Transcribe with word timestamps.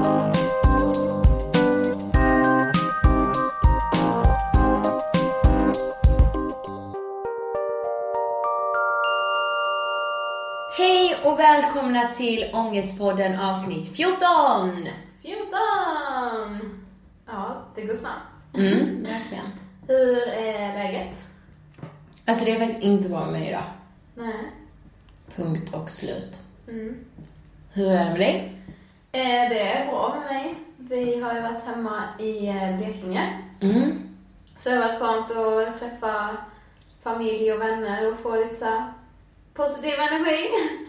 Hej 0.00 0.06
och 11.24 11.38
välkomna 11.38 12.08
till 12.08 12.50
Ångestpodden 12.52 13.40
avsnitt 13.40 13.96
14! 13.96 14.88
14! 15.22 15.40
Ja, 17.26 17.64
det 17.74 17.82
går 17.82 17.94
snabbt. 17.94 18.36
Mm, 18.54 19.02
verkligen. 19.04 19.46
Hur 19.88 20.28
är 20.28 20.74
läget? 20.74 21.24
Alltså 22.24 22.44
det 22.44 22.50
är 22.50 22.58
faktiskt 22.58 22.82
inte 22.82 23.08
bra 23.08 23.20
med 23.20 23.32
mig 23.32 23.48
idag. 23.48 23.62
Nej. 24.14 24.52
Punkt 25.36 25.74
och 25.74 25.90
slut. 25.90 26.38
Mm. 26.68 26.96
Hur 27.72 27.86
är 27.86 28.04
det 28.04 28.10
med 28.10 28.20
dig? 28.20 28.59
Eh, 29.12 29.48
det 29.48 29.60
är 29.60 29.86
bra 29.86 30.16
med 30.18 30.36
mig. 30.36 30.54
Vi 30.76 31.20
har 31.20 31.34
ju 31.34 31.40
varit 31.40 31.64
hemma 31.64 32.02
i 32.18 32.48
eh, 32.48 32.76
Blekinge. 32.76 33.38
Mm. 33.60 34.08
Så 34.56 34.68
det 34.68 34.76
har 34.76 34.82
varit 34.82 34.98
skönt 34.98 35.30
att 35.30 35.80
träffa 35.80 36.36
familj 37.02 37.52
och 37.52 37.60
vänner 37.60 38.12
och 38.12 38.18
få 38.18 38.36
lite 38.36 38.54
så 38.54 38.82
positiv 39.54 39.94
energi. 39.94 40.48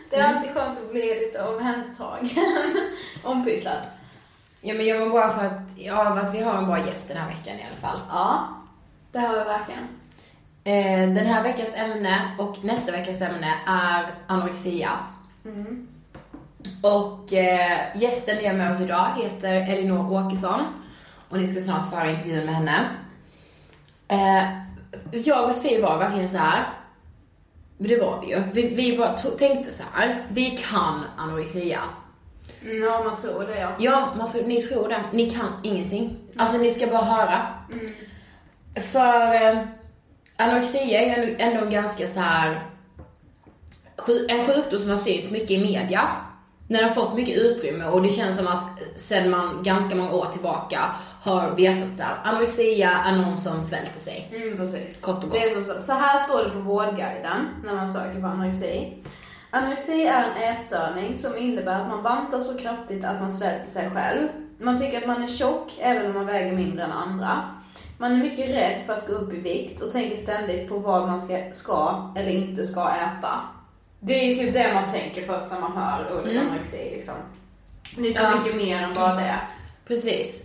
Det 0.09 0.15
är 0.15 0.23
alltid 0.23 0.51
skönt 0.51 0.77
att 0.77 0.91
bli 0.91 1.19
lite 1.19 1.43
omhändertagen, 1.43 2.29
ompysslad. 3.23 3.81
Ja 4.61 4.73
men 4.73 4.85
jag 4.85 4.99
mår 4.99 5.09
bra 5.09 5.31
för 5.31 5.45
att, 5.45 5.61
ja, 5.75 6.19
att 6.19 6.35
vi 6.35 6.41
har 6.41 6.57
en 6.57 6.65
bra 6.65 6.85
gäst 6.87 7.07
den 7.07 7.17
här 7.17 7.27
veckan 7.27 7.55
i 7.59 7.65
alla 7.67 7.89
fall. 7.89 7.99
Ja, 8.09 8.47
det 9.11 9.19
har 9.19 9.37
vi 9.37 9.43
verkligen. 9.43 9.87
Eh, 10.63 11.15
den 11.15 11.25
här 11.25 11.43
veckans 11.43 11.73
ämne 11.75 12.35
och 12.39 12.63
nästa 12.63 12.91
veckas 12.91 13.21
ämne 13.21 13.53
är 13.67 14.13
anorexia. 14.27 14.89
Mm. 15.45 15.87
Och 16.81 17.33
eh, 17.33 17.77
gästen 17.95 18.37
vi 18.37 18.47
har 18.47 18.53
med 18.53 18.71
oss 18.71 18.79
idag 18.79 19.07
heter 19.17 19.55
Elinor 19.73 20.11
Åkesson. 20.11 20.61
Och 21.29 21.37
ni 21.37 21.47
ska 21.47 21.61
snart 21.61 21.89
få 21.89 21.95
höra 21.95 22.11
intervjun 22.11 22.45
med 22.45 22.55
henne. 22.55 22.85
Eh, 24.07 24.43
jag 25.11 25.49
och 25.49 25.55
Sofie 25.55 25.81
var 25.81 25.97
verkligen 25.97 26.29
så 26.29 26.37
här. 26.37 26.63
Men 27.77 27.87
det 27.87 27.97
var 28.01 28.21
vi 28.21 28.27
ju. 28.27 28.43
Vi, 28.53 28.67
vi 28.75 28.97
bara 28.97 29.13
tänkte 29.13 29.71
så 29.71 29.83
här. 29.93 30.27
Vi 30.31 30.51
kan 30.51 31.03
anorexia. 31.17 31.79
Mm, 32.61 32.83
Ja, 32.83 33.03
man 33.03 33.21
tror 33.21 33.43
det 33.47 33.59
ja. 33.59 33.71
Ja, 33.79 34.13
man 34.17 34.29
tror, 34.31 34.43
ni 34.43 34.61
tror 34.61 34.89
det. 34.89 35.03
Ni 35.13 35.29
kan 35.29 35.47
ingenting. 35.63 36.17
Alltså 36.37 36.57
ni 36.57 36.71
ska 36.71 36.87
bara 36.87 37.03
höra. 37.05 37.47
För 38.91 39.33
eh, 39.33 39.59
anorexia 40.37 41.01
är 41.01 41.05
ju 41.05 41.35
ändå, 41.35 41.43
ändå 41.43 41.71
ganska 41.71 42.07
så 42.07 42.19
här 42.19 42.67
en 44.29 44.45
sjukdom 44.47 44.79
som 44.79 44.89
har 44.89 44.97
synts 44.97 45.31
mycket 45.31 45.51
i 45.51 45.57
media. 45.57 46.01
Den 46.71 46.83
har 46.83 46.91
fått 46.91 47.15
mycket 47.15 47.37
utrymme 47.37 47.85
och 47.85 48.01
det 48.01 48.09
känns 48.09 48.37
som 48.37 48.47
att 48.47 48.79
sen 48.95 49.29
man 49.29 49.63
ganska 49.63 49.95
många 49.95 50.13
år 50.13 50.25
tillbaka 50.25 50.79
har 51.21 51.55
vetat 51.55 51.97
så 51.97 52.03
här, 52.03 52.15
anorexia 52.23 52.89
är 52.89 53.17
någon 53.17 53.37
som 53.37 53.61
svälter 53.61 53.99
sig. 53.99 54.31
Mm, 54.35 54.57
precis. 54.57 55.01
Kort 55.01 55.15
och 55.15 55.21
gott. 55.21 55.31
Det 55.31 55.43
är 55.43 55.53
som 55.53 55.65
så. 55.65 55.79
så 55.79 55.93
här 55.93 56.17
står 56.17 56.43
det 56.43 56.49
på 56.49 56.59
Vårdguiden 56.59 57.47
när 57.63 57.75
man 57.75 57.93
söker 57.93 58.21
på 58.21 58.27
anorexi. 58.27 58.93
Anorexi 59.49 60.05
är 60.05 60.23
en 60.23 60.55
ätstörning 60.55 61.17
som 61.17 61.37
innebär 61.37 61.81
att 61.81 61.87
man 61.87 62.03
bantar 62.03 62.39
så 62.39 62.57
kraftigt 62.57 63.05
att 63.05 63.21
man 63.21 63.31
svälter 63.31 63.71
sig 63.71 63.89
själv. 63.89 64.27
Man 64.59 64.79
tycker 64.79 64.97
att 64.97 65.07
man 65.07 65.23
är 65.23 65.27
tjock 65.27 65.77
även 65.79 66.05
om 66.05 66.13
man 66.13 66.25
väger 66.25 66.55
mindre 66.55 66.83
än 66.83 66.91
andra. 66.91 67.41
Man 67.97 68.11
är 68.11 68.17
mycket 68.17 68.49
rädd 68.49 68.81
för 68.85 68.93
att 68.93 69.07
gå 69.07 69.13
upp 69.13 69.33
i 69.33 69.37
vikt 69.37 69.81
och 69.81 69.91
tänker 69.91 70.17
ständigt 70.17 70.69
på 70.69 70.77
vad 70.77 71.07
man 71.07 71.19
ska, 71.19 71.37
ska 71.51 72.11
eller 72.15 72.29
inte 72.29 72.63
ska 72.63 72.89
äta. 72.89 73.29
Det 74.03 74.13
är 74.19 74.27
ju 74.27 74.35
typ 74.35 74.53
det 74.53 74.73
man 74.73 74.91
tänker 74.91 75.21
först 75.21 75.51
när 75.51 75.59
man 75.59 75.77
hör 75.77 76.19
ordet 76.19 76.31
Mm. 76.31 76.47
anorexi 76.47 76.91
liksom. 76.95 77.13
Det 77.97 78.07
är 78.07 78.11
så 78.11 78.21
Ja. 78.23 78.39
mycket 78.39 78.55
mer 78.57 78.81
än 78.83 78.93
bara 78.93 79.13
det. 79.15 79.35
Precis. 79.87 80.41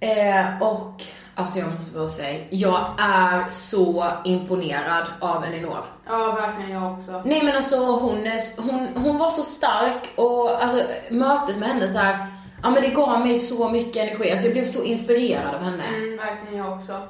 Eh, 0.00 0.62
och 0.62 1.02
alltså 1.34 1.58
jag 1.58 1.68
måste 1.78 1.94
bara 1.98 2.08
säga, 2.08 2.40
jag 2.50 2.94
är 2.98 3.50
så 3.50 4.06
imponerad 4.24 5.06
av 5.20 5.44
Elinor. 5.44 5.84
Ja, 6.06 6.32
verkligen 6.32 6.70
jag 6.82 6.92
också. 6.92 7.22
Nej 7.24 7.42
men 7.44 7.56
alltså 7.56 7.76
hon, 7.76 8.26
är, 8.26 8.60
hon, 8.62 8.88
hon 9.04 9.18
var 9.18 9.30
så 9.30 9.42
stark 9.42 10.10
och 10.16 10.62
alltså 10.64 10.82
mötet 11.10 11.56
med 11.56 11.68
henne 11.68 11.88
så 11.92 11.98
här, 11.98 12.26
ja 12.62 12.70
men 12.70 12.82
det 12.82 12.88
gav 12.88 13.20
mig 13.20 13.38
så 13.38 13.68
mycket 13.68 13.96
energi. 13.96 14.30
Alltså 14.32 14.46
jag 14.46 14.52
blev 14.54 14.64
så 14.64 14.82
inspirerad 14.82 15.54
av 15.54 15.62
henne. 15.62 15.84
Mm, 15.96 16.16
verkligen 16.16 16.56
jag 16.64 16.72
också. 16.72 17.00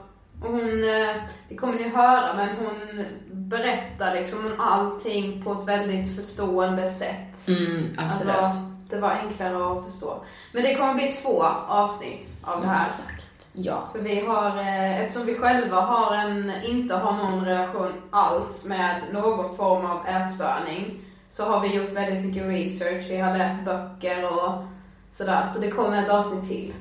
Och 0.42 0.52
hon, 0.52 0.84
eh, 0.84 1.22
det 1.48 1.56
kommer 1.56 1.74
ni 1.74 1.88
höra, 1.88 2.34
men 2.36 2.48
hon 2.56 3.04
berättar 3.30 4.14
liksom 4.14 4.46
om 4.46 4.60
allting 4.60 5.44
på 5.44 5.52
ett 5.52 5.68
väldigt 5.68 6.16
förstående 6.16 6.88
sätt. 6.88 7.48
Mm, 7.48 7.96
absolut. 7.98 8.34
Alltså, 8.36 8.62
det 8.90 8.98
var 8.98 9.10
enklare 9.10 9.78
att 9.78 9.84
förstå. 9.84 10.24
Men 10.52 10.62
det 10.62 10.74
kommer 10.74 10.94
bli 10.94 11.08
två 11.08 11.42
avsnitt 11.68 12.28
av 12.42 12.62
det 12.62 12.68
här. 12.68 12.84
Som 12.84 13.04
sagt. 13.04 13.48
Ja. 13.52 13.88
För 13.92 13.98
vi 13.98 14.20
har, 14.20 14.58
eh, 14.58 15.00
eftersom 15.00 15.26
vi 15.26 15.34
själva 15.34 15.80
har 15.80 16.16
en, 16.16 16.52
inte 16.64 16.94
har 16.94 17.12
någon 17.12 17.44
relation 17.44 17.92
alls 18.10 18.64
med 18.64 19.02
någon 19.12 19.56
form 19.56 19.86
av 19.86 20.06
ätstörning, 20.06 21.00
så 21.28 21.44
har 21.44 21.60
vi 21.60 21.74
gjort 21.74 21.92
väldigt 21.92 22.24
mycket 22.24 22.42
research, 22.42 23.10
vi 23.10 23.16
har 23.18 23.38
läst 23.38 23.64
böcker 23.64 24.24
och 24.32 24.64
sådär. 25.10 25.44
Så 25.44 25.60
det 25.60 25.70
kommer 25.70 26.02
ett 26.02 26.08
avsnitt 26.08 26.48
till. 26.48 26.74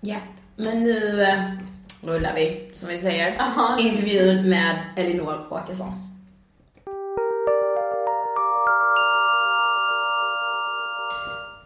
ja. 0.00 0.16
Men 0.56 0.82
nu 0.82 1.22
eh, 1.22 1.44
rullar 2.00 2.34
vi, 2.34 2.70
som 2.74 2.88
vi 2.88 2.98
säger. 2.98 3.40
Aha. 3.40 3.78
Intervjun 3.78 4.48
med 4.48 4.76
Elinor 4.96 5.46
Åkesson. 5.50 5.92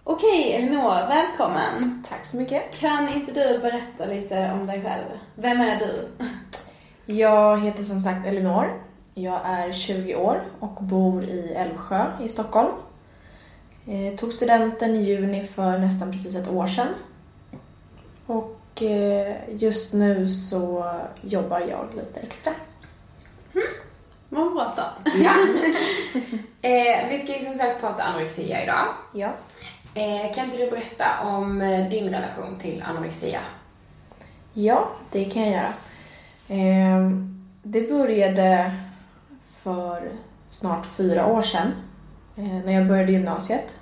Okej 0.05 0.53
Elinor, 0.53 1.09
välkommen! 1.09 2.05
Tack 2.09 2.25
så 2.25 2.37
mycket. 2.37 2.81
Kan 2.81 3.09
inte 3.09 3.33
du 3.33 3.59
berätta 3.59 4.07
lite 4.07 4.53
om 4.53 4.67
dig 4.67 4.83
själv? 4.83 5.05
Vem 5.35 5.61
är 5.61 5.79
du? 5.79 6.09
Jag 7.15 7.61
heter 7.61 7.85
som 7.85 8.01
sagt 8.01 8.27
Elinor. 8.27 8.83
Jag 9.15 9.41
är 9.45 9.73
20 9.73 10.15
år 10.15 10.43
och 10.61 10.83
bor 10.83 11.25
i 11.25 11.55
Älvsjö 11.55 12.07
i 12.23 12.29
Stockholm. 12.29 12.73
Eh, 13.87 14.17
tog 14.17 14.33
studenten 14.33 14.95
i 14.95 15.03
juni 15.03 15.45
för 15.45 15.79
nästan 15.79 16.13
precis 16.13 16.37
ett 16.37 16.49
år 16.49 16.67
sedan. 16.67 16.89
Och 18.27 18.61
eh, 18.83 19.37
just 19.49 19.93
nu 19.93 20.29
så 20.29 20.95
jobbar 21.21 21.61
jag 21.61 21.89
lite 21.97 22.21
extra. 22.21 22.53
Vad 24.29 24.55
bra 24.55 24.69
start. 24.69 24.93
Ja. 25.05 25.33
eh, 26.69 27.09
vi 27.11 27.19
ska 27.19 27.39
ju 27.39 27.45
som 27.45 27.55
sagt 27.55 27.81
prata 27.81 28.03
anorexia 28.03 28.63
idag. 28.63 28.87
Ja. 29.13 29.33
Eh, 29.95 30.35
kan 30.35 30.45
inte 30.45 30.57
du 30.57 30.71
berätta 30.71 31.07
om 31.25 31.61
eh, 31.63 31.89
din 31.89 32.11
relation 32.11 32.59
till 32.59 32.85
anorexia? 32.87 33.41
Ja, 34.53 34.89
det 35.11 35.25
kan 35.25 35.43
jag 35.43 35.53
göra. 35.53 35.73
Eh, 36.49 37.11
det 37.63 37.89
började 37.89 38.73
för 39.63 40.11
snart 40.49 40.87
fyra 40.87 41.27
år 41.27 41.43
sedan 41.43 41.73
eh, 42.37 42.65
när 42.65 42.73
jag 42.73 42.87
började 42.87 43.13
gymnasiet. 43.13 43.79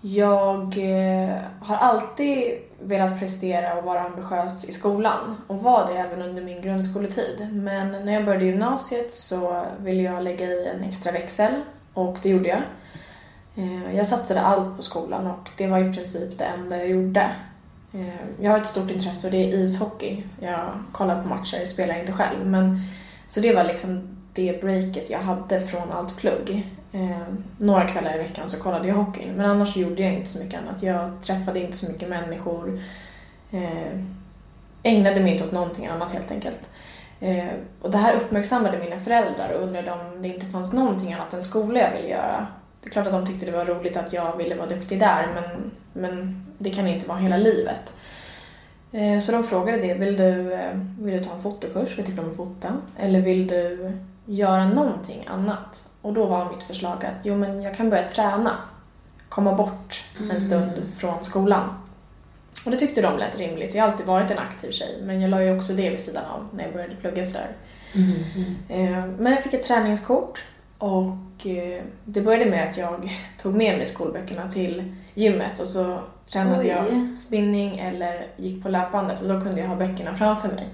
Jag 0.00 0.78
eh, 0.78 1.36
har 1.60 1.76
alltid 1.76 2.58
velat 2.82 3.18
prestera 3.18 3.78
och 3.78 3.84
vara 3.84 4.00
ambitiös 4.00 4.64
i 4.64 4.72
skolan 4.72 5.36
och 5.46 5.62
var 5.62 5.86
det 5.86 5.98
även 5.98 6.22
under 6.22 6.42
min 6.42 6.62
grundskoletid. 6.62 7.48
Men 7.52 8.04
när 8.04 8.12
jag 8.12 8.24
började 8.24 8.44
gymnasiet 8.44 9.14
så 9.14 9.64
ville 9.80 10.02
jag 10.02 10.22
lägga 10.22 10.46
i 10.46 10.68
en 10.68 10.84
extra 10.84 11.12
växel 11.12 11.52
och 11.94 12.16
det 12.22 12.28
gjorde 12.28 12.48
jag. 12.48 12.62
Eh, 13.54 13.96
jag 13.96 14.06
satsade 14.06 14.40
allt 14.40 14.76
på 14.76 14.82
skolan 14.82 15.26
och 15.26 15.50
det 15.56 15.66
var 15.66 15.78
i 15.78 15.92
princip 15.92 16.38
det 16.38 16.44
enda 16.44 16.76
jag 16.76 16.88
gjorde. 16.88 17.30
Eh, 17.92 18.40
jag 18.40 18.50
har 18.50 18.58
ett 18.58 18.66
stort 18.66 18.90
intresse 18.90 19.26
och 19.26 19.32
det 19.32 19.52
är 19.52 19.54
ishockey. 19.54 20.22
Jag 20.40 20.84
kollar 20.92 21.22
på 21.22 21.28
matcher, 21.28 21.64
spelar 21.64 22.00
inte 22.00 22.12
själv. 22.12 22.46
Men, 22.46 22.80
så 23.28 23.40
det 23.40 23.54
var 23.54 23.64
liksom 23.64 24.16
det 24.32 24.60
breaket 24.60 25.10
jag 25.10 25.18
hade 25.18 25.60
från 25.60 25.92
allt 25.92 26.16
plugg. 26.16 26.76
Eh, 26.92 27.34
några 27.58 27.88
kvällar 27.88 28.14
i 28.14 28.18
veckan 28.18 28.48
så 28.48 28.58
kollade 28.62 28.88
jag 28.88 28.94
hockeyn. 28.94 29.34
Men 29.34 29.50
annars 29.50 29.76
gjorde 29.76 30.02
jag 30.02 30.12
inte 30.12 30.30
så 30.30 30.38
mycket 30.38 30.60
annat. 30.60 30.82
Jag 30.82 31.10
träffade 31.22 31.60
inte 31.60 31.76
så 31.76 31.92
mycket 31.92 32.08
människor. 32.08 32.80
Eh, 33.50 33.98
ägnade 34.82 35.20
mig 35.20 35.32
inte 35.32 35.44
åt 35.44 35.52
någonting 35.52 35.86
annat 35.86 36.12
helt 36.12 36.30
enkelt. 36.30 36.70
Eh, 37.20 37.44
och 37.82 37.90
det 37.90 37.98
här 37.98 38.16
uppmärksammade 38.16 38.78
mina 38.78 38.98
föräldrar 38.98 39.52
och 39.54 39.62
undrade 39.62 39.92
om 39.92 40.22
det 40.22 40.28
inte 40.28 40.46
fanns 40.46 40.72
någonting 40.72 41.12
annat 41.12 41.34
än 41.34 41.42
skola 41.42 41.80
jag 41.80 41.90
ville 41.96 42.08
göra. 42.08 42.46
Det 42.82 42.88
är 42.88 42.90
klart 42.90 43.06
att 43.06 43.12
de 43.12 43.26
tyckte 43.26 43.46
det 43.46 43.52
var 43.52 43.64
roligt 43.64 43.96
att 43.96 44.12
jag 44.12 44.36
ville 44.36 44.54
vara 44.54 44.68
duktig 44.68 44.98
där 45.00 45.28
men, 45.34 45.70
men 45.92 46.46
det 46.58 46.70
kan 46.70 46.86
inte 46.86 47.08
vara 47.08 47.18
hela 47.18 47.36
livet. 47.36 47.92
Eh, 48.92 49.20
Så 49.20 49.32
de 49.32 49.44
frågade 49.44 49.78
det, 49.78 49.94
vill 49.94 50.16
du, 50.16 50.52
eh, 50.52 50.78
vill 51.00 51.18
du 51.18 51.24
ta 51.24 51.32
en 51.34 51.42
fotokurs, 51.42 51.98
vi 51.98 52.02
tycker 52.02 52.22
om 52.22 52.28
att 52.28 52.36
fota? 52.36 52.76
Eller 52.98 53.20
vill 53.20 53.46
du 53.46 53.92
göra 54.34 54.64
någonting 54.68 55.26
annat? 55.28 55.88
Och 56.02 56.12
då 56.12 56.26
var 56.26 56.50
mitt 56.50 56.62
förslag 56.62 57.04
att 57.04 57.20
jo 57.24 57.36
men 57.36 57.62
jag 57.62 57.74
kan 57.76 57.90
börja 57.90 58.08
träna. 58.08 58.50
Komma 59.28 59.52
bort 59.54 60.04
en 60.32 60.40
stund 60.40 60.82
från 60.98 61.24
skolan. 61.24 61.74
Och 62.64 62.70
det 62.70 62.76
tyckte 62.76 63.02
de 63.02 63.18
lät 63.18 63.38
rimligt. 63.38 63.74
Jag 63.74 63.82
har 63.82 63.90
alltid 63.90 64.06
varit 64.06 64.30
en 64.30 64.38
aktiv 64.38 64.70
tjej 64.70 64.98
men 65.02 65.20
jag 65.20 65.30
la 65.30 65.42
ju 65.42 65.56
också 65.56 65.72
det 65.72 65.90
vid 65.90 66.00
sidan 66.00 66.24
av 66.24 66.48
när 66.54 66.64
jag 66.64 66.72
började 66.72 66.94
plugga 66.96 67.24
sådär. 67.24 67.56
Eh, 68.68 69.04
Men 69.18 69.32
jag 69.32 69.42
fick 69.42 69.54
ett 69.54 69.62
träningskort 69.62 70.44
och 70.78 71.46
eh, 71.46 71.82
det 72.04 72.20
började 72.20 72.50
med 72.50 72.70
att 72.70 72.76
jag 72.76 73.10
tog 73.42 73.54
med 73.54 73.76
mig 73.76 73.86
skolböckerna 73.86 74.50
till 74.50 74.94
gymmet 75.14 75.60
och 75.60 75.68
så 75.68 76.00
tränade 76.32 76.58
Oj. 76.60 76.66
jag 76.66 77.16
spinning 77.16 77.78
eller 77.78 78.26
gick 78.36 78.62
på 78.62 78.68
löpbandet 78.68 79.20
och 79.20 79.28
då 79.28 79.40
kunde 79.40 79.60
jag 79.60 79.68
ha 79.68 79.76
böckerna 79.76 80.14
framför 80.14 80.48
mig. 80.48 80.68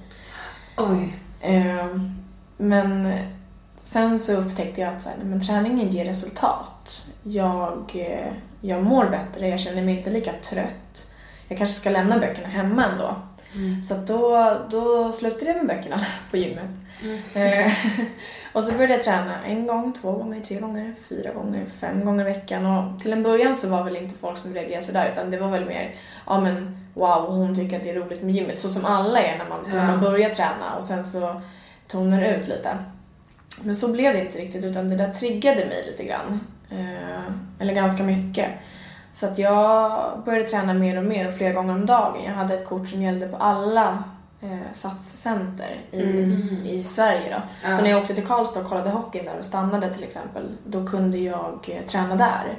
Oj. 0.76 1.14
Eh, 1.40 1.96
Men 2.56 3.12
sen 3.86 4.18
så 4.18 4.32
upptäckte 4.32 4.80
jag 4.80 4.94
att 4.94 5.02
så 5.02 5.08
här, 5.08 5.16
men 5.24 5.46
träningen 5.46 5.88
ger 5.88 6.04
resultat. 6.04 7.06
Jag, 7.22 7.92
eh, 7.94 8.32
jag 8.60 8.82
mår 8.82 9.06
bättre, 9.06 9.48
jag 9.48 9.60
känner 9.60 9.82
mig 9.82 9.96
inte 9.96 10.10
lika 10.10 10.32
trött. 10.32 11.10
Jag 11.48 11.58
kanske 11.58 11.80
ska 11.80 11.90
lämna 11.90 12.18
böckerna 12.18 12.48
hemma 12.48 12.84
ändå. 12.84 13.14
Så 13.82 13.94
att 13.94 14.06
då, 14.06 14.56
då 14.70 15.12
slutade 15.12 15.50
jag 15.50 15.56
med 15.56 15.76
böckerna 15.76 16.00
på 16.30 16.36
gymmet. 16.36 16.70
Eh, 17.34 17.72
och 18.52 18.64
så 18.64 18.72
började 18.72 18.94
jag 18.94 19.04
träna 19.04 19.44
en 19.44 19.66
gång, 19.66 19.92
två 19.92 20.12
gånger, 20.12 20.40
tre 20.40 20.60
gånger, 20.60 20.94
fyra 21.08 21.32
gånger, 21.32 21.66
fem 21.66 22.04
gånger 22.04 22.28
i 22.28 22.32
veckan. 22.32 22.66
Och 22.66 23.00
till 23.00 23.12
en 23.12 23.22
början 23.22 23.54
så 23.54 23.68
var 23.68 23.84
väl 23.84 23.96
inte 23.96 24.18
folk 24.18 24.38
som 24.38 24.54
reagerade 24.54 24.82
sådär 24.82 25.10
utan 25.12 25.30
det 25.30 25.38
var 25.38 25.48
väl 25.48 25.64
mer, 25.64 25.94
ja 26.26 26.40
men 26.40 26.86
wow, 26.94 27.26
hon 27.26 27.54
tycker 27.54 27.76
att 27.76 27.82
det 27.82 27.90
är 27.90 27.94
roligt 27.94 28.22
med 28.22 28.34
gymmet. 28.34 28.58
Så 28.58 28.68
som 28.68 28.84
alla 28.84 29.22
är 29.22 29.38
när 29.38 29.48
man, 29.48 29.58
när 29.68 29.86
man 29.86 30.00
börjar 30.00 30.28
träna 30.28 30.76
och 30.76 30.84
sen 30.84 31.04
så 31.04 31.40
tonar 31.86 32.20
det 32.20 32.36
ut 32.36 32.48
lite. 32.48 32.78
Men 33.62 33.74
så 33.74 33.92
blev 33.92 34.12
det 34.12 34.20
inte 34.20 34.38
riktigt 34.38 34.64
utan 34.64 34.88
det 34.88 34.96
där 34.96 35.10
triggade 35.10 35.66
mig 35.66 35.84
lite 35.86 36.04
grann. 36.04 36.40
Eh, 36.70 37.32
eller 37.58 37.74
ganska 37.74 38.02
mycket. 38.02 38.50
Så 39.12 39.26
att 39.26 39.38
jag 39.38 40.22
började 40.24 40.48
träna 40.48 40.74
mer 40.74 40.98
och 40.98 41.04
mer 41.04 41.28
och 41.28 41.34
flera 41.34 41.52
gånger 41.52 41.74
om 41.74 41.86
dagen. 41.86 42.24
Jag 42.24 42.32
hade 42.32 42.54
ett 42.54 42.66
kort 42.66 42.88
som 42.88 43.02
gällde 43.02 43.28
på 43.28 43.36
alla 43.36 44.04
eh, 44.40 44.72
satscenter 44.72 45.80
i, 45.90 46.02
i 46.64 46.84
Sverige. 46.84 47.42
Då. 47.62 47.70
Så 47.70 47.82
när 47.82 47.90
jag 47.90 48.02
åkte 48.02 48.14
till 48.14 48.26
Karlstad 48.26 48.60
och 48.60 48.68
kollade 48.68 48.90
hockeyn 48.90 49.24
där 49.24 49.38
och 49.38 49.44
stannade 49.44 49.94
till 49.94 50.04
exempel, 50.04 50.48
då 50.64 50.86
kunde 50.86 51.18
jag 51.18 51.68
eh, 51.68 51.84
träna 51.86 52.16
där. 52.16 52.58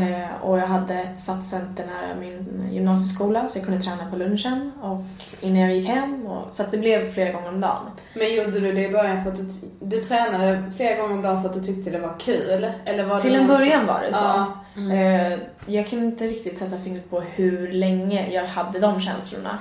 Eh, 0.00 0.42
och 0.42 0.58
jag 0.58 0.66
hade 0.66 0.94
ett 0.94 1.20
satscenter 1.20 1.86
nära 1.86 2.14
min 2.14 2.68
gymnasieskola 2.72 3.48
så 3.48 3.58
jag 3.58 3.66
kunde 3.66 3.80
träna 3.80 4.10
på 4.10 4.16
lunchen 4.16 4.72
och 4.82 5.02
innan 5.40 5.60
jag 5.60 5.76
gick 5.76 5.88
hem. 5.88 6.26
Och, 6.26 6.54
så 6.54 6.62
det 6.70 6.78
blev 6.78 7.12
flera 7.12 7.32
gånger 7.32 7.48
om 7.48 7.60
dagen. 7.60 7.90
Men 8.14 8.34
gjorde 8.34 8.60
du 8.60 8.72
det 8.72 8.88
i 8.88 8.92
början 8.92 9.24
för 9.24 9.32
att 9.32 9.38
du, 9.38 9.70
du 9.80 9.98
tränade 9.98 10.72
flera 10.76 11.00
gånger 11.00 11.14
om 11.14 11.22
dagen 11.22 11.42
för 11.42 11.48
att 11.48 11.54
du 11.54 11.60
tyckte 11.60 11.90
det 11.90 11.98
var 11.98 12.14
kul? 12.18 12.64
Eller 12.84 13.04
var 13.06 13.14
det 13.14 13.20
Till 13.20 13.34
en 13.34 13.46
början 13.46 13.86
var 13.86 14.00
det 14.00 14.14
så. 14.14 14.24
Ja. 14.24 14.62
Eh, 14.92 15.38
jag 15.66 15.86
kan 15.86 15.98
inte 15.98 16.26
riktigt 16.26 16.56
sätta 16.56 16.78
fingret 16.78 17.10
på 17.10 17.20
hur 17.20 17.72
länge 17.72 18.30
jag 18.30 18.46
hade 18.46 18.80
de 18.80 19.00
känslorna. 19.00 19.58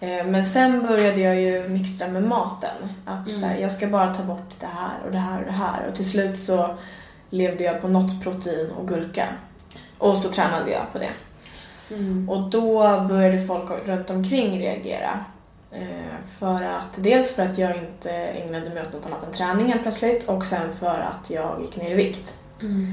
Eh, 0.00 0.26
men 0.26 0.44
sen 0.44 0.86
började 0.86 1.20
jag 1.20 1.40
ju 1.40 1.68
mixtra 1.68 2.08
med 2.08 2.22
maten. 2.22 2.76
Att 3.04 3.32
så 3.32 3.46
här, 3.46 3.56
jag 3.56 3.70
ska 3.70 3.86
bara 3.86 4.14
ta 4.14 4.22
bort 4.22 4.54
det 4.58 4.66
här 4.66 4.98
och 5.06 5.12
det 5.12 5.18
här 5.18 5.40
och 5.40 5.46
det 5.46 5.52
här. 5.52 5.88
Och 5.88 5.94
till 5.94 6.08
slut 6.08 6.40
så 6.40 6.74
levde 7.30 7.64
jag 7.64 7.80
på 7.80 7.88
något 7.88 8.22
protein 8.22 8.70
och 8.70 8.88
gurka. 8.88 9.26
Och 9.98 10.16
så 10.16 10.28
tränade 10.28 10.70
jag 10.70 10.92
på 10.92 10.98
det. 10.98 11.10
Mm. 11.94 12.28
Och 12.28 12.50
då 12.50 12.80
började 13.08 13.40
folk 13.40 13.88
runt 13.88 14.10
omkring 14.10 14.58
reagera. 14.58 15.24
Eh, 15.72 16.14
för 16.38 16.54
att, 16.54 16.88
dels 16.96 17.32
för 17.32 17.42
att 17.42 17.58
jag 17.58 17.76
inte 17.76 18.10
ägnade 18.10 18.70
mig 18.70 18.82
åt 18.82 18.92
något 18.92 19.06
annat 19.06 19.22
än 19.22 19.32
träningen 19.32 19.78
plötsligt 19.82 20.28
och 20.28 20.46
sen 20.46 20.76
för 20.76 21.00
att 21.00 21.30
jag 21.30 21.60
gick 21.62 21.76
ner 21.76 21.90
i 21.90 21.94
vikt. 21.94 22.36
Mm. 22.60 22.92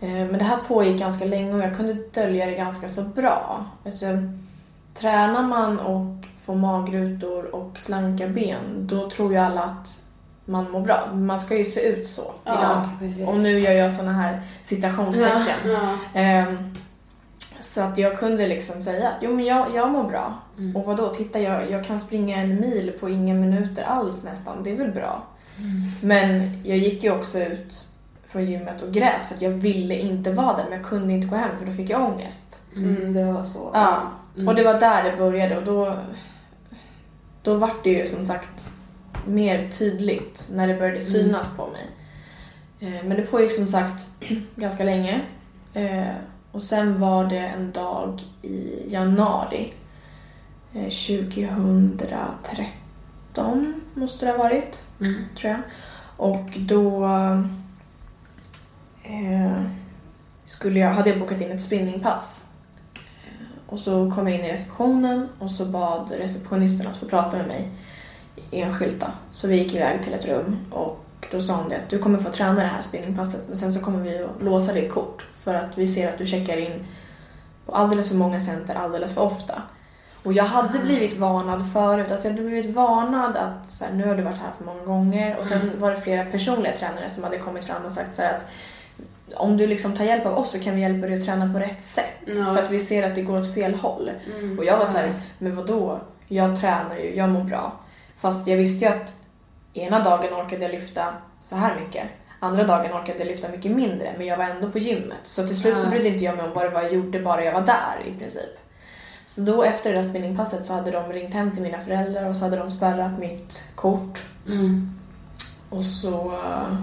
Eh, 0.00 0.08
Men 0.08 0.38
det 0.38 0.44
här 0.44 0.58
pågick 0.68 0.98
ganska 0.98 1.24
länge 1.24 1.54
och 1.54 1.60
jag 1.60 1.76
kunde 1.76 1.92
dölja 1.92 2.46
det 2.46 2.52
ganska 2.52 2.88
så 2.88 3.02
bra. 3.02 3.64
Alltså, 3.84 4.06
tränar 4.94 5.42
man 5.42 5.78
och 5.78 6.26
får 6.44 6.54
magrutor 6.54 7.54
och 7.54 7.78
slanka 7.78 8.28
ben, 8.28 8.86
då 8.86 9.10
tror 9.10 9.32
ju 9.32 9.38
alla 9.38 9.62
att 9.62 9.98
man 10.44 10.70
mår 10.70 10.80
bra. 10.80 11.10
Man 11.14 11.38
ska 11.38 11.56
ju 11.56 11.64
se 11.64 11.80
ut 11.80 12.08
så 12.08 12.32
idag. 12.44 12.58
Ja, 12.62 12.90
precis. 12.98 13.28
Och 13.28 13.36
nu 13.36 13.58
gör 13.58 13.72
jag 13.72 13.92
såna 13.92 14.12
här 14.12 14.42
citationstecken. 14.62 15.56
Ja. 15.64 15.98
Ehm, 16.14 16.74
så 17.60 17.80
att 17.80 17.98
jag 17.98 18.18
kunde 18.18 18.46
liksom 18.46 18.82
säga 18.82 19.08
att 19.08 19.14
jo 19.20 19.34
men 19.34 19.44
jag, 19.44 19.74
jag 19.74 19.90
mår 19.90 20.04
bra. 20.04 20.38
Mm. 20.58 20.76
Och 20.76 20.84
vadå, 20.84 21.08
titta 21.08 21.40
jag, 21.40 21.70
jag 21.70 21.84
kan 21.84 21.98
springa 21.98 22.36
en 22.36 22.60
mil 22.60 22.92
på 23.00 23.08
inga 23.08 23.34
minuter 23.34 23.84
alls 23.84 24.24
nästan. 24.24 24.62
Det 24.62 24.70
är 24.70 24.76
väl 24.76 24.90
bra. 24.90 25.22
Mm. 25.58 25.90
Men 26.00 26.60
jag 26.64 26.78
gick 26.78 27.04
ju 27.04 27.12
också 27.12 27.38
ut 27.38 27.88
från 28.26 28.44
gymmet 28.44 28.82
och 28.82 28.92
grät 28.92 29.26
för 29.26 29.34
att 29.34 29.42
jag 29.42 29.50
ville 29.50 29.94
inte 29.94 30.32
vara 30.32 30.56
där 30.56 30.64
men 30.64 30.78
jag 30.78 30.86
kunde 30.86 31.12
inte 31.12 31.26
gå 31.26 31.36
hem 31.36 31.58
för 31.58 31.66
då 31.66 31.72
fick 31.72 31.90
jag 31.90 32.02
ångest. 32.02 32.58
Mm, 32.76 33.14
det 33.14 33.24
var 33.24 33.42
så. 33.44 33.70
Ja. 33.72 34.00
Mm. 34.36 34.48
Och 34.48 34.54
det 34.54 34.64
var 34.64 34.80
där 34.80 35.02
det 35.02 35.16
började 35.16 35.56
och 35.56 35.64
då, 35.64 35.94
då 37.44 37.56
var 37.56 37.70
det 37.84 37.90
ju 37.90 38.06
som 38.06 38.24
sagt 38.24 38.72
mer 39.26 39.68
tydligt 39.68 40.46
när 40.52 40.68
det 40.68 40.74
började 40.74 41.00
synas 41.00 41.50
på 41.56 41.66
mig. 41.66 41.86
Eh, 42.80 43.04
Men 43.04 43.16
det 43.16 43.22
pågick 43.22 43.52
som 43.52 43.66
sagt 43.66 44.06
ganska 44.56 44.84
länge. 44.84 45.20
Eh, 45.74 46.04
Och 46.52 46.62
sen 46.62 47.00
var 47.00 47.24
det 47.24 47.38
en 47.38 47.72
dag 47.72 48.20
i 48.42 48.82
januari 48.88 49.72
eh, 50.74 50.88
2013 50.90 53.80
måste 53.94 54.26
det 54.26 54.32
ha 54.32 54.38
varit, 54.38 54.80
Mm. 55.00 55.24
tror 55.38 55.52
jag. 55.52 55.60
Och 56.16 56.50
då 56.58 57.04
eh, 59.02 59.62
skulle 60.44 60.80
jag, 60.80 60.90
hade 60.90 61.10
jag 61.10 61.20
bokat 61.20 61.40
in 61.40 61.50
ett 61.52 61.62
spinningpass. 61.62 62.44
Och 63.74 63.80
så 63.80 64.10
kom 64.10 64.28
jag 64.28 64.38
in 64.38 64.44
i 64.44 64.52
receptionen 64.52 65.28
och 65.38 65.50
så 65.50 65.64
bad 65.64 66.10
receptionisten 66.10 66.86
att 66.86 66.96
få 66.96 67.06
prata 67.06 67.36
med 67.36 67.46
mig 67.46 67.68
enskilt 68.50 69.00
då. 69.00 69.06
Så 69.32 69.48
vi 69.48 69.56
gick 69.56 69.74
iväg 69.74 70.02
till 70.02 70.12
ett 70.12 70.28
rum 70.28 70.56
och 70.70 71.26
då 71.30 71.40
sa 71.40 71.54
hon 71.54 71.68
det 71.68 71.76
att 71.76 71.90
du 71.90 71.98
kommer 71.98 72.18
få 72.18 72.30
träna 72.30 72.54
det 72.54 72.66
här 72.66 72.82
spinningpasset 72.82 73.42
men 73.46 73.56
sen 73.56 73.72
så 73.72 73.80
kommer 73.80 74.00
vi 74.00 74.18
att 74.18 74.42
låsa 74.42 74.72
ditt 74.72 74.92
kort 74.92 75.26
för 75.40 75.54
att 75.54 75.78
vi 75.78 75.86
ser 75.86 76.12
att 76.12 76.18
du 76.18 76.26
checkar 76.26 76.56
in 76.56 76.86
på 77.66 77.72
alldeles 77.72 78.08
för 78.08 78.16
många 78.16 78.40
center 78.40 78.74
alldeles 78.74 79.14
för 79.14 79.22
ofta. 79.22 79.62
Och 80.22 80.32
jag 80.32 80.44
hade 80.44 80.78
blivit 80.78 81.18
varnad 81.18 81.72
förut, 81.72 82.10
alltså 82.10 82.28
jag 82.28 82.34
hade 82.34 82.48
blivit 82.48 82.74
varnad 82.74 83.36
att 83.36 83.68
så 83.68 83.84
här, 83.84 83.92
nu 83.92 84.08
har 84.08 84.14
du 84.14 84.22
varit 84.22 84.38
här 84.38 84.52
för 84.58 84.64
många 84.64 84.84
gånger 84.84 85.36
och 85.38 85.46
sen 85.46 85.70
var 85.78 85.90
det 85.90 85.96
flera 85.96 86.24
personliga 86.24 86.76
tränare 86.76 87.08
som 87.08 87.24
hade 87.24 87.38
kommit 87.38 87.64
fram 87.64 87.84
och 87.84 87.92
sagt 87.92 88.16
så 88.16 88.22
att 88.22 88.46
om 89.36 89.56
du 89.56 89.66
liksom 89.66 89.94
tar 89.94 90.04
hjälp 90.04 90.26
av 90.26 90.38
oss 90.38 90.50
så 90.50 90.58
kan 90.58 90.74
vi 90.74 90.80
hjälpa 90.80 91.06
dig 91.06 91.16
att 91.16 91.24
träna 91.24 91.52
på 91.52 91.58
rätt 91.58 91.82
sätt. 91.82 92.04
Ja. 92.26 92.54
För 92.54 92.62
att 92.62 92.70
vi 92.70 92.80
ser 92.80 93.06
att 93.06 93.14
det 93.14 93.22
går 93.22 93.40
åt 93.40 93.54
fel 93.54 93.74
håll. 93.74 94.10
Mm. 94.38 94.58
Och 94.58 94.64
jag 94.64 94.78
var 94.78 94.86
så 94.86 94.98
här, 94.98 95.14
men 95.38 95.56
vad 95.56 95.66
då? 95.66 96.00
Jag 96.28 96.56
tränar 96.56 96.96
ju, 96.96 97.16
jag 97.16 97.28
mår 97.28 97.44
bra. 97.44 97.80
Fast 98.16 98.46
jag 98.46 98.56
visste 98.56 98.84
ju 98.84 98.90
att 98.90 99.14
ena 99.74 100.02
dagen 100.02 100.34
orkade 100.34 100.62
jag 100.62 100.72
lyfta 100.72 101.14
så 101.40 101.56
här 101.56 101.74
mycket. 101.80 102.04
Andra 102.40 102.64
dagen 102.64 102.92
orkade 102.92 103.18
jag 103.18 103.26
lyfta 103.26 103.48
mycket 103.48 103.70
mindre, 103.70 104.14
men 104.18 104.26
jag 104.26 104.36
var 104.36 104.44
ändå 104.44 104.70
på 104.70 104.78
gymmet. 104.78 105.18
Så 105.22 105.46
till 105.46 105.56
slut 105.56 105.78
så 105.78 105.88
brydde 105.88 106.08
inte 106.08 106.24
jag 106.24 106.36
mig 106.36 106.46
om 106.46 106.52
vad 106.54 106.64
det 106.64 106.70
var 106.70 106.82
jag 106.82 106.92
gjorde, 106.92 107.20
bara 107.20 107.44
jag 107.44 107.52
var 107.52 107.60
där 107.60 108.06
i 108.06 108.18
princip. 108.18 108.58
Så 109.24 109.40
då 109.40 109.62
efter 109.62 109.90
det 109.90 109.96
där 109.96 110.02
spinningpasset 110.02 110.66
så 110.66 110.72
hade 110.72 110.90
de 110.90 111.12
ringt 111.12 111.34
hem 111.34 111.50
till 111.50 111.62
mina 111.62 111.80
föräldrar 111.80 112.28
och 112.28 112.36
så 112.36 112.44
hade 112.44 112.56
de 112.56 112.70
spärrat 112.70 113.18
mitt 113.18 113.64
kort. 113.74 114.22
Mm. 114.46 114.98
Och 115.70 115.84
så 115.84 116.32
eh, 116.32 116.76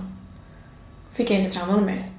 fick 1.11 1.31
jag 1.31 1.39
inte 1.39 1.51
träna 1.51 1.77
mer. 1.77 2.10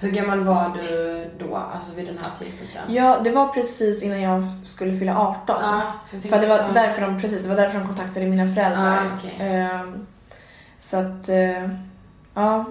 Hur 0.00 0.10
gammal 0.10 0.40
var 0.44 0.72
du 0.80 1.30
då, 1.38 1.56
alltså 1.56 1.94
vid 1.94 2.06
den 2.06 2.18
här 2.22 2.30
tidpunkten? 2.38 2.82
Ja, 2.88 3.18
det 3.24 3.30
var 3.30 3.48
precis 3.48 4.02
innan 4.02 4.20
jag 4.20 4.42
skulle 4.64 4.96
fylla 4.96 5.18
18. 5.18 5.56
Ja, 5.62 5.82
för, 6.10 6.28
För 6.28 6.40
det 6.40 6.46
var 6.46 6.58
tänkte- 6.58 6.80
därför 6.80 7.02
de, 7.02 7.20
precis, 7.20 7.42
det 7.42 7.48
var 7.48 7.56
därför 7.56 7.78
de 7.78 7.86
kontaktade 7.86 8.26
mina 8.26 8.54
föräldrar. 8.54 8.96
Ah, 8.96 9.16
okej. 9.18 9.36
Ehm, 9.40 10.06
så 10.78 10.98
att, 10.98 11.28
eh, 11.28 11.68
ja. 12.34 12.64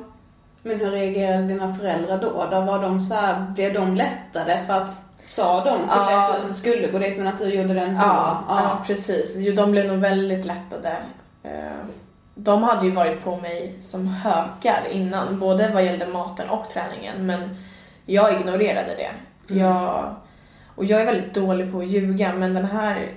Men 0.64 0.80
hur 0.80 0.92
reagerade 0.92 1.48
dina 1.48 1.74
föräldrar 1.74 2.22
då? 2.22 2.48
då 2.52 2.62
var 2.62 2.82
de 2.82 3.02
så 3.02 3.16
här, 3.16 3.46
blev 3.56 3.74
de 3.74 3.96
lättade 3.96 4.60
för 4.68 4.74
att 4.74 4.98
sa 5.24 5.64
de 5.64 5.90
till 5.90 6.00
dig 6.00 6.16
att 6.16 6.48
du 6.48 6.54
skulle 6.54 6.88
gå 6.88 7.00
dit 7.00 7.18
men 7.18 7.28
att 7.28 7.38
du 7.38 7.54
gjorde 7.54 7.74
det 7.74 7.82
ändå? 7.82 8.02
Ja, 8.02 8.80
precis. 8.88 9.36
Jo, 9.40 9.54
de 9.54 9.72
blev 9.72 9.86
nog 9.86 9.98
väldigt 9.98 10.46
lättade. 10.46 10.98
De 12.44 12.64
hade 12.64 12.86
ju 12.86 12.92
varit 12.92 13.24
på 13.24 13.36
mig 13.36 13.78
som 13.80 14.08
hökar 14.08 14.88
innan, 14.92 15.40
både 15.40 15.72
vad 15.74 15.86
gällde 15.86 16.08
maten 16.08 16.50
och 16.50 16.70
träningen, 16.70 17.26
men 17.26 17.56
jag 18.06 18.40
ignorerade 18.40 18.96
det. 18.96 19.12
Jag, 19.56 20.16
och 20.76 20.86
jag 20.86 21.02
är 21.02 21.06
väldigt 21.06 21.34
dålig 21.34 21.72
på 21.72 21.80
att 21.80 21.90
ljuga, 21.90 22.34
men 22.34 22.54
den 22.54 22.66
här 22.66 23.14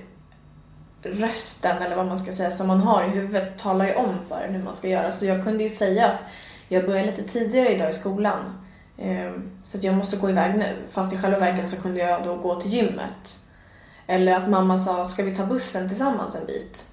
rösten, 1.03 1.77
eller 1.81 1.95
vad 1.95 2.05
man 2.05 2.17
ska 2.17 2.31
säga, 2.31 2.51
som 2.51 2.67
man 2.67 2.81
har 2.81 3.03
i 3.03 3.09
huvudet 3.09 3.57
talar 3.57 3.85
ju 3.85 3.93
om 3.93 4.15
för 4.27 4.41
en 4.47 4.55
hur 4.55 4.63
man 4.63 4.73
ska 4.73 4.87
göra. 4.87 5.11
Så 5.11 5.25
jag 5.25 5.43
kunde 5.43 5.63
ju 5.63 5.69
säga 5.69 6.05
att 6.07 6.19
jag 6.67 6.85
börjar 6.85 7.05
lite 7.05 7.23
tidigare 7.23 7.75
idag 7.75 7.89
i 7.89 7.93
skolan, 7.93 8.39
ehm, 8.97 9.49
så 9.61 9.77
att 9.77 9.83
jag 9.83 9.95
måste 9.95 10.17
gå 10.17 10.29
iväg 10.29 10.57
nu. 10.57 10.75
Fast 10.89 11.13
i 11.13 11.17
själva 11.17 11.39
verket 11.39 11.69
så 11.69 11.81
kunde 11.81 11.99
jag 11.99 12.23
då 12.23 12.35
gå 12.35 12.61
till 12.61 12.73
gymmet. 12.73 13.39
Eller 14.07 14.33
att 14.33 14.49
mamma 14.49 14.77
sa, 14.77 15.05
ska 15.05 15.23
vi 15.23 15.35
ta 15.35 15.45
bussen 15.45 15.89
tillsammans 15.89 16.35
en 16.35 16.45
bit? 16.45 16.85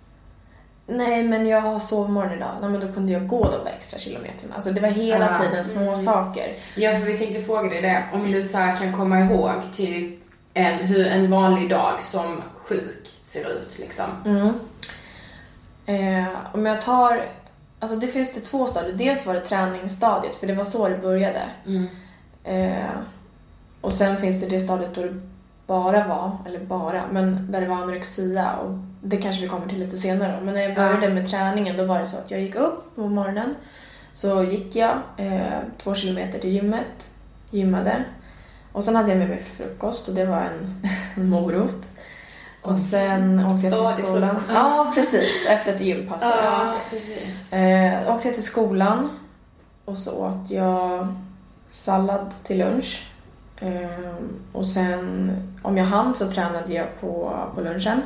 Nej, 0.90 1.23
men 1.23 1.47
jag 1.47 1.61
har 1.61 1.78
sovmorgon 1.78 2.32
idag. 2.32 2.50
Nej, 2.61 2.70
men 2.70 2.80
då 2.80 2.92
kunde 2.92 3.12
jag 3.12 3.26
gå 3.26 3.44
de 3.44 3.64
där 3.64 3.73
extra 3.76 3.99
kilometerna. 3.99 4.54
Alltså 4.54 4.70
det 4.73 4.80
var 4.80 4.88
hela 4.88 5.30
Ah, 5.30 5.42
tiden 5.42 5.64
små 5.64 5.94
saker. 5.94 6.52
Ja, 6.76 6.90
för 6.90 7.06
vi 7.06 7.18
tänkte 7.18 7.42
fråga 7.42 7.68
dig 7.68 7.82
det. 7.82 8.04
Om 8.12 8.32
du 8.32 8.44
så 8.44 8.59
här 8.59 8.76
kan 8.76 8.92
komma 8.92 9.20
ihåg 9.20 9.52
typ 9.73 10.20
en, 10.54 10.78
hur 10.78 11.06
en 11.06 11.30
vanlig 11.30 11.70
dag 11.70 12.02
som 12.02 12.42
sjuk 12.56 13.09
ser 13.25 13.49
ut 13.49 13.78
liksom. 13.78 14.06
Mm. 14.26 14.52
Eh, 15.87 16.28
om 16.52 16.66
jag 16.66 16.80
tar... 16.80 17.26
Alltså 17.78 17.97
det 17.97 18.06
finns 18.06 18.32
det 18.35 18.40
två 18.40 18.66
stadier. 18.66 18.92
Dels 18.92 19.26
var 19.26 19.35
det 19.35 19.40
träningsstadiet, 19.40 20.37
för 20.37 20.47
det 20.47 20.54
var 20.54 20.64
så 20.64 20.88
det 20.88 20.99
började. 20.99 21.42
Mm. 21.66 21.87
Eh, 22.44 22.90
och 23.80 23.92
sen 23.92 24.16
finns 24.16 24.40
det 24.40 24.47
det 24.47 24.61
stadiet 24.61 24.94
då 24.94 25.02
det 25.02 25.20
bara 25.66 26.06
var, 26.09 26.37
eller 26.47 26.61
bara, 26.61 27.02
men 27.12 27.52
där 27.52 27.61
det 27.61 27.66
var 27.66 27.76
anorexia. 27.76 28.56
Och 28.56 28.78
det 29.02 29.16
kanske 29.16 29.42
vi 29.42 29.49
kommer 29.49 29.69
till 29.69 29.78
lite 29.78 29.97
senare 29.97 30.37
då. 30.38 30.45
Men 30.45 30.54
när 30.54 30.62
jag 30.62 30.75
började 30.75 31.09
med 31.09 31.30
träningen 31.30 31.76
då 31.76 31.85
var 31.85 31.99
det 31.99 32.07
så 32.07 32.16
att 32.16 32.30
jag 32.30 32.40
gick 32.40 32.54
upp 32.54 32.95
på 32.97 33.09
morgonen. 33.09 33.54
Så 34.12 34.42
gick 34.42 34.76
jag 34.76 34.99
eh, 35.16 35.59
två 35.83 35.95
kilometer 35.95 36.38
till 36.38 36.50
gymmet, 36.50 37.11
gymmade. 37.50 38.04
Och 38.73 38.85
sen 38.85 38.97
hade 38.97 39.09
jag 39.09 39.19
med 39.19 39.28
mig 39.28 39.42
frukost 39.57 40.09
och 40.09 40.14
det 40.14 40.25
var 40.25 40.40
en, 40.40 40.87
en 41.16 41.28
morot. 41.28 41.88
Och 42.62 42.76
sen 42.76 43.47
åkte 43.47 43.66
jag 43.66 43.97
till 43.97 44.04
skolan. 44.04 44.37
Ja, 44.54 44.92
precis. 44.95 45.47
Efter 45.49 45.75
ett 45.75 45.80
gympass. 45.80 46.23
Ja, 46.23 46.75
precis. 46.90 47.52
Eh, 47.52 48.14
åkte 48.14 48.28
jag 48.28 48.35
till 48.35 48.45
skolan 48.45 49.09
och 49.85 49.99
så 49.99 50.12
åt 50.12 50.50
jag 50.50 51.14
sallad 51.71 52.35
till 52.42 52.59
lunch. 52.59 53.07
Eh, 53.61 54.14
och 54.52 54.66
sen 54.66 55.33
om 55.62 55.76
jag 55.76 55.85
hann 55.85 56.14
så 56.14 56.30
tränade 56.30 56.73
jag 56.73 57.00
på, 57.00 57.38
på 57.54 57.61
lunchen. 57.61 58.02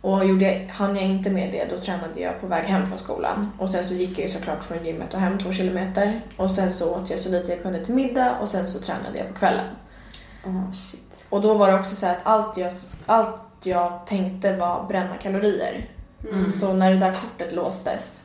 Och 0.00 0.24
gjorde 0.24 0.52
jag, 0.52 0.66
hann 0.68 0.96
jag 0.96 1.04
inte 1.04 1.30
med 1.30 1.52
det 1.52 1.64
då 1.70 1.80
tränade 1.80 2.20
jag 2.20 2.40
på 2.40 2.46
väg 2.46 2.64
hem 2.64 2.86
från 2.86 2.98
skolan. 2.98 3.52
Och 3.58 3.70
sen 3.70 3.84
så 3.84 3.94
gick 3.94 4.10
jag 4.18 4.26
ju 4.26 4.28
såklart 4.28 4.64
från 4.64 4.84
gymmet 4.84 5.14
och 5.14 5.20
hem 5.20 5.38
två 5.38 5.52
kilometer. 5.52 6.20
Och 6.36 6.50
sen 6.50 6.72
så 6.72 6.94
åt 6.94 7.10
jag 7.10 7.18
så 7.18 7.30
lite 7.30 7.52
jag 7.52 7.62
kunde 7.62 7.84
till 7.84 7.94
middag 7.94 8.36
och 8.40 8.48
sen 8.48 8.66
så 8.66 8.78
tränade 8.80 9.18
jag 9.18 9.28
på 9.28 9.34
kvällen. 9.34 9.66
Oh, 10.46 10.72
shit. 10.72 11.26
Och 11.28 11.40
då 11.40 11.54
var 11.54 11.68
det 11.72 11.78
också 11.78 11.94
så 11.94 12.06
att 12.06 12.18
allt 12.22 12.56
jag, 12.56 12.70
allt 13.06 13.40
jag 13.62 14.06
tänkte 14.06 14.56
var 14.56 14.84
bränna 14.88 15.16
kalorier. 15.16 15.90
Mm. 16.30 16.50
Så 16.50 16.72
när 16.72 16.90
det 16.90 16.96
där 16.96 17.12
kortet 17.14 17.52
låstes, 17.52 18.22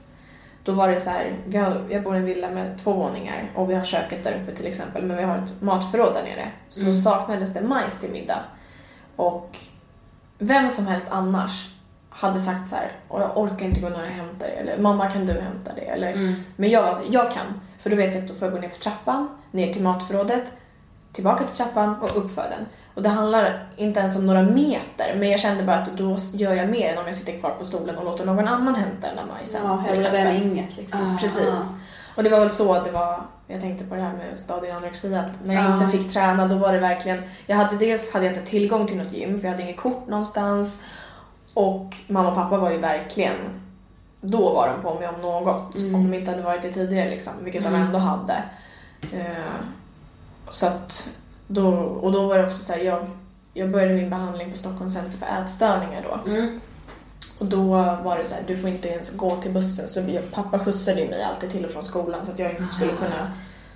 då 0.63 0.71
var 0.71 0.87
det 0.89 0.97
så 0.97 1.09
här, 1.09 1.37
vi 1.47 1.57
har, 1.57 1.85
jag 1.89 2.03
bor 2.03 2.15
i 2.15 2.17
en 2.17 2.25
villa 2.25 2.49
med 2.49 2.77
två 2.83 2.93
våningar 2.93 3.51
och 3.55 3.69
vi 3.69 3.75
har 3.75 3.83
köket 3.83 4.23
där 4.23 4.41
uppe 4.43 4.55
till 4.55 4.67
exempel, 4.67 5.03
men 5.03 5.17
vi 5.17 5.23
har 5.23 5.37
ett 5.37 5.61
matförråd 5.61 6.13
där 6.13 6.23
nere. 6.23 6.51
Så 6.69 6.81
Mm. 6.81 6.93
saknades 6.93 7.53
det 7.53 7.61
majs 7.61 7.99
till 7.99 8.11
middag. 8.11 8.39
Och 9.15 9.57
vem 10.37 10.69
som 10.69 10.87
helst 10.87 11.07
annars 11.09 11.67
hade 12.09 12.39
sagt 12.39 12.67
så 12.67 12.75
här, 12.75 12.91
och 13.07 13.21
jag 13.21 13.37
orkar 13.37 13.65
inte 13.65 13.81
gå 13.81 13.89
ner 13.89 14.01
och 14.03 14.07
hämta 14.07 14.45
det, 14.45 14.51
eller 14.51 14.77
mamma 14.77 15.07
kan 15.11 15.25
du 15.25 15.33
hämta 15.33 15.71
det, 15.75 15.81
eller 15.81 16.11
Mm. 16.11 16.33
men 16.55 16.69
jag 16.69 16.81
var 16.83 16.91
så 16.91 16.97
här, 16.97 17.07
jag 17.09 17.31
kan. 17.31 17.45
För 17.77 17.89
då 17.89 17.95
vet 17.95 18.13
jag 18.15 18.23
att 18.23 18.29
då 18.29 18.35
får 18.35 18.45
jag 18.47 18.55
gå 18.55 18.61
ner 18.61 18.69
för 18.69 18.77
trappan, 18.79 19.29
ner 19.51 19.73
till 19.73 19.83
matförrådet, 19.83 20.51
tillbaka 21.11 21.43
till 21.43 21.55
trappan 21.55 21.95
och 22.01 22.17
upp 22.17 22.35
för 22.35 22.41
den. 22.49 22.65
Och 22.95 23.01
det 23.01 23.09
handlar 23.09 23.67
inte 23.75 23.99
ens 23.99 24.15
om 24.17 24.25
några 24.25 24.41
meter, 24.43 25.15
men 25.17 25.29
jag 25.31 25.39
kände 25.39 25.63
bara 25.63 25.75
att 25.75 25.97
då 25.97 26.17
gör 26.33 26.53
jag 26.53 26.69
mer 26.69 26.91
än 26.91 26.97
om 26.97 27.05
jag 27.05 27.15
sitter 27.15 27.39
kvar 27.39 27.49
på 27.49 27.65
stolen 27.65 27.97
och 27.97 28.05
låter 28.05 28.25
någon 28.25 28.47
annan 28.47 28.75
hämta 28.75 29.07
den 29.07 29.15
där 29.15 29.25
majsen. 29.33 29.61
Ja, 29.63 29.75
hellre 29.75 30.09
det 30.09 30.17
än 30.17 30.43
inget 30.43 30.77
liksom. 30.77 31.15
Ah, 31.15 31.17
Precis. 31.19 31.73
Och 32.15 32.23
det 32.23 32.29
var 32.29 32.39
väl 32.39 32.49
så 32.49 32.83
det 32.83 32.91
var 32.91 33.21
jag 33.53 33.61
tänkte 33.61 33.85
på 33.85 33.95
det 33.95 34.01
här 34.01 34.13
med 34.13 34.39
stadieanorexi, 34.39 35.15
att 35.15 35.45
när 35.45 35.53
jag 35.53 35.63
Ja. 35.63 35.73
inte 35.73 35.97
fick 35.97 36.13
träna 36.13 36.47
då 36.47 36.55
var 36.55 36.73
det 36.73 36.79
verkligen, 36.79 37.21
jag 37.45 37.55
hade 37.55 37.77
dels 37.77 38.13
hade 38.13 38.25
jag 38.25 38.35
inte 38.35 38.49
tillgång 38.49 38.87
till 38.87 38.97
något 38.97 39.13
gym 39.13 39.39
för 39.39 39.43
jag 39.47 39.51
hade 39.51 39.63
inget 39.63 39.77
kort 39.77 40.07
någonstans 40.07 40.83
och 41.53 41.95
mamma 42.07 42.29
och 42.29 42.35
pappa 42.35 42.57
var 42.57 42.71
ju 42.71 42.77
verkligen, 42.77 43.35
då 44.21 44.53
var 44.53 44.67
de 44.75 44.81
på 44.81 44.99
mig 44.99 45.07
om 45.07 45.21
något, 45.21 45.75
Mm. 45.79 45.95
om 45.95 46.11
de 46.11 46.17
inte 46.17 46.31
hade 46.31 46.43
varit 46.43 46.61
det 46.61 46.71
tidigare 46.71 47.09
liksom, 47.09 47.33
vilket 47.41 47.63
de 47.63 47.69
Mm. 47.69 47.81
ändå 47.81 47.99
hade. 47.99 48.43
Eh, 49.01 49.53
så 50.49 50.67
att 50.67 51.09
då, 51.47 51.67
och 51.77 52.11
då 52.11 52.27
var 52.27 52.37
det 52.37 52.45
också 52.45 52.59
så 52.63 52.73
här, 52.73 52.79
jag, 52.79 53.05
jag 53.53 53.69
började 53.71 53.93
min 53.93 54.09
behandling 54.09 54.51
på 54.51 54.57
Stockholms 54.57 54.93
center 54.93 55.17
för 55.17 55.25
ätstörningar 55.43 56.05
då. 56.09 56.31
Mm. 56.31 56.61
Och 57.43 57.49
då 57.49 57.63
var 58.03 58.17
det 58.17 58.23
så 58.23 58.35
här, 58.35 58.43
du 58.47 58.57
får 58.57 58.69
inte 58.69 58.87
ens 58.89 59.11
gå 59.11 59.35
till 59.35 59.51
bussen. 59.51 59.87
Så 59.87 60.03
pappa 60.31 60.59
skjutsade 60.59 61.01
ju 61.01 61.09
mig 61.09 61.23
alltid 61.23 61.49
till 61.49 61.65
och 61.65 61.71
från 61.71 61.83
skolan 61.83 62.25
så 62.25 62.31
att 62.31 62.39
jag 62.39 62.51
inte 62.51 62.65
skulle 62.65 62.91
kunna 62.91 63.31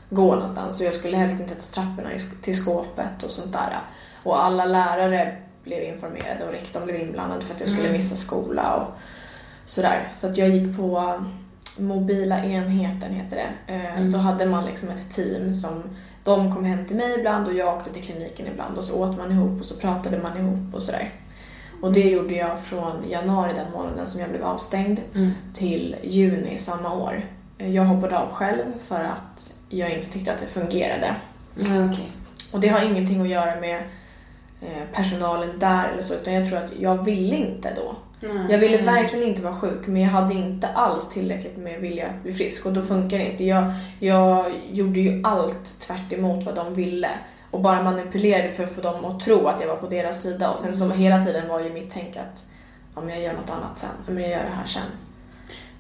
gå 0.10 0.34
någonstans. 0.36 0.78
Så 0.78 0.84
jag 0.84 0.94
skulle 0.94 1.18
helst 1.18 1.40
inte 1.42 1.56
ta 1.56 1.62
trapporna 1.82 2.10
till 2.42 2.56
skåpet 2.56 3.24
och 3.24 3.32
sånt 3.32 3.54
där. 3.54 3.80
Och 4.24 4.44
alla 4.46 4.66
lärare 4.66 5.38
blev 5.64 5.84
informerade 5.84 6.46
och 6.46 6.52
rektorn 6.52 6.84
blev 6.86 7.02
inblandad 7.02 7.44
för 7.44 7.54
att 7.54 7.60
jag 7.60 7.70
skulle 7.70 7.88
Mm. 7.88 7.94
missa 7.98 8.16
skola 8.16 8.76
och 8.76 8.88
sådär. 9.66 10.12
Så 10.14 10.28
att 10.28 10.38
jag 10.38 10.50
gick 10.50 10.78
på 10.78 11.14
mobila 11.78 12.44
enheten 12.44 13.14
heter 13.14 13.36
det. 13.36 13.74
Eh, 13.74 13.98
Mm. 13.98 14.12
Då 14.12 14.18
hade 14.18 14.46
man 14.46 14.66
liksom 14.66 14.90
ett 14.90 15.10
team 15.12 15.54
som 15.54 15.84
de 16.24 16.56
kom 16.56 16.66
hem 16.66 16.86
till 16.86 16.96
mig 16.96 17.20
ibland 17.20 17.48
och 17.48 17.54
jag 17.54 17.78
åkte 17.78 17.94
till 17.94 18.04
kliniken 18.04 18.48
ibland 18.48 18.78
och 18.78 18.84
så 18.84 19.04
åt 19.04 19.18
man 19.18 19.32
ihop 19.32 19.60
och 19.60 19.66
så 19.66 19.76
pratade 19.76 20.18
man 20.18 20.38
ihop 20.38 20.74
och 20.76 20.82
sådär. 20.84 21.10
Och 21.82 21.92
det 21.94 22.10
gjorde 22.10 22.34
jag 22.36 22.60
från 22.62 23.10
januari 23.10 23.52
den 23.56 23.72
månaden 23.72 24.08
som 24.08 24.22
jag 24.22 24.30
blev 24.30 24.44
avstängd 24.44 25.00
Mm. 25.16 25.32
till 25.54 25.96
juni 26.04 26.58
samma 26.58 26.94
år. 26.94 27.22
Jag 27.58 27.84
hoppade 27.86 28.18
av 28.20 28.32
själv 28.32 28.64
för 28.88 29.04
att 29.04 29.56
jag 29.70 29.90
inte 29.94 30.12
tyckte 30.12 30.32
att 30.34 30.40
det 30.40 30.46
fungerade. 30.46 31.16
Ja, 31.56 31.86
okej. 31.92 32.12
Och 32.54 32.60
det 32.60 32.68
har 32.68 32.86
ingenting 32.86 33.22
att 33.22 33.28
göra 33.28 33.60
med 33.60 33.84
eh, 34.62 34.84
personalen 34.94 35.60
där 35.60 35.88
eller 35.88 36.02
så 36.02 36.14
utan 36.14 36.34
jag 36.34 36.50
tror 36.50 36.58
att 36.60 36.74
jag 36.80 37.04
ville 37.06 37.36
inte 37.36 37.74
då. 37.76 37.96
Mm. 38.28 38.50
Jag 38.52 38.58
ville 38.60 38.78
verkligen 38.82 39.28
inte 39.28 39.42
vara 39.42 39.54
sjuk 39.56 39.88
men 39.88 40.02
jag 40.02 40.10
hade 40.10 40.34
inte 40.34 40.68
alls 40.68 41.10
tillräckligt 41.10 41.58
med 41.58 41.80
vilja 41.82 42.08
att 42.08 42.24
bli 42.24 42.34
frisk 42.34 42.66
och 42.66 42.74
då 42.74 42.82
funkar 42.82 43.18
det 43.18 43.32
inte. 43.32 43.44
Jag, 43.44 43.72
jag 44.00 44.46
gjorde 44.72 45.00
ju 45.00 45.22
allt 45.24 45.80
tvärt 45.80 46.14
emot 46.14 46.44
vad 46.46 46.56
de 46.56 46.74
ville 46.74 47.10
och 47.52 47.62
bara 47.62 47.84
manipulerade 47.84 48.50
för 48.50 48.64
att 48.64 48.72
få 48.76 48.82
dem 48.82 49.06
att 49.06 49.20
tro 49.20 49.48
att 49.48 49.62
jag 49.62 49.68
var 49.68 49.76
på 49.76 49.88
deras 49.88 50.22
sida 50.22 50.50
och 50.52 50.60
sen 50.60 50.74
så 50.74 50.90
hela 50.90 51.22
tiden 51.24 51.48
var 51.48 51.60
ju 51.60 51.74
mitt 51.74 51.94
tänk 51.94 52.18
att 52.18 52.44
ja, 52.96 53.02
men 53.02 53.10
jag 53.10 53.24
gör 53.24 53.34
något 53.34 53.50
annat 53.50 53.78
sen, 53.78 53.90
ja, 54.08 54.14
men 54.14 54.24
jag 54.24 54.32
gör 54.32 54.44
det 54.44 54.56
här 54.56 54.66
sen. 54.66 54.82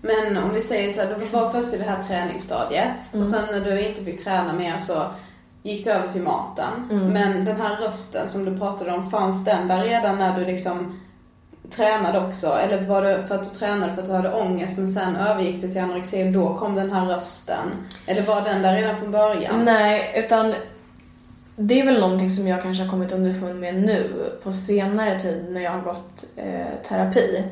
Men 0.02 0.38
om 0.38 0.54
vi 0.54 0.62
säger 0.62 0.92
så 0.92 1.02
här, 1.02 1.16
du 1.20 1.26
var 1.26 1.52
först 1.52 1.74
i 1.74 1.78
det 1.78 1.84
här 1.84 2.04
träningsstadiet 2.08 3.14
Mm. 3.14 3.22
och 3.22 3.28
sen 3.28 3.44
när 3.52 3.60
du 3.62 3.82
inte 3.82 4.04
fick 4.04 4.24
träna 4.24 4.54
mer 4.54 4.78
så 4.78 5.04
gick 5.64 5.86
du 5.86 5.92
över 5.92 6.08
till 6.08 6.22
maten. 6.22 6.88
Mm. 6.92 7.08
Men 7.08 7.46
den 7.46 7.62
här 7.62 7.76
rösten 7.76 8.28
som 8.28 8.46
du 8.46 8.58
pratade 8.58 8.92
om, 8.92 9.10
fanns 9.10 9.46
den 9.46 9.68
där 9.68 9.84
redan 9.84 10.18
när 10.18 10.40
du 10.40 10.46
liksom 10.46 11.00
tränade 11.70 12.20
också? 12.20 12.48
Eller 12.48 12.86
var 12.88 13.02
det 13.02 13.28
för 13.28 13.36
att 13.36 13.44
du 13.44 13.50
tränade 13.60 13.94
för 13.94 14.02
att 14.02 14.08
du 14.08 14.14
hade 14.14 14.34
ångest 14.34 14.78
men 14.78 14.88
sen 14.88 15.16
övergick 15.16 15.62
det 15.62 15.68
till 15.68 15.82
anorexi 15.82 16.28
och 16.28 16.32
då 16.32 16.56
kom 16.56 16.76
den 16.76 16.92
här 16.92 17.06
rösten? 17.06 17.88
Eller 18.06 18.26
var 18.26 18.42
den 18.42 18.62
där 18.62 18.76
redan 18.76 18.96
från 18.98 19.12
början? 19.12 19.66
Nej, 19.66 20.12
utan 20.26 20.54
det 21.60 21.82
är 21.82 21.86
väl 21.86 22.00
någonting 22.00 22.30
som 22.30 22.48
jag 22.48 22.62
kanske 22.62 22.84
har 22.84 22.90
kommit 22.90 23.12
underfund 23.12 23.60
med 23.60 23.76
nu 23.76 24.32
på 24.44 24.52
senare 24.52 25.20
tid 25.20 25.46
när 25.50 25.62
jag 25.62 25.72
har 25.72 25.82
gått 25.82 26.26
eh, 26.36 26.82
terapi. 26.84 27.44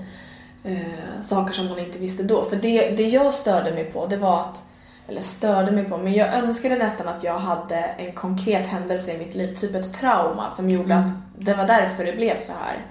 Eh, 0.63 1.21
saker 1.21 1.53
som 1.53 1.65
man 1.65 1.79
inte 1.79 1.97
visste 1.97 2.23
då. 2.23 2.43
För 2.43 2.55
det, 2.55 2.89
det 2.89 3.03
jag 3.03 3.33
störde 3.33 3.71
mig 3.71 3.85
på 3.85 4.05
det 4.05 4.17
var 4.17 4.39
att, 4.39 4.63
eller 5.07 5.21
störde 5.21 5.71
mig 5.71 5.85
på, 5.85 5.97
men 5.97 6.13
jag 6.13 6.33
önskade 6.33 6.75
nästan 6.75 7.07
att 7.07 7.23
jag 7.23 7.37
hade 7.37 7.75
en 7.75 8.11
konkret 8.11 8.67
händelse 8.67 9.13
i 9.13 9.17
mitt 9.17 9.35
liv, 9.35 9.55
typ 9.55 9.75
ett 9.75 9.93
trauma 9.93 10.49
som 10.49 10.69
gjorde 10.69 10.95
att 10.95 11.11
det 11.39 11.53
var 11.53 11.67
därför 11.67 12.05
det 12.05 12.13
blev 12.13 12.39
så 12.39 12.53
här. 12.53 12.85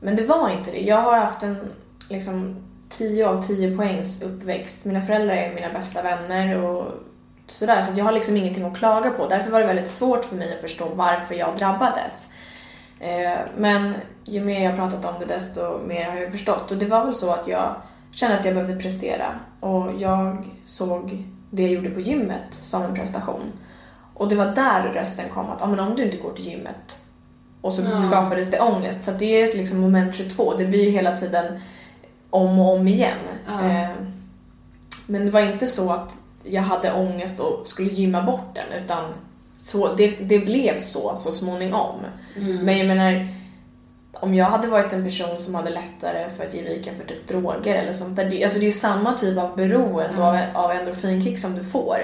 Men 0.00 0.16
det 0.16 0.24
var 0.24 0.50
inte 0.50 0.70
det. 0.70 0.80
Jag 0.80 1.02
har 1.02 1.18
haft 1.18 1.42
en 1.42 1.56
liksom 2.08 2.56
10 2.88 3.28
av 3.28 3.42
10 3.42 3.76
poängs 3.76 4.22
uppväxt. 4.22 4.84
Mina 4.84 5.02
föräldrar 5.02 5.34
är 5.34 5.54
mina 5.54 5.72
bästa 5.72 6.02
vänner 6.02 6.56
och 6.56 6.92
sådär. 7.50 7.82
Så 7.82 7.92
jag 7.94 8.04
har 8.04 8.12
liksom 8.12 8.36
ingenting 8.36 8.64
att 8.64 8.78
klaga 8.78 9.10
på. 9.10 9.26
Därför 9.26 9.50
var 9.50 9.60
det 9.60 9.66
väldigt 9.66 9.88
svårt 9.90 10.24
för 10.24 10.36
mig 10.36 10.54
att 10.54 10.60
förstå 10.60 10.88
varför 10.94 11.34
jag 11.34 11.56
drabbades. 11.56 12.26
Eh, 13.00 13.38
men 13.56 13.94
ju 14.24 14.44
mer 14.44 14.64
jag 14.64 14.76
pratat 14.76 15.04
om 15.04 15.14
det 15.20 15.26
desto 15.26 15.78
mer 15.86 16.04
har 16.10 16.16
jag 16.16 16.32
förstått. 16.32 16.70
Och 16.70 16.76
det 16.76 16.86
var 16.86 17.04
väl 17.04 17.14
så 17.14 17.30
att 17.30 17.48
jag 17.48 17.74
kände 18.12 18.38
att 18.38 18.44
jag 18.44 18.54
behövde 18.54 18.76
prestera. 18.76 19.26
Och 19.60 19.92
jag 19.98 20.48
såg 20.64 21.24
det 21.50 21.62
jag 21.62 21.70
gjorde 21.72 21.90
på 21.90 22.00
gymmet 22.00 22.42
som 22.50 22.82
en 22.82 22.94
prestation. 22.94 23.42
Och 24.14 24.28
det 24.28 24.34
var 24.34 24.46
där 24.46 24.82
rösten 24.94 25.24
kom 25.34 25.50
att 25.50 25.62
ah, 25.62 25.66
men 25.66 25.80
om 25.80 25.96
du 25.96 26.02
inte 26.04 26.16
går 26.16 26.32
till 26.32 26.46
gymmet 26.46 26.96
och 27.60 27.72
så 27.72 27.82
Mm. 27.82 28.00
skapades 28.00 28.50
det 28.50 28.60
ångest. 28.60 29.04
Så 29.04 29.10
det 29.10 29.24
är 29.42 29.48
ett 29.48 29.54
liksom 29.54 29.78
moment 29.80 30.14
22. 30.14 30.54
Det 30.58 30.64
blir 30.64 30.90
hela 30.90 31.16
tiden 31.16 31.60
om 32.30 32.58
och 32.58 32.74
om 32.74 32.88
igen. 32.88 33.18
Eh, 33.48 33.88
men 35.06 35.24
det 35.24 35.30
var 35.30 35.40
inte 35.40 35.66
så 35.66 35.92
att 35.92 36.16
jag 36.50 36.62
hade 36.62 36.92
ångest 36.92 37.40
och 37.40 37.66
skulle 37.66 37.90
gymma 37.90 38.22
bort 38.22 38.54
den 38.54 38.84
utan 38.84 39.04
så, 39.54 39.94
det, 39.94 40.06
det 40.06 40.38
blev 40.38 40.78
så 40.78 41.16
så 41.16 41.32
småningom. 41.32 41.96
Mm. 42.36 42.56
Men 42.56 42.78
jag 42.78 42.86
menar, 42.86 43.28
om 44.12 44.34
jag 44.34 44.46
hade 44.46 44.68
varit 44.68 44.92
en 44.92 45.04
person 45.04 45.38
som 45.38 45.54
hade 45.54 45.70
lättare 45.70 46.30
för 46.36 46.44
att 46.44 46.54
ge 46.54 46.62
vika 46.62 46.90
för 46.94 47.04
typ 47.04 47.28
droger 47.28 47.74
eller 47.74 47.92
sånt 47.92 48.16
där. 48.16 48.30
Det, 48.30 48.44
alltså 48.44 48.58
det 48.58 48.64
är 48.64 48.66
ju 48.66 48.72
samma 48.72 49.14
typ 49.14 49.38
av 49.38 49.56
beroende 49.56 50.22
av, 50.22 50.64
av 50.64 50.70
endorfinkick 50.70 51.38
som 51.38 51.54
du 51.54 51.64
får. 51.64 51.98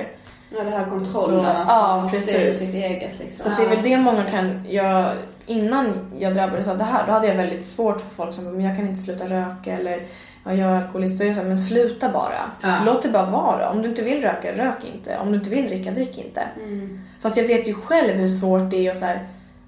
Ja, 0.57 0.65
det 0.65 0.71
här 0.71 0.91
kontrollen, 0.91 1.45
Så- 1.45 1.51
att 1.51 1.69
ja, 1.69 2.09
precis. 2.11 2.59
sitt 2.59 2.85
eget 2.85 3.19
liksom. 3.19 3.51
Så 3.53 3.63
det 3.63 3.67
är 3.67 3.77
väl 3.77 3.83
det 3.85 3.99
många 3.99 4.23
kan... 4.23 4.67
Jag, 4.69 5.13
innan 5.47 6.13
jag 6.19 6.35
drabbades 6.35 6.69
av 6.69 6.79
det 6.79 6.85
här, 6.85 7.07
då 7.07 7.13
hade 7.13 7.27
jag 7.27 7.35
väldigt 7.35 7.67
svårt 7.67 8.01
för 8.01 8.11
folk 8.11 8.35
som 8.35 8.45
men 8.45 8.61
jag 8.61 8.77
kan 8.77 8.89
inte 8.89 9.01
sluta 9.01 9.25
röka 9.25 9.73
eller 9.73 9.93
ja, 9.93 10.07
jag 10.45 10.59
är 10.59 10.83
alkoholist. 10.83 11.21
Och 11.21 11.27
jag 11.27 11.35
sa, 11.35 11.43
men 11.43 11.57
sluta 11.57 12.09
bara. 12.09 12.51
Ja. 12.61 12.79
Låt 12.87 13.03
det 13.03 13.09
bara 13.09 13.31
vara. 13.31 13.71
Om 13.71 13.83
du 13.83 13.89
inte 13.89 14.03
vill 14.03 14.23
röka, 14.23 14.53
rök 14.53 14.85
inte. 14.95 15.19
Om 15.19 15.33
du 15.33 15.39
inte 15.39 15.51
vill 15.51 15.67
dricka, 15.67 15.91
drick 15.91 16.19
inte. 16.19 16.43
Mm. 16.57 17.01
Fast 17.21 17.37
jag 17.37 17.45
vet 17.45 17.69
ju 17.69 17.75
själv 17.75 18.15
hur 18.15 18.29
svårt 18.29 18.71
det 18.71 18.87
är 18.87 18.91
att 18.91 18.97
så 18.97 19.07
här, 19.07 19.15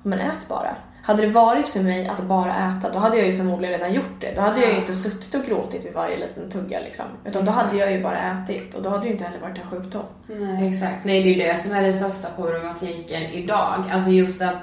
ja, 0.03 0.09
men 0.09 0.19
ät 0.19 0.49
bara. 0.49 0.77
Hade 1.03 1.23
det 1.23 1.29
varit 1.29 1.69
för 1.69 1.81
mig 1.81 2.09
att 2.09 2.23
bara 2.23 2.55
äta, 2.55 2.93
då 2.93 2.99
hade 2.99 3.17
jag 3.17 3.27
ju 3.27 3.37
förmodligen 3.37 3.79
redan 3.79 3.93
gjort 3.93 4.21
det. 4.21 4.33
Då 4.35 4.41
hade 4.41 4.61
jag 4.61 4.71
ju 4.71 4.77
inte 4.77 4.95
suttit 4.95 5.35
och 5.35 5.45
gråtit 5.45 5.85
vid 5.85 5.93
varje 5.93 6.17
liten 6.17 6.51
tugga 6.51 6.81
liksom. 6.81 7.05
Utan 7.25 7.45
då 7.45 7.53
hade 7.53 7.77
jag 7.77 7.93
ju 7.93 8.03
bara 8.03 8.19
ätit 8.19 8.75
och 8.75 8.83
då 8.83 8.91
hade 8.91 9.03
det 9.03 9.07
ju 9.07 9.13
inte 9.13 9.25
heller 9.25 9.41
varit 9.41 9.59
en 9.59 9.71
sjukdom. 9.71 10.03
Nej. 10.27 10.73
Exakt, 10.73 11.05
nej 11.05 11.23
det 11.23 11.29
är 11.29 11.33
ju 11.33 11.43
det 11.43 11.63
som 11.63 11.73
är 11.73 11.83
den 11.83 11.95
största 11.95 12.29
problematiken 12.37 13.23
idag. 13.23 13.85
Alltså 13.93 14.11
just 14.11 14.43
att 14.43 14.57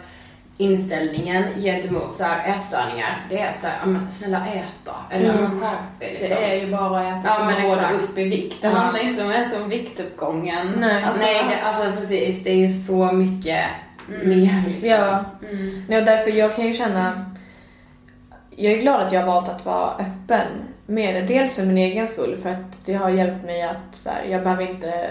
inställningen 0.58 1.44
gentemot 1.62 2.16
så 2.16 2.24
här 2.24 2.56
ätstörningar, 2.56 3.26
det 3.30 3.40
är 3.40 3.54
så 3.54 3.68
här, 3.68 3.86
men 3.86 4.12
snälla 4.12 4.48
ät 4.48 4.64
då. 4.86 4.92
Eller 5.12 5.30
Mm. 5.34 5.46
mm. 5.46 5.60
skärp 5.62 5.80
liksom. 6.00 6.28
Det 6.30 6.46
är 6.46 6.66
ju 6.66 6.72
bara 6.72 7.00
att 7.00 7.26
äta 7.26 7.34
Ja, 7.34 7.34
som 7.36 7.46
men 7.48 7.64
går 7.64 7.74
exakt. 7.76 8.04
upp 8.04 8.18
i 8.18 8.24
vikt. 8.24 8.62
Det 8.62 8.68
Ja. 8.68 8.74
handlar 8.74 9.04
inte 9.04 9.24
om 9.24 9.32
ens 9.32 9.56
om 9.62 9.70
viktuppgången. 9.70 10.74
Nej. 10.80 11.04
Alltså, 11.04 11.24
Nej, 11.26 11.44
det, 11.50 11.62
alltså 11.68 11.92
precis. 12.02 12.44
Det 12.44 12.50
är 12.52 12.56
ju 12.56 12.70
så 12.70 13.12
mycket 13.12 13.66
mer 14.24 14.64
liksom. 14.68 14.90
Ja, 14.90 15.24
Mm. 15.52 15.86
Nej, 15.90 16.00
och 16.00 16.06
därför 16.06 16.32
jag 16.32 16.56
kan 16.56 16.66
ju 16.68 16.74
känna... 16.74 17.26
Jag 18.50 18.74
är 18.74 18.78
glad 18.78 19.02
att 19.02 19.12
jag 19.14 19.20
har 19.22 19.28
valt 19.28 19.50
att 19.50 19.66
vara 19.66 19.92
öppen 19.94 20.48
med 20.86 21.16
det. 21.16 21.22
Dels 21.22 21.56
för 21.56 21.64
min 21.66 21.78
egen 21.78 22.08
skull, 22.08 22.38
för 22.44 22.50
att 22.50 22.86
det 22.86 22.94
har 22.94 23.10
hjälpt 23.10 23.46
mig 23.46 23.62
att 23.64 23.78
så 23.92 24.10
här, 24.10 24.24
jag 24.30 24.44
behöver 24.44 24.70
inte 24.70 25.10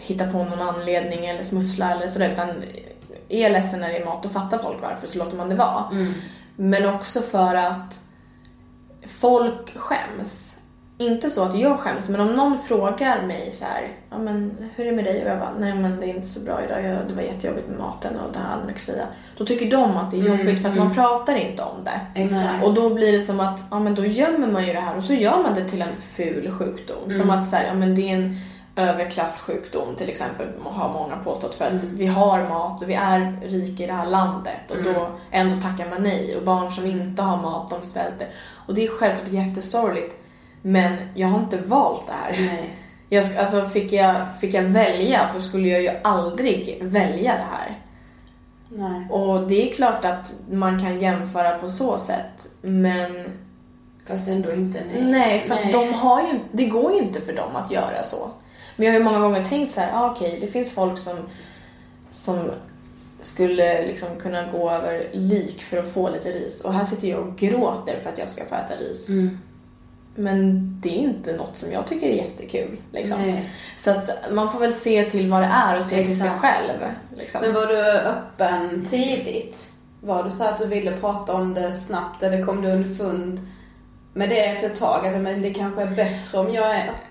hitta 0.00 0.26
på 0.32 0.44
någon 0.44 0.60
anledning 0.60 1.26
eller 1.26 1.42
smussla 1.42 1.90
eller 1.92 2.08
sådär. 2.08 2.30
Utan 2.32 2.48
är 3.28 3.50
ledsen 3.50 3.80
när 3.80 3.88
det 3.88 3.96
är 3.96 4.04
mat, 4.04 4.22
då 4.22 4.28
fattar 4.28 4.58
folk 4.58 4.82
varför, 4.82 5.06
så 5.06 5.18
låter 5.18 5.36
man 5.36 5.48
det 5.48 5.54
vara. 5.54 5.84
Mm. 5.92 6.12
Men 6.56 6.94
också 6.94 7.20
för 7.20 7.54
att 7.54 7.98
folk 9.06 9.76
skäms. 9.78 10.54
Inte 11.00 11.30
så 11.30 11.44
att 11.44 11.58
jag 11.58 11.78
skäms, 11.78 12.08
men 12.08 12.20
om 12.20 12.26
någon 12.34 12.58
frågar 12.58 13.22
mig 13.26 13.52
så 13.52 13.64
här, 13.64 13.88
ja 14.10 14.18
men 14.18 14.56
hur 14.76 14.86
är 14.86 14.90
det 14.90 14.96
med 14.96 15.04
dig? 15.04 15.22
Och 15.24 15.30
jag 15.30 15.38
bara, 15.38 15.52
nej 15.58 15.74
men 15.74 16.00
det 16.00 16.06
är 16.06 16.14
inte 16.14 16.26
så 16.28 16.40
bra 16.40 16.64
idag, 16.64 16.84
jag, 16.84 16.98
det 17.08 17.14
var 17.14 17.22
jättejobbigt 17.22 17.68
med 17.68 17.78
maten 17.78 18.16
och 18.16 18.32
det 18.32 18.38
här 18.38 18.56
anorexia. 18.56 19.04
Då 19.36 19.46
tycker 19.46 19.70
de 19.70 19.96
att 19.96 20.10
det 20.10 20.16
är 20.16 20.26
Mm, 20.26 20.38
jobbigt 20.38 20.62
för 20.62 20.68
att 20.68 20.74
mm. 20.74 20.86
man 20.86 20.94
pratar 20.94 21.36
inte 21.36 21.62
om 21.62 21.84
det. 21.84 22.00
Exakt. 22.20 22.64
Och 22.64 22.74
då 22.74 22.94
blir 22.94 23.12
det 23.12 23.20
som 23.20 23.40
att, 23.40 23.62
ja 23.70 23.78
men 23.80 23.94
då 23.94 24.04
gömmer 24.06 24.46
man 24.46 24.66
ju 24.66 24.72
det 24.72 24.80
här 24.80 24.96
och 24.96 25.04
så 25.04 25.12
gör 25.12 25.42
man 25.42 25.54
det 25.54 25.64
till 25.68 25.82
en 25.82 26.00
ful 26.00 26.50
sjukdom. 26.50 27.10
Som 27.10 27.20
Mm. 27.30 27.38
att 27.38 27.48
så 27.48 27.56
här, 27.56 27.66
ja 27.66 27.74
men 27.74 27.94
det 27.94 28.02
är 28.02 28.14
en 28.16 28.36
överklasssjukdom 28.78 29.96
till 29.96 30.08
exempel, 30.08 30.46
har 30.64 30.88
många 30.88 31.16
påstått. 31.16 31.54
För 31.54 31.64
att 31.64 31.82
Mm. 31.82 31.96
vi 31.96 32.06
har 32.06 32.48
mat 32.48 32.82
och 32.82 32.88
vi 32.90 32.94
är 32.94 33.40
rika 33.44 33.84
i 33.84 33.86
det 33.86 33.92
här 33.92 34.06
landet 34.06 34.70
och 34.70 34.76
Mm. 34.76 34.94
då 34.94 35.10
ändå 35.30 35.60
tackar 35.62 35.90
man 35.90 36.02
nej. 36.02 36.36
Och 36.36 36.42
barn 36.42 36.72
som 36.72 36.86
inte 36.86 37.22
har 37.22 37.36
mat, 37.36 37.70
de 37.70 37.82
svälter. 37.82 38.28
Och 38.66 38.74
det 38.74 38.84
är 38.84 38.88
självklart 38.88 39.28
jättesorgligt. 39.32 40.16
Men 40.62 40.96
jag 41.14 41.28
har 41.28 41.38
inte 41.38 41.56
valt 41.56 42.06
det 42.06 42.12
här. 42.12 42.46
Nej. 42.46 42.74
Jag, 43.08 43.24
alltså 43.38 43.60
fick 43.64 43.92
jag, 43.92 44.16
fick 44.40 44.54
jag 44.54 44.62
välja 44.62 45.26
så 45.26 45.40
skulle 45.40 45.68
jag 45.68 45.82
ju 45.82 45.90
aldrig 46.04 46.78
välja 46.82 47.32
det 47.32 47.46
här. 47.56 47.78
Nej. 48.68 49.06
Och 49.10 49.48
det 49.48 49.70
är 49.70 49.74
klart 49.74 50.04
att 50.04 50.34
man 50.50 50.80
kan 50.80 51.00
jämföra 51.00 51.58
på 51.58 51.68
så 51.68 51.98
sätt. 51.98 52.48
Men 52.60 53.24
Fast 54.06 54.28
ändå 54.28 54.52
inte 54.52 54.80
nej. 54.92 55.02
nej, 55.04 55.40
för 55.40 55.54
Nej. 55.54 55.72
de 55.72 55.92
har 55.94 56.20
ju, 56.20 56.38
det 56.52 56.64
går 56.66 56.92
ju 56.92 56.98
inte 56.98 57.20
för 57.20 57.32
dem 57.32 57.56
att 57.56 57.70
göra 57.70 58.02
så. 58.02 58.30
Men 58.78 58.86
jag 58.86 58.92
har 58.92 58.98
ju 58.98 59.04
många 59.04 59.18
gånger 59.18 59.44
tänkt 59.44 59.72
så 59.72 59.80
här, 59.80 59.92
ah, 59.94 60.10
okej, 60.10 60.28
okay, 60.28 60.40
det 60.40 60.46
finns 60.46 60.74
folk 60.74 60.98
som, 60.98 61.16
som 62.10 62.50
skulle 63.20 63.86
liksom 63.86 64.08
kunna 64.18 64.52
gå 64.52 64.70
över 64.70 65.08
lik 65.12 65.62
för 65.62 65.76
att 65.76 65.92
få 65.92 66.10
lite 66.10 66.28
ris. 66.28 66.64
Och 66.64 66.72
här 66.72 66.84
sitter 66.84 67.08
jag 67.08 67.20
och 67.20 67.36
gråter 67.36 67.98
för 68.02 68.10
att 68.10 68.18
jag 68.18 68.28
ska 68.28 68.44
få 68.44 68.54
äta 68.54 68.76
ris. 68.76 69.08
Mm. 69.08 69.38
Men 70.14 70.68
det 70.80 70.88
är 70.88 71.02
inte 71.02 71.32
något 71.32 71.56
som 71.56 71.72
jag 71.72 71.86
tycker 71.86 72.08
är 72.08 72.14
jättekul. 72.14 72.80
Liksom. 72.92 73.40
Så 73.76 73.90
att 73.90 74.10
man 74.32 74.52
får 74.52 74.58
väl 74.58 74.72
se 74.72 75.10
till 75.10 75.30
vad 75.30 75.42
det 75.42 75.50
är 75.52 75.78
och 75.78 75.84
se 75.84 75.96
Exakt. 75.96 76.08
till 76.08 76.20
sig 76.20 76.30
själv. 76.30 76.78
Liksom. 77.16 77.40
Men 77.40 77.54
var 77.54 77.66
du 77.66 77.82
öppen 77.92 78.84
tidigt? 78.84 79.70
Var 80.00 80.24
du 80.24 80.30
så 80.30 80.44
att 80.44 80.58
du 80.58 80.66
ville 80.66 80.96
prata 80.96 81.34
om 81.34 81.54
det 81.54 81.72
snabbt 81.72 82.22
eller 82.22 82.44
kom 82.44 82.62
du 82.62 82.68
underfund 82.68 83.40
med 84.12 84.28
det 84.28 84.44
efter 84.44 84.70
ett 84.70 84.78
tag? 84.78 85.06
Att 85.06 85.20
men 85.20 85.42
det 85.42 85.54
kanske 85.54 85.82
är 85.82 85.90
bättre 85.90 86.38
om 86.38 86.54
jag 86.54 86.76
är 86.76 86.88
öppen? 86.88 87.07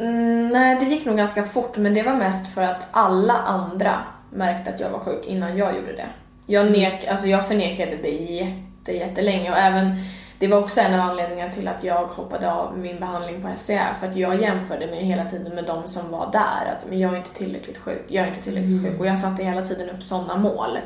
Mm, 0.00 0.48
nej, 0.48 0.76
det 0.80 0.86
gick 0.86 1.04
nog 1.04 1.16
ganska 1.16 1.42
fort 1.42 1.76
men 1.76 1.94
det 1.94 2.02
var 2.02 2.14
mest 2.14 2.54
för 2.54 2.62
att 2.62 2.88
alla 2.90 3.34
andra 3.34 3.98
märkte 4.30 4.70
att 4.70 4.80
jag 4.80 4.90
var 4.90 4.98
sjuk 4.98 5.26
innan 5.26 5.56
jag 5.56 5.76
gjorde 5.76 5.92
det. 5.92 6.06
Jag, 6.46 6.66
mm. 6.66 6.72
nek, 6.72 7.06
alltså 7.06 7.26
jag 7.26 7.48
förnekade 7.48 7.96
det 8.02 8.10
jätte, 8.10 8.92
jättelänge 8.92 9.50
och 9.50 9.58
även 9.58 9.96
det 10.38 10.48
var 10.48 10.58
också 10.58 10.80
en 10.80 11.00
av 11.00 11.10
anledningarna 11.10 11.52
till 11.52 11.68
att 11.68 11.84
jag 11.84 12.06
hoppade 12.06 12.52
av 12.52 12.78
min 12.78 13.00
behandling 13.00 13.42
på 13.42 13.48
SCA 13.56 13.94
för 14.00 14.06
att 14.06 14.16
jag 14.16 14.40
jämförde 14.40 14.86
mig 14.86 15.04
hela 15.04 15.24
tiden 15.24 15.54
med 15.54 15.64
de 15.64 15.88
som 15.88 16.10
var 16.10 16.32
där. 16.32 16.72
Att 16.72 16.86
men 16.88 16.98
jag 16.98 17.12
är 17.12 17.16
inte 17.16 17.34
tillräckligt 17.34 17.78
sjuk, 17.78 18.04
jag 18.08 18.24
är 18.24 18.28
inte 18.28 18.42
tillräckligt 18.42 18.78
mm. 18.78 18.90
sjuk. 18.90 19.00
Och 19.00 19.06
jag 19.06 19.18
satte 19.18 19.44
hela 19.44 19.62
tiden 19.62 19.90
upp 19.90 20.02
sådana 20.02 20.36
mål. 20.36 20.78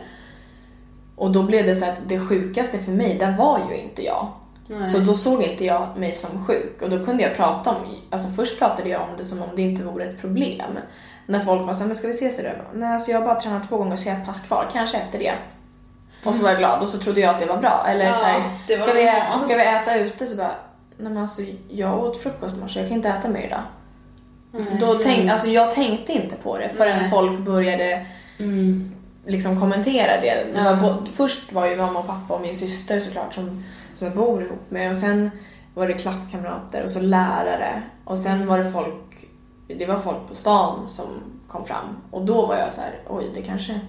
Och 1.17 1.33
då 1.33 1.43
blev 1.43 1.67
det 1.67 1.75
så 1.75 1.85
att 1.85 2.09
det 2.09 2.21
sjukaste 2.21 2.79
för 2.79 2.93
mig, 2.93 3.19
där 3.19 3.37
var 3.37 3.61
ju 3.71 3.77
inte 3.77 4.05
jag. 4.05 4.33
Nej. 4.67 4.87
Så 4.87 4.99
då 4.99 5.15
såg 5.15 5.43
inte 5.43 5.65
jag 5.65 5.97
mig 5.97 6.15
som 6.15 6.47
sjuk 6.47 6.83
och 6.83 6.91
då 6.91 7.05
kunde 7.05 7.23
jag 7.23 7.37
prata 7.37 7.71
om, 7.71 7.77
alltså 8.11 8.29
först 8.29 8.59
pratade 8.59 8.89
jag 8.89 9.03
om 9.03 9.09
det 9.17 9.25
som 9.25 9.43
om 9.43 9.49
det 9.57 9.63
inte 9.63 9.83
vore 9.83 10.05
ett 10.05 10.21
problem. 10.21 10.79
När 11.27 11.41
folk 11.41 11.67
var 11.67 11.73
såhär, 11.73 11.87
men 11.87 11.95
ska 11.95 12.07
vi 12.07 12.15
ses 12.15 12.39
idag? 12.39 12.53
Nej, 12.75 12.93
alltså 12.93 13.11
jag 13.11 13.19
har 13.19 13.27
bara 13.27 13.41
tränat 13.41 13.69
två 13.69 13.77
gånger 13.77 13.97
så 13.97 14.09
jag 14.09 14.15
har 14.15 14.21
ett 14.21 14.27
pass 14.27 14.41
kvar, 14.41 14.71
kanske 14.73 14.97
efter 14.97 15.19
det. 15.19 15.35
Och 16.25 16.35
så 16.35 16.43
var 16.43 16.51
jag 16.51 16.59
glad 16.59 16.83
och 16.83 16.89
så 16.89 16.99
trodde 16.99 17.21
jag 17.21 17.35
att 17.35 17.41
det 17.41 17.47
var 17.47 17.57
bra. 17.57 17.87
Eller 17.89 18.05
ja, 18.05 18.15
så 18.15 18.25
här, 18.25 18.43
ska, 18.77 18.93
vi, 18.93 19.39
ska 19.39 19.57
vi 19.57 19.67
äta 19.67 19.99
ute? 19.99 20.27
Så 20.27 20.37
bara, 20.37 20.55
nej 20.97 21.13
men 21.13 21.23
alltså 21.23 21.43
jag 21.69 22.05
åt 22.05 22.17
frukost 22.17 22.57
i 22.57 22.61
morse, 22.61 22.81
jag 22.81 22.89
kan 22.89 22.97
inte 22.97 23.09
äta 23.09 23.29
mer 23.29 23.43
idag. 23.43 23.63
Mm. 24.55 24.79
Då 24.79 24.95
tänk, 24.95 25.31
alltså 25.31 25.49
jag 25.49 25.71
tänkte 25.71 26.13
inte 26.13 26.37
på 26.37 26.59
det 26.59 26.69
förrän 26.69 26.99
nej. 26.99 27.11
folk 27.11 27.39
började 27.41 28.07
mm. 28.39 28.95
Liksom 29.27 29.61
kommentera 29.61 30.21
det. 30.21 30.45
det 30.55 30.63
var. 30.63 31.07
Först 31.13 31.53
var 31.53 31.67
ju 31.67 31.77
mamma 31.77 31.99
och 31.99 32.07
pappa 32.07 32.35
och 32.35 32.41
min 32.41 32.55
syster 32.55 33.01
såklart 33.01 33.35
som, 33.35 33.65
som 33.93 34.07
jag 34.07 34.17
bor 34.17 34.43
ihop 34.43 34.71
med 34.71 34.91
och 34.91 34.97
sen 34.97 35.31
var 35.75 35.89
det 35.89 35.95
klasskamrater 35.95 36.85
och 36.85 36.91
så 36.91 37.01
lärare 37.01 37.83
och 38.05 38.19
sen 38.19 38.47
var 38.47 38.59
det 38.59 38.71
folk, 38.71 39.29
det 39.67 39.87
var 39.87 39.99
folk 39.99 40.29
på 40.29 40.35
stan 40.35 40.89
som 40.89 41.07
kom 41.49 41.65
fram 41.65 41.97
och 42.11 42.25
då 42.25 42.47
var 42.47 42.57
jag 42.57 42.73
så 42.73 42.81
här, 42.81 43.01
oj 43.09 43.31
det 43.35 43.43
kanske, 43.43 43.81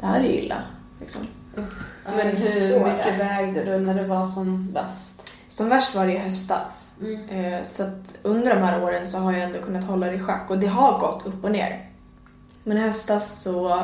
det 0.00 0.06
här 0.06 0.20
är 0.20 0.24
illa. 0.24 0.62
Liksom. 1.00 1.22
Men 2.16 2.36
hur 2.36 2.84
mycket 2.84 3.04
det. 3.04 3.24
vägde 3.24 3.64
du 3.64 3.78
när 3.78 3.94
det 3.94 4.04
var 4.04 4.24
som 4.24 4.72
värst? 4.72 5.36
Som 5.48 5.68
värst 5.68 5.94
var 5.94 6.06
det 6.06 6.12
i 6.12 6.18
höstas. 6.18 6.88
Mm. 7.00 7.28
Eh, 7.28 7.62
så 7.62 7.82
att 7.82 8.18
under 8.22 8.54
de 8.54 8.62
här 8.62 8.82
åren 8.82 9.06
så 9.06 9.18
har 9.18 9.32
jag 9.32 9.42
ändå 9.42 9.58
kunnat 9.58 9.84
hålla 9.84 10.06
det 10.06 10.14
i 10.14 10.20
schack 10.20 10.50
och 10.50 10.58
det 10.58 10.66
har 10.66 10.98
gått 10.98 11.26
upp 11.26 11.44
och 11.44 11.50
ner. 11.50 11.90
Men 12.64 12.76
i 12.76 12.80
höstas 12.80 13.42
så 13.42 13.82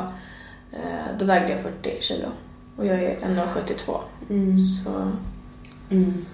då 1.18 1.24
vägde 1.24 1.50
jag 1.50 1.61
40 1.61 1.96
kilo 2.00 2.28
och 2.76 2.87
jag 2.87 3.02
är 3.02 3.16
1,72. 3.16 4.00
Mm. 4.30 4.58
Så... 4.58 4.90
Mm. 5.90 6.24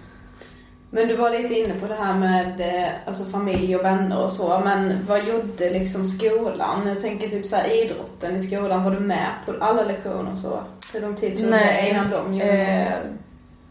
Men 0.90 1.08
du 1.08 1.16
var 1.16 1.30
lite 1.30 1.54
inne 1.54 1.74
på 1.80 1.86
det 1.86 1.94
här 1.94 2.18
med 2.18 2.60
eh, 2.60 2.90
alltså 3.06 3.24
familj 3.24 3.76
och 3.76 3.84
vänner 3.84 4.22
och 4.22 4.30
så, 4.30 4.60
men 4.64 5.06
vad 5.06 5.24
gjorde 5.24 5.70
liksom 5.70 6.06
skolan? 6.06 6.88
Jag 6.88 7.00
tänker 7.00 7.28
typ 7.28 7.46
så 7.46 7.56
här, 7.56 7.84
idrotten 7.84 8.36
i 8.36 8.38
skolan, 8.38 8.84
var 8.84 8.90
du 8.90 9.00
med 9.00 9.28
på 9.46 9.54
alla 9.60 9.84
lektioner 9.84 10.30
och 10.30 10.38
så? 10.38 10.60
Hur 10.92 11.00
lång 11.00 11.14
tid 11.14 11.36
tog 11.36 11.50
det 11.50 11.90
innan 11.90 12.10
de 12.10 12.34
gjorde 12.34 12.62
eh, 12.62 12.92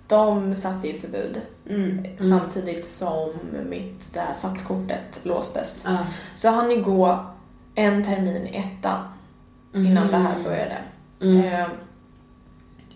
De 0.07 0.55
satte 0.55 0.87
ju 0.87 0.93
förbud 0.93 1.41
mm. 1.69 2.05
samtidigt 2.19 2.85
som 2.85 3.29
mitt, 3.69 4.13
det 4.13 4.19
här 4.19 4.33
satskortet 4.33 5.19
låstes. 5.23 5.83
Ah. 5.85 5.97
Så 6.35 6.47
jag 6.47 6.51
hann 6.51 6.71
ju 6.71 6.81
gå 6.81 7.25
en 7.75 8.03
termin 8.03 8.47
i 8.47 8.57
ettan 8.57 8.99
innan 9.73 9.97
mm. 9.97 10.11
det 10.11 10.17
här 10.17 10.43
började. 10.43 10.77
Mm. 11.21 11.53
Eh, 11.53 11.67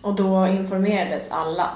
och 0.02 0.14
då 0.14 0.46
informerades 0.46 1.30
alla 1.30 1.70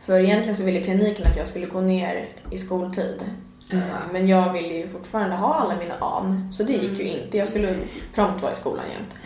för 0.00 0.20
egentligen 0.20 0.56
så 0.56 0.64
ville 0.64 0.80
kliniken 0.80 1.26
att 1.26 1.36
jag 1.36 1.46
skulle 1.46 1.66
gå 1.66 1.80
ner 1.80 2.28
i 2.50 2.58
skoltid. 2.58 3.24
Mm. 3.72 3.84
Men 4.12 4.28
jag 4.28 4.52
ville 4.52 4.74
ju 4.74 4.88
fortfarande 4.88 5.36
ha 5.36 5.54
alla 5.54 5.76
mina 5.76 5.94
an, 5.94 6.52
så 6.52 6.62
det 6.62 6.72
gick 6.72 6.98
ju 6.98 7.04
inte. 7.04 7.38
Jag 7.38 7.46
skulle 7.46 7.76
prompt 8.14 8.42
vara 8.42 8.52
i 8.52 8.54
skolan 8.54 8.84
jämt. 8.92 9.16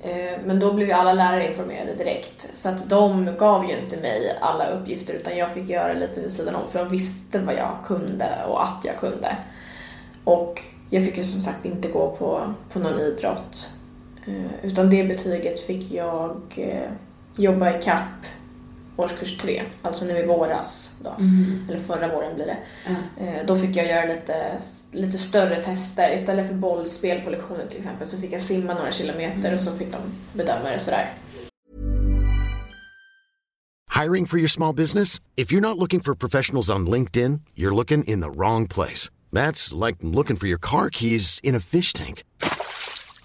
Eh, 0.00 0.38
men 0.44 0.60
då 0.60 0.72
blev 0.72 0.88
ju 0.88 0.94
alla 0.94 1.12
lärare 1.12 1.50
informerade 1.50 1.94
direkt. 1.94 2.48
Så 2.52 2.68
att 2.68 2.90
de 2.90 3.36
gav 3.38 3.70
ju 3.70 3.78
inte 3.78 3.96
mig 3.96 4.38
alla 4.40 4.66
uppgifter 4.66 5.14
utan 5.14 5.36
jag 5.36 5.50
fick 5.54 5.68
göra 5.68 5.92
lite 5.92 6.20
vid 6.20 6.30
sidan 6.30 6.54
om 6.54 6.70
för 6.70 6.78
de 6.78 6.88
visste 6.88 7.38
vad 7.38 7.54
jag 7.54 7.78
kunde 7.84 8.44
och 8.48 8.64
att 8.64 8.84
jag 8.84 8.96
kunde. 8.96 9.36
Och 10.24 10.62
jag 10.90 11.04
fick 11.04 11.16
ju 11.16 11.22
som 11.22 11.40
sagt 11.40 11.64
inte 11.64 11.88
gå 11.88 12.16
på, 12.18 12.54
på 12.72 12.78
någon 12.78 12.98
idrott. 12.98 13.77
Eh, 14.28 14.70
utan 14.70 14.90
det 14.90 15.04
betyget 15.04 15.60
fick 15.60 15.92
jag 15.92 16.40
eh, 16.56 16.90
jobba 17.36 17.78
i 17.78 17.82
kapp 17.82 18.26
årskurs 18.96 19.36
tre, 19.38 19.62
alltså 19.82 20.04
nu 20.04 20.18
i 20.18 20.26
våras 20.26 20.90
då, 21.02 21.10
mm. 21.10 21.66
eller 21.68 21.78
förra 21.78 22.08
våren 22.08 22.34
blir 22.34 22.46
det. 22.46 22.56
Mm. 22.86 23.46
Då 23.46 23.56
fick 23.56 23.76
jag 23.76 23.86
göra 23.86 24.04
lite, 24.04 24.58
lite 24.92 25.18
större 25.18 25.62
tester. 25.64 26.14
Istället 26.14 26.48
för 26.48 26.54
bollspel 26.54 27.20
på 27.20 27.30
lektionen 27.30 27.68
till 27.68 27.78
exempel 27.78 28.06
så 28.06 28.16
fick 28.18 28.32
jag 28.32 28.40
simma 28.40 28.74
några 28.74 28.92
kilometer 28.92 29.38
mm. 29.38 29.54
och 29.54 29.60
så 29.60 29.72
fick 29.72 29.92
de 29.92 29.98
bedöma 30.32 30.70
det 30.70 30.78
sådär. 30.78 31.14
Hiring 34.02 34.26
for 34.26 34.38
your 34.38 34.48
small 34.48 34.74
business? 34.74 35.20
If 35.36 35.52
you're 35.52 35.60
not 35.60 35.78
looking 35.78 36.00
for 36.00 36.14
professionals 36.14 36.70
on 36.70 36.86
LinkedIn, 36.86 37.40
you're 37.54 37.74
looking 37.74 38.04
in 38.04 38.20
the 38.20 38.30
wrong 38.30 38.68
place. 38.68 39.10
That's 39.32 39.86
like 39.86 39.96
looking 40.02 40.36
for 40.36 40.46
your 40.46 40.60
car 40.60 40.88
keys 40.90 41.40
in 41.42 41.54
a 41.54 41.60
fish 41.60 41.92
tank. 41.92 42.22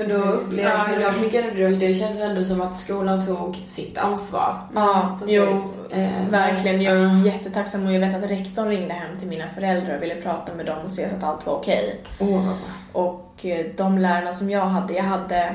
Men 0.00 0.08
då 0.20 0.24
upplevde 0.24 0.62
Ja, 0.62 1.00
jag 1.00 1.18
tycker 1.22 1.42
det, 1.54 1.68
det 1.76 1.94
känns 1.94 2.20
ändå 2.20 2.44
som 2.44 2.60
att 2.60 2.78
skolan 2.78 3.26
tog 3.26 3.64
sitt 3.66 3.98
ansvar. 3.98 4.58
Ja, 4.74 5.18
precis. 5.20 5.36
jo, 5.36 5.58
Eh, 5.96 6.28
verkligen. 6.30 6.82
Jag 6.82 6.96
är 6.96 7.26
jättetacksam 7.26 7.86
och 7.86 7.92
jag 7.92 8.00
vet 8.00 8.14
att 8.24 8.30
rektorn 8.30 8.68
ringde 8.68 8.94
hem 8.94 9.18
till 9.18 9.28
mina 9.28 9.46
föräldrar 9.48 9.96
och 9.96 10.02
ville 10.02 10.14
prata 10.14 10.54
med 10.54 10.66
dem 10.66 10.78
och 10.84 10.90
se 10.90 11.08
så 11.08 11.16
att 11.16 11.22
allt 11.24 11.46
var 11.46 11.54
okej. 11.54 12.00
Bra. 12.18 12.56
Och 12.92 13.46
eh, 13.46 13.66
de 13.76 13.98
lärarna 13.98 14.32
som 14.32 14.50
jag 14.50 14.66
hade, 14.66 14.94
jag 14.94 15.02
hade 15.04 15.54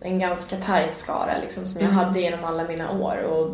en 0.00 0.18
ganska 0.18 0.56
tajt 0.56 0.96
skara 0.96 1.32
liksom, 1.40 1.66
som 1.66 1.80
jag 1.80 1.90
Mm. 1.90 2.04
hade 2.04 2.20
genom 2.20 2.44
alla 2.44 2.64
mina 2.64 2.90
år 2.90 3.16
och 3.22 3.50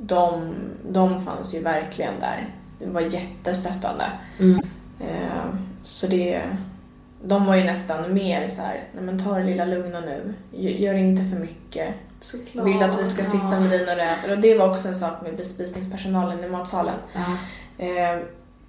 de, 0.00 0.54
de 0.88 1.24
fanns 1.24 1.54
ju 1.54 1.62
verkligen 1.62 2.12
där. 2.20 2.48
Det 2.78 2.86
var 2.86 3.00
jättestöttande. 3.00 4.04
Mm. 4.40 4.60
Eh, 5.00 5.44
så 5.82 6.06
det, 6.06 6.42
de 7.24 7.46
var 7.46 7.54
ju 7.54 7.64
nästan 7.64 8.14
mer 8.14 8.48
så 8.48 8.62
här, 8.62 8.84
nej 8.94 9.04
men 9.04 9.18
ta 9.18 9.34
det 9.38 9.44
lilla 9.44 9.64
lugna 9.64 10.00
nu, 10.00 10.34
gör 10.52 10.94
inte 10.94 11.24
för 11.24 11.36
mycket. 11.36 11.94
Såklart. 12.20 12.66
Vill 12.66 12.82
att 12.82 13.00
vi 13.00 13.06
ska 13.06 13.24
sitta 13.24 13.60
med 13.60 13.70
dig 13.70 13.86
när 13.86 13.96
du 13.96 14.02
äter. 14.02 14.32
Och 14.32 14.38
det 14.38 14.58
var 14.58 14.70
också 14.70 14.88
en 14.88 14.94
sak 14.94 15.22
med 15.22 15.36
bespisningspersonalen 15.36 16.44
i 16.44 16.48
matsalen. 16.48 16.94
Eh, 17.78 18.18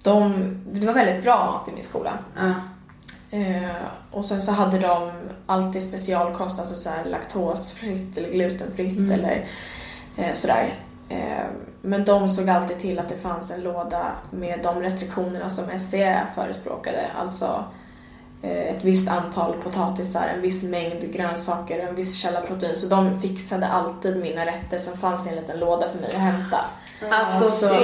de, 0.02 0.34
det 0.72 0.86
var 0.86 0.94
väldigt 0.94 1.24
bra 1.24 1.46
mat 1.52 1.68
i 1.68 1.72
min 1.74 1.84
skola. 1.84 2.18
Eh, 3.30 3.70
och 4.10 4.24
sen 4.24 4.42
så 4.42 4.52
hade 4.52 4.78
de 4.78 5.10
alltid 5.46 5.82
specialkost, 5.82 6.58
alltså 6.58 6.74
så 6.74 6.90
här 6.90 7.04
laktosfritt 7.04 8.18
eller 8.18 8.30
glutenfritt 8.30 8.98
Mm. 8.98 9.10
eller 9.10 9.44
eh, 10.16 10.32
sådär. 10.34 10.74
Men 11.82 12.04
de 12.04 12.28
såg 12.28 12.48
alltid 12.50 12.78
till 12.78 12.98
att 12.98 13.08
det 13.08 13.16
fanns 13.18 13.50
en 13.50 13.60
låda 13.60 14.12
med 14.30 14.60
de 14.62 14.80
restriktionerna 14.80 15.48
som 15.48 15.64
SCE 15.78 16.26
förespråkade. 16.34 17.06
Alltså 17.20 17.64
ett 18.42 18.84
visst 18.84 19.08
antal 19.08 19.52
potatisar, 19.62 20.28
en 20.34 20.40
viss 20.42 20.62
mängd 20.64 21.12
grönsaker, 21.12 21.78
en 21.78 21.94
viss 21.94 22.16
källa 22.16 22.40
protein. 22.40 22.76
Så 22.76 22.86
de 22.86 23.20
fixade 23.20 23.66
alltid 23.66 24.16
mina 24.16 24.46
rätter 24.46 24.78
som 24.78 24.98
fanns 24.98 25.26
i 25.26 25.28
en 25.28 25.34
liten 25.36 25.58
låda 25.58 25.88
för 25.88 25.98
mig 25.98 26.06
att 26.06 26.12
hämta. 26.12 26.58
Alltså 27.10 27.50
Så- 27.50 27.74
så 27.74 27.80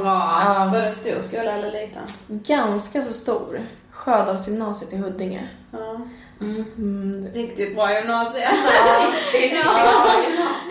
bra. 0.00 0.40
Ja, 0.44 0.70
Var 0.72 0.80
det 0.82 0.92
stor 0.92 1.20
skola 1.20 1.52
eller 1.52 1.72
liten? 1.72 2.02
ganska 2.28 3.02
så 3.02 3.12
stor. 3.12 3.60
Sjödalsgymnasiet 3.90 4.92
i 4.92 4.96
Huddinge. 4.96 5.48
Ja. 5.70 6.00
Mm. 6.40 6.64
Mm, 6.78 7.28
Riktigt 7.34 7.74
bra 7.74 7.92
gymnasie. 7.94 8.48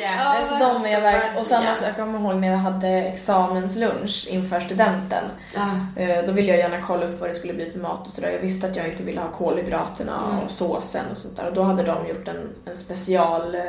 Ja, 0.02 0.36
så 0.49 0.56
de 0.56 0.86
är 0.86 1.02
verk- 1.02 1.39
och 1.39 1.45
samma 1.45 1.73
sak, 1.73 1.88
jag 1.88 1.95
kommer 1.95 2.19
ihåg 2.19 2.36
när 2.41 2.47
jag 2.52 2.58
hade 2.58 2.88
examenslunch 2.88 4.28
inför 4.30 4.60
studenten. 4.60 5.23
Ja. 5.54 6.02
Eh, 6.04 6.26
Då 6.26 6.32
ville 6.32 6.47
jag 6.47 6.58
gärna 6.58 6.82
kolla 6.88 7.06
upp 7.06 7.19
vad 7.19 7.30
det 7.30 7.34
skulle 7.34 7.54
bli 7.54 7.69
för 7.71 7.80
mat 7.80 8.02
och 8.08 8.12
sådär. 8.13 8.30
Jag 8.32 8.39
visste 8.39 8.67
att 8.67 8.76
jag 8.76 8.88
inte 8.88 9.04
ville 9.04 9.21
ha 9.21 9.30
kolhydraterna 9.32 10.19
Mm. 10.32 10.43
och 10.45 10.52
såsen 10.52 11.06
och 11.12 11.17
sånt 11.17 11.38
där. 11.38 11.47
Och 11.47 11.54
då 11.54 11.63
hade 11.63 11.84
de 11.84 12.08
gjort 12.08 12.28
en, 12.28 12.49
en 12.65 12.76
special 12.76 13.56
eh, 13.56 13.62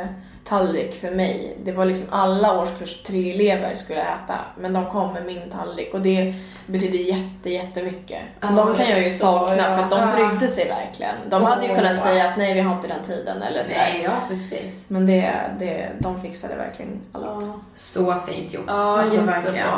tallrik 0.44 0.94
för 0.94 1.10
mig. 1.10 1.56
Det 1.64 1.72
var 1.72 1.84
liksom 1.84 2.06
alla 2.10 2.60
årskurs 2.60 3.02
tre 3.02 3.34
elever 3.34 3.74
skulle 3.74 4.00
äta, 4.00 4.34
men 4.58 4.72
de 4.72 4.86
kom 4.86 5.12
med 5.12 5.26
min 5.26 5.50
tallrik 5.50 5.94
och 5.94 6.00
det 6.00 6.34
betyder 6.66 6.98
jätte, 6.98 7.50
jättemycket. 7.50 8.20
Så 8.40 8.52
Ja, 8.56 8.64
de 8.64 8.74
kan 8.74 8.90
jag 8.90 8.98
ju 8.98 9.04
sakna 9.04 9.56
ja. 9.56 9.76
för 9.76 9.82
att 9.82 9.90
de 9.90 10.12
brydde 10.16 10.48
sig 10.48 10.68
verkligen. 10.68 11.14
De 11.30 11.42
Åh, 11.42 11.48
hade 11.48 11.66
ju 11.66 11.74
kunnat 11.74 11.90
vad 11.90 12.00
säga 12.00 12.28
att 12.28 12.36
nej, 12.36 12.54
vi 12.54 12.60
har 12.60 12.74
inte 12.74 12.88
den 12.88 13.02
tiden 13.02 13.42
eller 13.42 13.64
sådär. 13.64 13.90
Nej, 13.92 14.02
ja 14.02 14.12
precis. 14.28 14.84
Men 14.88 15.06
det, 15.06 15.34
det, 15.58 15.90
de 15.98 16.20
fixade 16.20 16.56
verkligen 16.56 17.00
allt. 17.12 17.24
Ja. 17.26 17.60
Så 17.74 18.14
fint 18.26 18.54
gjort. 18.54 18.64
Ja, 18.66 19.00
alltså 19.00 19.20
verkligen. 19.20 19.68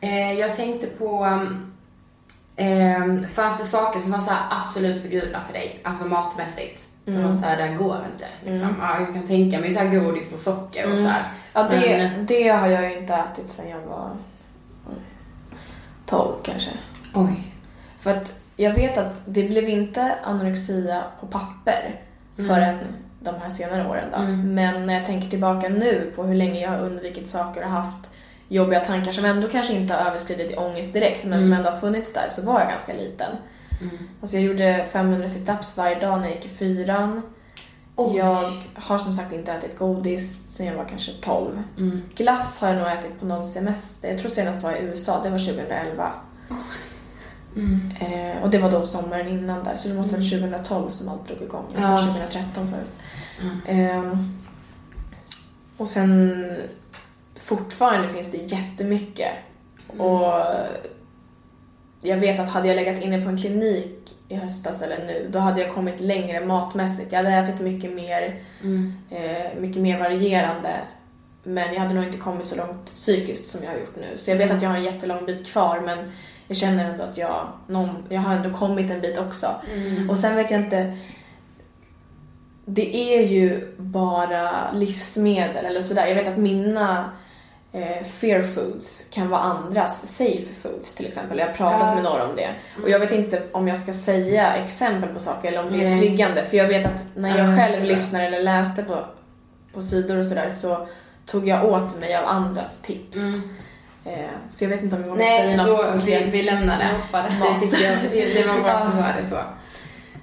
Eh, 0.00 0.32
jag 0.32 0.56
tänkte 0.56 0.86
på, 0.86 1.24
um, 1.24 1.72
eh, 2.56 3.28
fanns 3.34 3.58
det 3.58 3.64
saker 3.64 4.00
som 4.00 4.12
var 4.12 4.20
så 4.20 4.32
absolut 4.50 5.02
förbjudna 5.02 5.40
för 5.46 5.52
dig? 5.52 5.80
Alltså 5.84 6.04
matmässigt? 6.04 6.86
Som 7.14 7.24
Mm. 7.24 7.36
så 7.40 7.46
här, 7.46 7.56
det 7.56 7.62
här 7.62 7.74
går 7.76 7.96
inte. 8.14 8.26
Liksom. 8.50 8.76
Ja, 8.80 9.00
jag 9.00 9.14
kan 9.14 9.26
tänka 9.26 9.58
mig 9.60 9.74
så 9.74 9.80
här 9.80 9.98
godis 10.00 10.34
och 10.34 10.40
socker 10.40 10.84
och 10.86 10.90
Mm. 10.92 11.04
så 11.04 11.10
här. 11.10 11.22
Ja, 11.52 11.66
det, 11.70 11.76
Men- 11.98 12.26
det 12.26 12.48
har 12.48 12.68
jag 12.68 12.90
ju 12.92 12.98
inte 12.98 13.14
ätit 13.14 13.48
sedan 13.48 13.68
jag 13.68 13.80
var 13.80 14.10
12 16.06 16.32
kanske. 16.42 16.70
Oj. 17.14 17.42
För 17.98 18.10
att 18.10 18.34
jag 18.56 18.74
vet 18.74 18.98
att 18.98 19.20
det 19.24 19.42
blev 19.42 19.68
inte 19.68 20.14
anorexia 20.24 21.02
på 21.20 21.26
papper 21.26 22.00
Mm. 22.38 22.48
förrän 22.50 22.78
de 23.20 23.34
här 23.42 23.48
senare 23.48 23.88
åren 23.88 24.04
då. 24.12 24.18
Mm. 24.18 24.54
Men 24.54 24.86
när 24.86 24.94
jag 24.94 25.04
tänker 25.04 25.28
tillbaka 25.30 25.68
nu 25.68 26.12
på 26.16 26.22
hur 26.24 26.34
länge 26.34 26.60
jag 26.60 26.70
har 26.70 26.78
undvikit 26.78 27.28
saker 27.28 27.64
och 27.64 27.70
haft 27.70 28.10
jobbiga 28.48 28.80
tankar 28.80 29.12
som 29.12 29.24
ändå 29.24 29.48
kanske 29.48 29.72
inte 29.72 29.94
har 29.94 30.06
överskridit 30.06 30.50
i 30.50 30.56
ångest 30.56 30.92
direkt 30.92 31.24
men 31.24 31.40
som 31.40 31.46
Mm. 31.52 31.58
ändå 31.58 31.70
har 31.70 31.78
funnits 31.78 32.12
där 32.12 32.26
så 32.28 32.42
var 32.46 32.60
jag 32.60 32.68
ganska 32.68 32.92
liten. 32.92 33.36
Mm. 33.80 33.98
Alltså 34.20 34.36
jag 34.36 34.44
gjorde 34.44 34.86
500 34.92 35.28
situps 35.28 35.76
varje 35.76 36.00
dag 36.00 36.20
när 36.20 36.26
jag 36.26 36.36
gick 36.36 36.46
i 36.46 36.48
fyran. 36.48 37.22
Oj. 37.96 38.16
Jag 38.16 38.52
har 38.74 38.98
som 38.98 39.12
sagt 39.12 39.32
inte 39.32 39.52
ätit 39.52 39.78
godis 39.78 40.36
sen 40.50 40.66
jag 40.66 40.74
var 40.74 40.84
kanske 40.84 41.12
12. 41.20 41.62
Mm. 41.78 42.02
Glass 42.14 42.58
har 42.58 42.68
jag 42.68 42.76
nog 42.76 42.86
ätit 42.86 43.20
på 43.20 43.26
någon 43.26 43.44
semester. 43.44 44.08
Jag 44.08 44.18
tror 44.18 44.30
senast 44.30 44.62
var 44.62 44.72
i 44.72 44.82
USA, 44.82 45.22
det 45.22 45.30
var 45.30 45.38
2011. 45.38 46.12
Mm. 47.56 47.90
Eh, 48.00 48.42
och 48.42 48.50
det 48.50 48.58
var 48.58 48.70
då 48.70 48.86
sommaren 48.86 49.28
innan 49.28 49.64
där, 49.64 49.76
så 49.76 49.88
det 49.88 49.94
måste 49.94 50.14
ha 50.14 50.18
varit 50.18 50.30
2012 50.30 50.90
som 50.90 51.08
allt 51.08 51.28
drog 51.28 51.42
igång. 51.42 51.64
Jag 51.74 51.84
sa 51.84 51.90
Ja. 51.90 52.14
2013 52.14 52.70
förut. 52.70 52.98
Mm. 53.66 53.88
Eh, 53.90 54.18
och 55.76 55.88
sen 55.88 56.44
fortfarande 57.36 58.08
finns 58.08 58.30
det 58.30 58.38
jättemycket. 58.38 59.32
Och 59.86 60.34
jag 62.00 62.16
vet 62.16 62.40
att 62.40 62.48
hade 62.48 62.68
jag 62.68 62.74
legat 62.76 63.02
inne 63.02 63.22
på 63.22 63.28
en 63.28 63.38
klinik 63.38 64.16
i 64.28 64.34
höstas 64.34 64.82
eller 64.82 64.98
nu, 65.06 65.28
då 65.32 65.38
hade 65.38 65.60
jag 65.60 65.74
kommit 65.74 66.00
längre 66.00 66.44
matmässigt. 66.46 67.12
Jag 67.12 67.16
hade 67.24 67.36
ätit 67.36 67.60
mycket 67.60 67.92
mer, 67.94 68.42
Mm. 68.62 68.92
eh, 69.10 69.60
mycket 69.60 69.82
mer 69.82 69.98
varierande. 69.98 70.70
Men 71.42 71.74
jag 71.74 71.80
hade 71.80 71.94
nog 71.94 72.04
inte 72.04 72.18
kommit 72.18 72.46
så 72.46 72.56
långt 72.56 72.94
psykiskt 72.94 73.46
som 73.48 73.64
jag 73.64 73.70
har 73.70 73.78
gjort 73.78 73.96
nu. 73.96 74.18
Så 74.18 74.30
jag 74.30 74.36
vet 74.36 74.50
att 74.50 74.62
jag 74.62 74.70
har 74.70 74.76
en 74.76 74.84
jättelång 74.84 75.26
bit 75.26 75.46
kvar 75.46 75.80
men 75.86 76.12
jag 76.48 76.56
känner 76.56 76.90
ändå 76.90 77.04
att 77.04 77.16
jag, 77.16 77.48
någon, 77.66 77.90
jag 78.08 78.20
har 78.20 78.34
ändå 78.34 78.50
kommit 78.50 78.90
en 78.90 79.00
bit 79.00 79.18
också. 79.18 79.46
Mm. 79.74 80.10
Och 80.10 80.18
sen 80.18 80.36
vet 80.36 80.50
jag 80.50 80.60
inte, 80.60 80.96
det 82.64 82.96
är 83.14 83.26
ju 83.26 83.74
bara 83.76 84.72
livsmedel 84.72 85.64
eller 85.64 85.80
sådär. 85.80 86.06
Jag 86.06 86.14
vet 86.14 86.28
att 86.28 86.36
mina 86.38 87.10
eh, 87.72 88.04
fear 88.06 88.42
foods 88.42 89.04
kan 89.10 89.28
vara 89.30 89.40
andras 89.40 90.06
safe 90.16 90.54
foods 90.62 90.94
till 90.94 91.06
exempel. 91.06 91.38
Jag 91.38 91.46
har 91.46 91.54
pratat 91.54 91.80
Ja. 91.80 91.94
med 91.94 92.04
några 92.04 92.24
om 92.28 92.36
det. 92.36 92.48
Och 92.82 92.90
jag 92.90 92.98
vet 92.98 93.12
inte 93.12 93.42
om 93.52 93.68
jag 93.68 93.76
ska 93.76 93.92
säga 93.92 94.54
exempel 94.56 95.08
på 95.14 95.18
saker 95.20 95.48
eller 95.48 95.64
om 95.64 95.72
det 95.78 95.84
är 95.84 95.98
triggande. 95.98 96.44
För 96.44 96.56
jag 96.56 96.68
vet 96.68 96.86
att 96.86 97.02
när 97.16 97.38
jag 97.38 97.48
Ja, 97.52 97.56
själv 97.56 97.84
lyssnade 97.84 98.26
eller 98.26 98.42
läste 98.42 98.82
på, 98.82 99.04
på 99.74 99.82
sidor 99.82 100.16
och 100.18 100.24
sådär 100.26 100.48
så 100.48 100.86
tog 101.26 101.48
jag 101.48 101.64
åt 101.64 101.98
mig 102.00 102.16
av 102.16 102.24
andras 102.26 102.82
tips. 102.82 103.16
Mm. 103.18 103.40
Eh, 104.04 104.30
så 104.48 104.64
jag 104.64 104.68
vet 104.68 104.82
inte 104.82 104.96
om 104.96 105.02
jag 105.02 105.08
vågar 105.10 105.26
säga 105.26 105.56
något 105.56 105.70
då, 105.70 105.82
vi, 105.82 105.90
konkret. 105.92 106.26
vi 106.34 106.42
lämnar 106.42 106.78
det. 106.78 107.18
Det, 107.80 107.98
det, 108.12 108.34
det 108.34 108.46
var 108.48 108.60
bra 108.60 108.70
att 108.70 108.92
du 108.92 108.98
sa 108.98 109.06
det 109.20 109.26
så. 109.26 109.38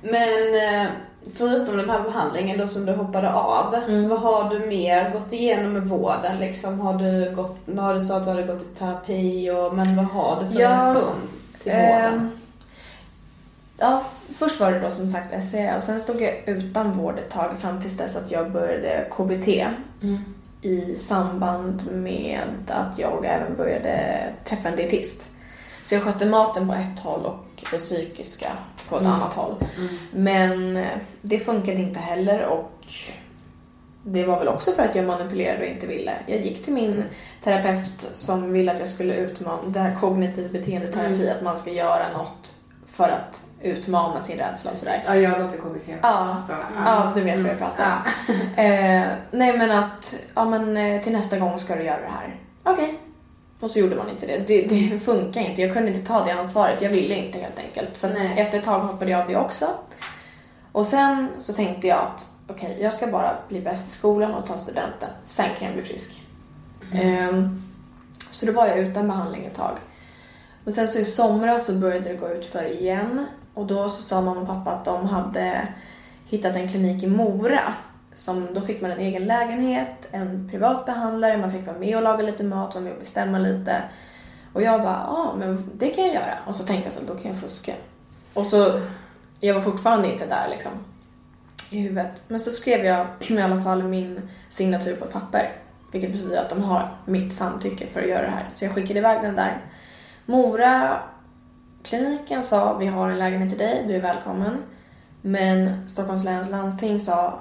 Men 0.02 0.56
eh, 0.84 0.88
förutom 1.36 1.78
den 1.78 1.90
här 1.90 2.04
behandlingen 2.04 2.58
då 2.58 2.68
som 2.68 2.86
du 2.86 2.94
hoppade 2.94 3.34
av, 3.34 3.76
Mm. 3.76 4.10
vad 4.10 4.20
har 4.20 4.50
du 4.50 4.60
mer 4.68 5.12
gått 5.12 5.34
igenom 5.34 5.74
med 5.74 5.88
vården? 5.88 6.38
Liksom, 6.40 6.80
har 6.80 6.94
du 6.94 7.36
gått, 7.36 7.58
har 7.78 7.94
du 7.94 8.02
sa 8.02 8.18
att 8.18 8.24
du 8.24 8.30
hade 8.30 8.44
gått 8.44 8.62
i 8.62 8.66
terapi 8.66 9.52
och, 9.52 9.76
men 9.76 9.96
vad 9.96 10.06
har 10.06 10.42
du 10.42 10.50
för 10.50 10.62
Ja, 10.62 10.70
relation 10.70 11.16
till 11.64 11.72
vården? 11.72 12.14
Ehm, 12.14 12.30
ja, 13.78 14.02
först 14.38 14.60
var 14.60 14.72
det 14.72 14.80
då 14.80 14.92
som 14.92 15.08
sagt 15.08 15.44
SCA 15.44 15.76
och 15.76 15.84
sen 15.84 16.00
stod 16.00 16.22
jag 16.22 16.44
utan 16.46 16.98
vård 16.98 17.20
ett 17.20 17.30
tag 17.30 17.58
fram 17.60 17.82
tills 17.82 17.98
dess 17.98 18.16
att 18.16 18.32
jag 18.32 18.52
började 18.52 19.08
KBT 19.12 19.68
Mm. 20.02 20.18
i 20.62 20.96
samband 20.96 21.92
med 21.92 22.42
att 22.68 23.00
jag 23.00 23.26
även 23.26 23.56
började 23.58 24.24
träffa 24.46 24.70
en 24.70 24.76
dietist. 24.76 25.26
Så 25.82 25.96
jag 25.96 26.04
skötte 26.04 26.26
maten 26.26 26.68
på 26.68 26.74
ett 26.74 27.00
håll 27.00 27.26
och 27.26 27.64
det 27.72 27.78
psykiska 27.78 28.48
på 28.90 28.96
ett 28.96 29.02
Mm. 29.06 29.14
annat 29.14 29.34
håll. 29.34 29.56
Mm. 29.78 29.90
Men 30.12 30.78
eh, 30.78 30.98
det 31.22 31.40
funkade 31.40 31.78
inte 31.82 32.00
heller 32.00 32.46
och 32.46 32.72
det 34.04 34.26
var 34.26 34.40
väl 34.40 34.48
också 34.48 34.72
för 34.72 34.84
att 34.84 34.96
jag 34.96 35.06
manipulerade 35.06 35.60
och 35.60 35.66
inte 35.72 35.88
ville. 35.88 36.14
Jag 36.26 36.40
gick 36.42 36.64
till 36.64 36.74
min 36.74 37.04
terapeut 37.44 38.08
som 38.14 38.54
ville 38.54 38.72
att 38.74 38.80
jag 38.80 38.88
skulle 38.88 39.16
utmana, 39.16 39.62
det 39.68 39.80
här 39.80 39.96
kognitiv 39.96 40.52
beteendeterapi, 40.52 41.14
Mm. 41.14 41.38
att 41.38 41.42
man 41.44 41.56
ska 41.56 41.72
göra 41.72 42.04
något 42.18 42.56
för 42.88 43.10
att 43.10 43.46
utmana 43.62 44.22
sin 44.22 44.38
rädsla 44.38 44.72
och 44.72 44.78
sådär. 44.78 45.04
Ja, 45.06 45.16
jag 45.16 45.54
i 45.54 45.58
KBT. 45.58 45.94
Ja, 46.02 46.44
Så, 46.48 46.54
ja, 46.86 47.12
du 47.16 47.22
vet 47.22 47.40
vad 47.40 47.52
jag 47.52 47.58
pratar 47.58 47.86
om. 47.86 48.12
Ja. 48.58 48.64
Eh, 48.64 49.06
nej 49.32 49.58
men 49.58 49.72
att, 49.72 50.16
ja 50.36 50.46
men 50.46 50.78
eh, 50.78 51.02
till 51.02 51.12
nästa 51.14 51.38
gång 51.40 51.58
ska 51.60 51.76
du 51.76 51.84
göra 51.84 52.00
det 52.02 52.12
här. 52.20 52.36
Okej. 52.64 53.00
Och 53.60 53.72
så 53.72 53.80
gjorde 53.80 53.96
man 53.96 54.10
inte 54.10 54.26
det. 54.26 54.38
det. 54.48 54.62
Det 54.62 55.00
funkar 55.00 55.42
inte. 55.42 55.62
Jag 55.62 55.74
kunde 55.74 55.90
inte 55.90 56.08
ta 56.08 56.24
det 56.24 56.32
ansvaret. 56.32 56.82
Jag 56.82 56.90
ville 56.90 57.16
inte 57.16 57.40
helt 57.40 57.60
enkelt. 57.60 57.98
Så 57.98 58.08
efter 58.38 58.58
ett 58.58 58.64
tag 58.64 58.80
hoppade 58.80 59.12
jag 59.12 59.22
av 59.22 59.28
det 59.28 59.36
också. 59.36 59.66
Och 60.72 60.86
sen 60.86 61.28
så 61.38 61.54
tänkte 61.54 61.88
jag 61.88 62.00
att 62.00 62.26
okej, 62.48 62.78
jag 62.82 62.94
ska 62.94 63.08
bara 63.08 63.38
bli 63.48 63.62
bäst 63.62 63.88
i 63.88 63.92
skolan 63.92 64.34
och 64.34 64.46
ta 64.46 64.58
studenten. 64.58 65.10
Sen 65.24 65.50
kan 65.58 65.66
jag 65.68 65.74
bli 65.74 65.84
frisk. 65.84 66.24
Ehm, 66.94 67.64
så 68.32 68.46
då 68.46 68.52
var 68.52 68.68
jag 68.68 68.80
utan 68.80 69.08
behandling 69.08 69.46
ett 69.46 69.56
tag. 69.56 69.78
Och 70.66 70.74
sen 70.74 70.88
så 70.88 71.00
i 71.00 71.06
somras 71.06 71.66
så 71.66 71.74
började 71.74 72.10
det 72.10 72.16
gå 72.16 72.30
ut 72.30 72.46
för 72.46 72.66
igen. 72.82 73.26
Och 73.54 73.66
då 73.66 73.90
så 73.90 74.02
sa 74.02 74.22
mamma 74.22 74.42
och 74.42 74.48
pappa 74.48 74.72
att 74.72 74.86
de 74.86 75.06
hade 75.06 75.68
hittat 76.26 76.56
en 76.56 76.70
klinik 76.70 77.04
i 77.04 77.08
Mora. 77.08 77.74
Som, 78.18 78.48
då 78.54 78.62
fick 78.62 78.82
man 78.82 78.92
en 78.92 79.00
egen 79.00 79.26
lägenhet, 79.26 80.08
en 80.12 80.50
privat 80.52 80.86
behandlare, 80.86 81.38
man 81.38 81.52
fick 81.52 81.68
vara 81.68 81.78
med 81.78 81.98
och 81.98 82.04
laga 82.04 82.24
lite 82.24 82.44
mat, 82.44 82.76
vara 82.76 82.84
med 82.84 82.94
och 82.94 83.00
bestämma 83.00 83.40
lite. 83.40 83.82
Och 84.54 84.62
jag 84.62 84.82
bara, 84.82 85.04
ja 85.08 85.36
men 85.40 85.70
det 85.74 85.90
kan 85.90 86.06
jag 86.06 86.14
göra. 86.14 86.38
Och 86.48 86.56
så 86.56 86.64
tänkte 86.64 86.88
jag 86.88 86.94
så 86.94 87.14
då 87.14 87.16
kan 87.16 87.32
jag 87.32 87.42
fuska. 87.42 87.74
Och 88.34 88.46
så, 88.46 88.82
jag 89.40 89.54
var 89.54 89.62
fortfarande 89.62 90.12
inte 90.12 90.26
där 90.26 90.48
liksom. 90.50 90.72
I 91.70 91.80
huvudet. 91.80 92.24
Men 92.28 92.40
så 92.40 92.52
skrev 92.52 92.86
jag 92.86 93.08
i 93.30 93.42
alla 93.42 93.64
fall 93.64 93.84
min 93.84 94.30
signatur 94.50 94.96
på 94.96 95.06
ett 95.06 95.14
papper. 95.14 95.52
Vilket 95.92 96.12
betyder 96.12 96.42
att 96.42 96.50
de 96.50 96.64
har 96.64 96.98
mitt 97.06 97.34
samtycke 97.34 97.88
för 97.88 98.02
att 98.02 98.10
göra 98.10 98.22
det 98.22 98.32
här. 98.32 98.46
Så 98.50 98.66
jag 98.66 98.76
skickade 98.76 99.00
iväg 99.00 99.22
den 99.22 99.36
där. 99.36 99.66
Mora 100.26 101.00
kliniken 101.84 102.44
sa, 102.44 102.78
vi 102.78 102.86
har 102.86 103.10
en 103.10 103.20
lägenhet 103.20 103.50
till 103.50 103.60
dig, 103.60 103.84
du 103.88 103.96
är 103.96 104.02
välkommen. 104.02 104.64
Men 105.22 105.90
Stockholms 105.90 106.24
läns 106.24 106.50
landsting 106.50 107.00
sa 107.00 107.40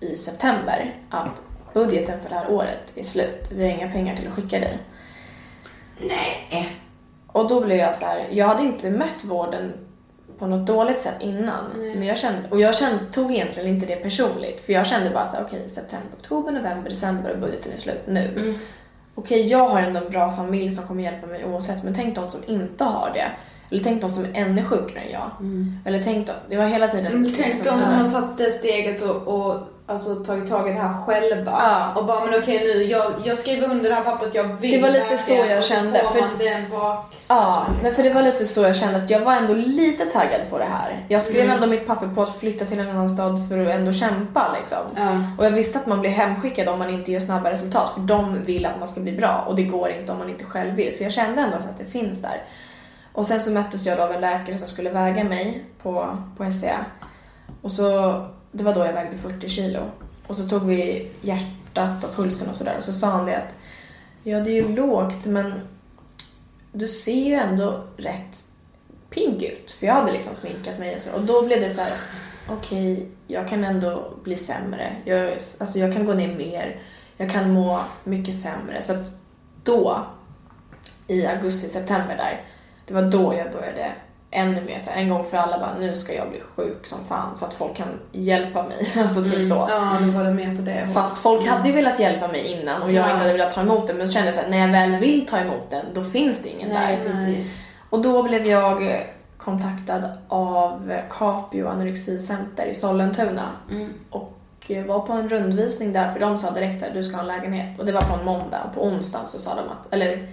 i 0.00 0.16
september 0.16 0.94
att 1.10 1.42
budgeten 1.74 2.20
för 2.20 2.28
det 2.28 2.34
här 2.34 2.50
året 2.50 2.92
är 2.94 3.02
slut. 3.02 3.48
Vi 3.50 3.62
har 3.62 3.70
inga 3.70 3.92
pengar 3.92 4.16
till 4.16 4.28
att 4.28 4.34
skicka 4.34 4.58
dig. 4.58 4.78
Nej. 6.00 6.78
Och 7.26 7.48
då 7.48 7.60
blev 7.64 7.78
jag 7.78 7.94
så 7.94 8.06
här, 8.06 8.28
jag 8.30 8.46
hade 8.46 8.62
inte 8.62 8.90
mött 8.90 9.24
vården 9.24 9.72
på 10.38 10.46
något 10.46 10.66
dåligt 10.66 11.00
sätt 11.00 11.16
innan. 11.20 11.64
Men 11.76 12.02
jag 12.02 12.18
kände, 12.18 12.48
och 12.50 12.60
jag 12.60 12.74
kände, 12.74 12.98
tog 13.12 13.32
egentligen 13.32 13.68
inte 13.68 13.86
det 13.86 13.96
personligt. 13.96 14.60
För 14.60 14.72
jag 14.72 14.86
kände 14.86 15.10
bara 15.10 15.26
så 15.26 15.36
här, 15.36 15.44
okej, 15.44 15.68
september, 15.68 16.08
oktober, 16.18 16.52
november, 16.52 16.90
december 16.90 17.30
och 17.32 17.38
budgeten 17.38 17.72
är 17.72 17.76
slut 17.76 18.02
nu. 18.06 18.28
Mm. 18.36 18.58
Okej, 19.14 19.46
jag 19.46 19.68
har 19.68 19.80
ändå 19.80 20.00
en 20.00 20.10
bra 20.10 20.30
familj 20.30 20.70
som 20.70 20.86
kommer 20.86 21.02
hjälpa 21.02 21.26
mig 21.26 21.44
oavsett. 21.44 21.84
Men 21.84 21.94
tänk 21.94 22.14
de 22.14 22.26
som 22.26 22.40
inte 22.46 22.84
har 22.84 23.10
det. 23.14 23.30
Eller 23.70 23.82
tänk 23.84 24.00
de 24.00 24.10
som 24.10 24.24
är 24.24 24.30
ännu 24.34 24.64
sjukare 24.64 25.00
än 25.00 25.10
jag. 25.12 25.30
Eller 25.84 26.02
tänk 26.02 26.26
de, 26.26 26.32
det 26.50 26.56
var 26.56 26.64
hela 26.64 26.88
tiden 26.88 27.06
Mm, 27.06 27.24
tänk 27.36 27.46
liksom 27.46 27.64
de 27.64 27.72
så 27.74 27.82
som 27.84 27.94
har 27.94 28.10
tagit 28.10 28.38
det 28.38 28.50
steget 28.50 29.02
och, 29.02 29.16
och 29.50 29.54
alltså, 29.86 30.14
tagit 30.14 30.46
tag 30.50 30.68
i 30.68 30.72
det 30.72 30.78
här 30.80 31.02
själva. 31.06 31.50
Ja. 31.60 31.92
Och 32.00 32.06
bara, 32.06 32.24
men 32.24 32.40
okej 32.40 32.58
nu, 32.58 32.82
jag, 32.82 33.12
jag 33.24 33.38
skriver 33.38 33.70
under 33.70 33.88
det 33.88 33.94
här 33.94 34.02
pappret, 34.04 34.34
jag 34.34 34.44
vill 34.44 34.72
Det 34.72 34.82
var 34.82 34.90
lite 34.90 35.18
så 35.18 35.32
jag 35.48 35.62
så 35.64 35.74
kände, 35.74 35.98
för- 36.12 36.20
man 36.20 36.38
den 36.38 36.70
bak. 36.70 37.16
Ja, 37.28 37.66
men 37.82 37.92
för 37.92 38.02
det 38.02 38.10
var 38.12 38.22
lite 38.22 38.46
så 38.46 38.62
jag 38.62 38.76
kände 38.76 38.96
att 38.98 39.10
jag 39.10 39.20
var 39.20 39.32
ändå 39.34 39.54
lite 39.54 40.06
taggad 40.06 40.40
på 40.50 40.58
det 40.58 40.64
här. 40.64 41.04
Jag 41.08 41.22
skrev 41.22 41.44
Mm. 41.44 41.54
ändå 41.54 41.66
mitt 41.66 41.86
papper 41.86 42.08
på 42.08 42.22
att 42.22 42.38
flytta 42.40 42.64
till 42.64 42.78
en 42.80 42.88
annan 42.90 43.08
stad 43.08 43.48
för 43.48 43.58
att 43.62 43.68
ändå 43.68 43.92
kämpa 43.92 44.56
liksom. 44.58 44.78
Ja. 44.96 45.22
Och 45.38 45.44
jag 45.46 45.50
visste 45.50 45.78
att 45.78 45.86
man 45.86 46.00
blir 46.00 46.10
hemskickad 46.10 46.68
om 46.68 46.78
man 46.78 46.90
inte 46.90 47.12
gör 47.12 47.20
snabba 47.20 47.50
resultat 47.50 47.90
för 47.94 48.00
de 48.00 48.42
vill 48.44 48.66
att 48.66 48.78
man 48.78 48.88
ska 48.88 49.00
bli 49.00 49.12
bra 49.12 49.44
och 49.48 49.56
det 49.56 49.62
går 49.62 49.90
inte 49.90 50.12
om 50.12 50.18
man 50.18 50.28
inte 50.28 50.44
själv 50.44 50.74
vill. 50.74 50.96
Så 50.96 51.02
jag 51.04 51.12
kände 51.12 51.42
ändå 51.42 51.56
att 51.56 51.78
det 51.78 51.84
finns 51.84 52.22
där. 52.22 52.42
Och 53.18 53.26
sen 53.26 53.40
så 53.40 53.50
möttes 53.50 53.86
jag 53.86 53.98
då 53.98 54.02
av 54.02 54.12
en 54.12 54.20
läkare 54.20 54.58
som 54.58 54.66
skulle 54.66 54.90
väga 54.90 55.24
mig 55.24 55.64
på, 55.82 56.18
på 56.36 56.50
SCA. 56.50 56.84
Och 57.62 57.72
så, 57.72 58.12
det 58.52 58.64
var 58.64 58.74
då 58.74 58.84
jag 58.84 58.92
vägde 58.92 59.16
40 59.16 59.48
kilo. 59.48 59.90
Och 60.26 60.36
så 60.36 60.48
tog 60.48 60.66
vi 60.66 61.10
hjärtat 61.20 62.04
och 62.04 62.16
pulsen 62.16 62.48
och 62.48 62.56
sådär 62.56 62.74
och 62.76 62.84
så 62.84 62.92
sa 62.92 63.06
han 63.06 63.26
det 63.26 63.36
att 63.36 63.54
ja 64.22 64.40
det 64.40 64.50
är 64.50 64.54
ju 64.54 64.76
lågt 64.76 65.26
men 65.26 65.60
du 66.72 66.88
ser 66.88 67.24
ju 67.24 67.34
ändå 67.34 67.84
rätt 67.96 68.44
pigg 69.10 69.42
ut. 69.42 69.70
För 69.70 69.86
jag 69.86 69.94
hade 69.94 70.12
liksom 70.12 70.34
sminkat 70.34 70.78
mig 70.78 70.96
och 70.96 71.02
så. 71.02 71.12
Och 71.12 71.24
då 71.24 71.42
blev 71.42 71.60
det 71.60 71.70
så 71.70 71.80
här, 71.80 71.92
okej, 72.48 73.08
jag 73.26 73.48
kan 73.48 73.64
ändå 73.64 74.14
bli 74.24 74.36
sämre. 74.36 74.96
Jag, 75.04 75.32
alltså 75.60 75.78
jag 75.78 75.92
kan 75.92 76.06
gå 76.06 76.14
ner 76.14 76.36
mer. 76.36 76.80
Jag 77.16 77.30
kan 77.30 77.50
må 77.50 77.80
mycket 78.04 78.34
sämre. 78.34 78.82
Så 78.82 78.92
att 78.92 79.12
då, 79.62 80.06
i 81.06 81.26
augusti, 81.26 81.68
september 81.68 82.16
där, 82.16 82.44
det 82.88 82.94
var 82.94 83.02
då 83.02 83.34
jag 83.34 83.52
började 83.52 83.92
ännu 84.30 84.60
mer 84.66 84.78
så 84.78 84.90
här, 84.90 85.02
en 85.02 85.08
gång 85.08 85.24
för 85.24 85.36
alla 85.36 85.58
bara, 85.58 85.74
nu 85.80 85.94
ska 85.94 86.14
jag 86.14 86.30
bli 86.30 86.40
sjuk 86.56 86.86
som 86.86 86.98
fan 87.08 87.34
så 87.34 87.44
att 87.44 87.54
folk 87.54 87.76
kan 87.76 87.88
hjälpa 88.12 88.62
mig. 88.62 88.92
Alltså 89.02 89.22
typ 89.22 89.46
så. 89.46 89.66
Ja, 89.70 89.98
nu 90.00 90.10
var 90.10 90.24
mer 90.32 90.56
på 90.56 90.62
det. 90.62 90.86
Fast 90.94 91.18
folk 91.18 91.46
hade 91.46 91.68
ju 91.68 91.74
velat 91.74 91.98
hjälpa 92.00 92.28
mig 92.28 92.46
innan 92.46 92.82
och 92.82 92.92
jag 92.92 93.06
Ja. 93.06 93.10
inte 93.10 93.22
hade 93.22 93.32
velat 93.32 93.54
ta 93.54 93.60
emot 93.60 93.86
den. 93.86 93.96
Men 93.96 94.08
så 94.08 94.12
kände 94.14 94.26
jag 94.26 94.34
så 94.34 94.40
här, 94.40 94.48
när 94.48 94.58
jag 94.58 94.68
väl 94.68 94.96
vill 95.00 95.26
ta 95.26 95.38
emot 95.38 95.70
den, 95.70 95.84
då 95.94 96.02
finns 96.02 96.42
det 96.42 96.48
ingen 96.48 96.68
Nej, 96.68 96.96
där. 96.96 97.04
precis. 97.10 97.52
Och 97.90 98.02
då 98.02 98.22
blev 98.22 98.46
jag 98.46 99.06
kontaktad 99.38 100.04
av 100.28 100.92
Capio 101.10 101.68
Anorexicenter 101.68 102.66
i 102.66 102.74
Sollentuna. 102.74 103.48
Mm. 103.70 103.92
Och 104.10 104.32
eh, 104.68 104.84
var 104.84 105.00
på 105.00 105.12
en 105.12 105.28
rundvisning 105.28 105.92
där 105.92 106.08
för 106.08 106.20
de 106.20 106.38
sa 106.38 106.50
direkt 106.50 106.82
att 106.82 106.94
du 106.94 107.02
ska 107.02 107.16
ha 107.16 107.20
en 107.22 107.26
lägenhet. 107.28 107.78
Och 107.78 107.86
det 107.86 107.92
var 107.92 108.02
på 108.02 108.14
en 108.14 108.24
måndag 108.24 108.58
och 108.68 108.74
på 108.74 108.84
onsdagen 108.86 109.26
så 109.26 109.38
sa 109.40 109.50
de 109.54 109.60
att, 109.60 109.92
eller 109.94 110.28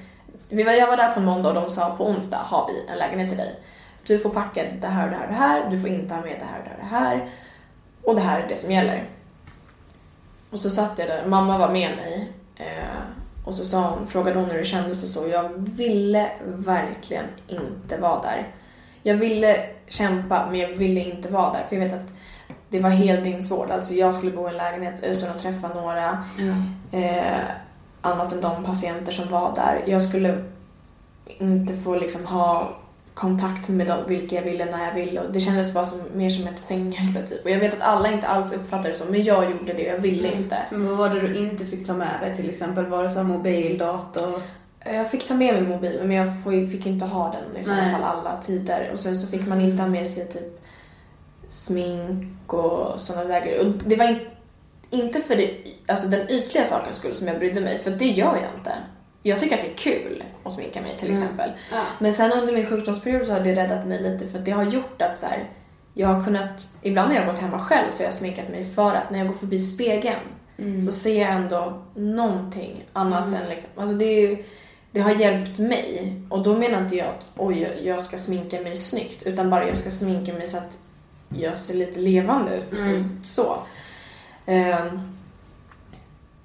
jag 0.50 0.88
var 0.88 0.98
där 0.98 1.14
på 1.14 1.20
en 1.20 1.26
måndag 1.26 1.50
och 1.50 1.56
de 1.56 1.70
sa 1.70 1.96
på 1.96 2.08
onsdag 2.08 2.38
har 2.38 2.68
vi 2.68 2.92
en 2.92 2.98
lägenhet 2.98 3.30
till 3.30 3.38
dig. 3.38 3.60
Du 4.08 4.20
får 4.20 4.30
packa 4.30 4.64
det 4.82 4.88
här 4.88 5.06
och 5.06 5.12
det 5.12 5.18
här 5.18 5.26
och 5.26 5.32
det 5.32 5.40
här, 5.40 5.70
du 5.70 5.80
får 5.80 5.90
inte 5.90 6.14
ha 6.14 6.22
med 6.22 6.40
det 6.40 6.46
här 6.46 6.60
och 6.60 6.66
det 6.66 6.86
här 6.86 7.14
och 7.14 7.20
det 7.20 7.24
här. 7.24 7.30
Och 8.04 8.16
det 8.16 8.22
här 8.22 8.40
är 8.40 8.48
det 8.48 8.56
som 8.56 8.72
gäller. 8.72 9.04
Och 10.52 10.60
så 10.60 10.70
satt 10.70 11.00
jag 11.00 11.08
där, 11.08 11.26
mamma 11.26 11.58
var 11.58 11.72
med 11.72 11.96
mig. 11.96 12.32
Eh, 12.56 13.02
och 13.46 13.56
så 13.56 13.66
sa 13.66 13.90
hon, 13.90 14.08
frågade 14.08 14.40
hon 14.40 14.50
hur 14.50 14.58
det 14.58 14.66
kändes 14.66 15.04
och 15.04 15.10
så. 15.10 15.28
Jag 15.28 15.50
ville 15.58 16.30
verkligen 16.46 17.26
inte 17.48 17.98
vara 17.98 18.22
där. 18.22 18.48
Jag 19.04 19.16
ville 19.16 19.66
kämpa 19.88 20.48
men 20.52 20.60
jag 20.60 20.68
ville 20.68 21.00
inte 21.00 21.30
vara 21.30 21.54
där. 21.54 21.66
För 21.70 21.76
jag 21.76 21.84
vet 21.84 21.94
att 21.94 22.14
det 22.70 22.80
var 22.80 22.90
heldygnsvård. 22.90 23.72
Alltså 23.72 23.94
jag 23.94 24.14
skulle 24.14 24.32
bo 24.32 24.48
i 24.48 24.52
en 24.52 24.58
lägenhet 24.58 25.04
utan 25.04 25.30
att 25.30 25.38
träffa 25.38 25.68
några. 25.68 26.24
Eh, 26.92 27.40
annat 28.06 28.32
än 28.32 28.42
de 28.42 28.64
patienter 28.64 29.12
som 29.12 29.30
var 29.30 29.56
där. 29.56 29.84
Jag 29.88 30.02
skulle 30.02 30.44
inte 31.40 31.74
få 31.74 31.96
liksom 31.96 32.26
ha 32.26 32.78
kontakt 33.14 33.70
med 33.70 33.88
dem, 33.88 34.00
vilka 34.08 34.36
jag 34.36 34.44
ville 34.44 34.66
när 34.66 34.86
jag 34.86 34.94
ville. 34.94 35.22
Och 35.22 35.32
det 35.32 35.40
kändes 35.40 35.74
bara 35.74 35.84
som, 35.84 36.00
mer 36.14 36.30
som 36.30 36.48
ett 36.48 36.60
fängelse 36.68 37.28
typ. 37.28 37.44
Och 37.44 37.50
jag 37.50 37.60
vet 37.60 37.74
att 37.74 37.82
alla 37.82 38.12
inte 38.12 38.28
alls 38.28 38.54
uppfattar 38.54 38.90
det 38.90 38.96
så, 38.96 39.06
men 39.10 39.24
jag 39.24 39.52
gjorde 39.52 39.74
det 39.74 39.88
och 39.88 39.94
jag 39.96 40.02
ville 40.02 40.32
inte. 40.32 40.58
Men 40.72 40.88
vad 40.88 40.98
var 40.98 41.10
det 41.10 41.20
du 41.22 41.36
inte 41.36 41.66
fick 41.66 41.88
ta 41.88 41.94
med 41.94 42.22
dig 42.22 42.34
till 42.34 42.50
exempel? 42.50 42.86
Var 42.86 43.04
det 43.04 43.10
så 43.10 43.24
mobil, 43.24 43.78
dator? 43.78 44.42
Jag 44.86 45.12
fick 45.12 45.28
ta 45.28 45.34
med 45.34 45.54
mig 45.54 45.64
mobilen 45.64 46.08
men 46.08 46.18
jag 46.18 46.44
fick 46.72 46.86
inte 46.86 47.06
ha 47.06 47.32
den 47.32 47.62
i 47.62 47.64
så 47.64 47.72
fall 47.72 48.04
alla 48.04 48.36
tider. 48.36 48.90
Och 48.94 49.00
sen 49.00 49.16
så 49.16 49.28
fick 49.28 49.48
man 49.48 49.62
inte 49.62 49.82
ha 49.82 49.90
med 49.90 50.08
sig 50.08 50.28
typ 50.28 50.62
smink 51.48 52.54
och 52.54 53.00
sådana 53.00 53.24
där 53.24 53.42
grejer. 53.42 53.66
Och 53.66 53.74
det 53.86 53.96
var 53.96 54.06
in, 54.06 54.20
inte 54.96 55.22
för 55.22 55.36
det, 55.36 55.52
alltså 55.88 56.08
den 56.08 56.32
ytliga 56.32 56.66
sakens 56.66 56.98
skull 56.98 57.16
som 57.16 57.28
jag 57.28 57.40
brydde 57.40 57.62
mig, 57.62 57.80
för 57.80 57.92
det 57.92 58.06
gör 58.06 58.36
jag 58.36 58.60
inte. 58.60 58.72
Jag 59.24 59.40
tycker 59.40 59.56
att 59.56 59.62
det 59.62 59.72
är 59.72 59.78
kul 59.78 60.24
att 60.44 60.54
sminka 60.54 60.82
mig 60.82 60.96
till 61.00 61.12
exempel. 61.12 61.50
Ja. 61.72 61.82
Men 62.00 62.14
sen 62.14 62.32
under 62.32 62.54
min 62.54 62.66
sjukdomsperiod 62.66 63.28
så 63.28 63.34
har 63.34 63.40
det 63.40 63.56
räddat 63.56 63.88
mig 63.88 64.02
lite 64.02 64.28
för 64.28 64.40
det 64.40 64.52
har 64.52 64.64
gjort 64.64 65.02
att 65.02 65.18
så 65.18 65.26
här, 65.26 65.50
jag 65.94 66.08
har 66.08 66.24
kunnat, 66.24 66.70
ibland 66.82 67.10
när 67.10 67.16
jag 67.16 67.26
har 67.26 67.32
gått 67.32 67.42
hemma 67.42 67.60
själv 67.60 67.90
så 67.90 68.04
har 68.04 68.06
jag 68.06 68.14
sminkat 68.14 68.50
mig 68.50 68.66
för 68.66 68.94
att 68.94 69.12
när 69.12 69.18
jag 69.18 69.28
går 69.28 69.36
förbi 69.36 69.60
spegeln 69.60 70.20
så 70.86 70.92
ser 70.92 71.22
jag 71.22 71.32
ändå 71.32 71.84
någonting 71.96 72.86
annat 72.94 73.34
än 73.34 73.50
liksom, 73.50 73.70
alltså 73.76 73.96
det 73.96 74.06
är 74.06 74.22
ju, 74.22 74.44
det 74.92 75.00
har 75.00 75.12
hjälpt 75.12 75.58
mig. 75.58 76.14
Och 76.30 76.44
då 76.44 76.58
menar 76.58 76.82
inte 76.82 76.96
jag 76.96 77.08
att 77.08 77.26
oj, 77.38 77.80
jag 77.84 78.02
ska 78.02 78.18
sminka 78.18 78.62
mig 78.62 78.76
snyggt 78.76 79.24
utan 79.24 79.50
bara 79.50 79.68
jag 79.68 79.78
ska 79.78 79.90
sminka 79.90 80.34
mig 80.34 80.48
så 80.48 80.58
att 80.58 80.78
jag 81.30 81.58
ser 81.58 81.76
lite 81.76 82.00
levande 82.00 82.58
ut. 82.58 83.28
Så. 83.28 83.58
Ehm, 84.46 85.00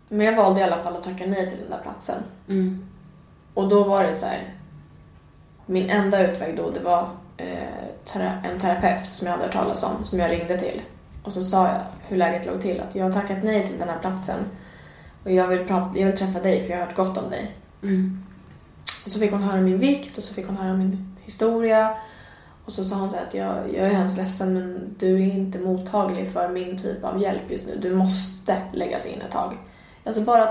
men 0.08 0.26
jag 0.26 0.36
valde 0.36 0.60
i 0.60 0.64
alla 0.64 0.82
fall 0.82 0.96
att 0.96 1.02
tacka 1.02 1.26
nej 1.26 1.50
till 1.50 1.58
den 1.58 1.70
där 1.70 1.82
platsen. 1.82 2.22
Mm. 2.48 2.86
Och 3.54 3.68
då 3.68 3.84
var 3.84 4.04
det 4.04 4.14
så 4.14 4.26
här. 4.26 4.54
Min 5.66 5.90
enda 5.90 6.30
utväg 6.30 6.56
då 6.56 6.70
det 6.70 6.80
var 6.80 7.08
eh, 7.36 8.50
en 8.50 8.58
terapeut 8.58 9.12
som 9.12 9.26
jag 9.26 9.32
hade 9.32 9.44
hört 9.44 9.52
talas 9.52 9.82
om 9.82 10.04
som 10.04 10.18
jag 10.18 10.30
ringde 10.30 10.58
till. 10.58 10.82
Och 11.24 11.32
så 11.32 11.42
sa 11.42 11.66
jag 11.66 11.80
hur 12.08 12.16
läget 12.16 12.46
låg 12.46 12.60
till. 12.60 12.80
Att 12.80 12.94
jag 12.94 13.04
har 13.04 13.12
tackat 13.12 13.38
nej 13.42 13.66
till 13.66 13.78
den 13.78 13.88
här 13.88 13.98
platsen. 13.98 14.38
Och 15.24 15.30
jag 15.30 15.48
vill, 15.48 15.66
prata, 15.66 15.98
jag 15.98 16.06
vill 16.06 16.18
träffa 16.18 16.40
dig 16.40 16.60
för 16.60 16.70
jag 16.70 16.78
har 16.78 16.86
hört 16.86 16.96
gott 16.96 17.18
om 17.18 17.30
dig. 17.30 17.56
Mm. 17.82 18.24
Och 19.04 19.10
så 19.10 19.18
fick 19.18 19.32
hon 19.32 19.42
höra 19.42 19.60
min 19.60 19.78
vikt 19.78 20.18
och 20.18 20.22
så 20.22 20.34
fick 20.34 20.46
hon 20.46 20.56
höra 20.56 20.72
min 20.76 21.16
historia. 21.20 21.96
Och 22.64 22.72
så 22.72 22.84
sa 22.84 22.96
hon 22.96 23.10
så 23.10 23.16
här 23.16 23.26
att 23.26 23.34
jag, 23.34 23.56
jag 23.74 23.86
är 23.86 23.90
hemskt 23.90 24.16
ledsen 24.16 24.54
men 24.54 24.94
du 24.98 25.14
är 25.14 25.34
inte 25.34 25.58
mottaglig 25.58 26.32
för 26.32 26.48
min 26.48 26.76
typ 26.76 27.04
av 27.04 27.22
hjälp 27.22 27.50
just 27.50 27.66
nu. 27.66 27.78
Du 27.82 27.94
måste 27.94 28.56
läggas 28.72 29.06
in 29.06 29.20
ett 29.20 29.30
tag. 29.30 29.58
Alltså 30.04 30.20
bara 30.22 30.48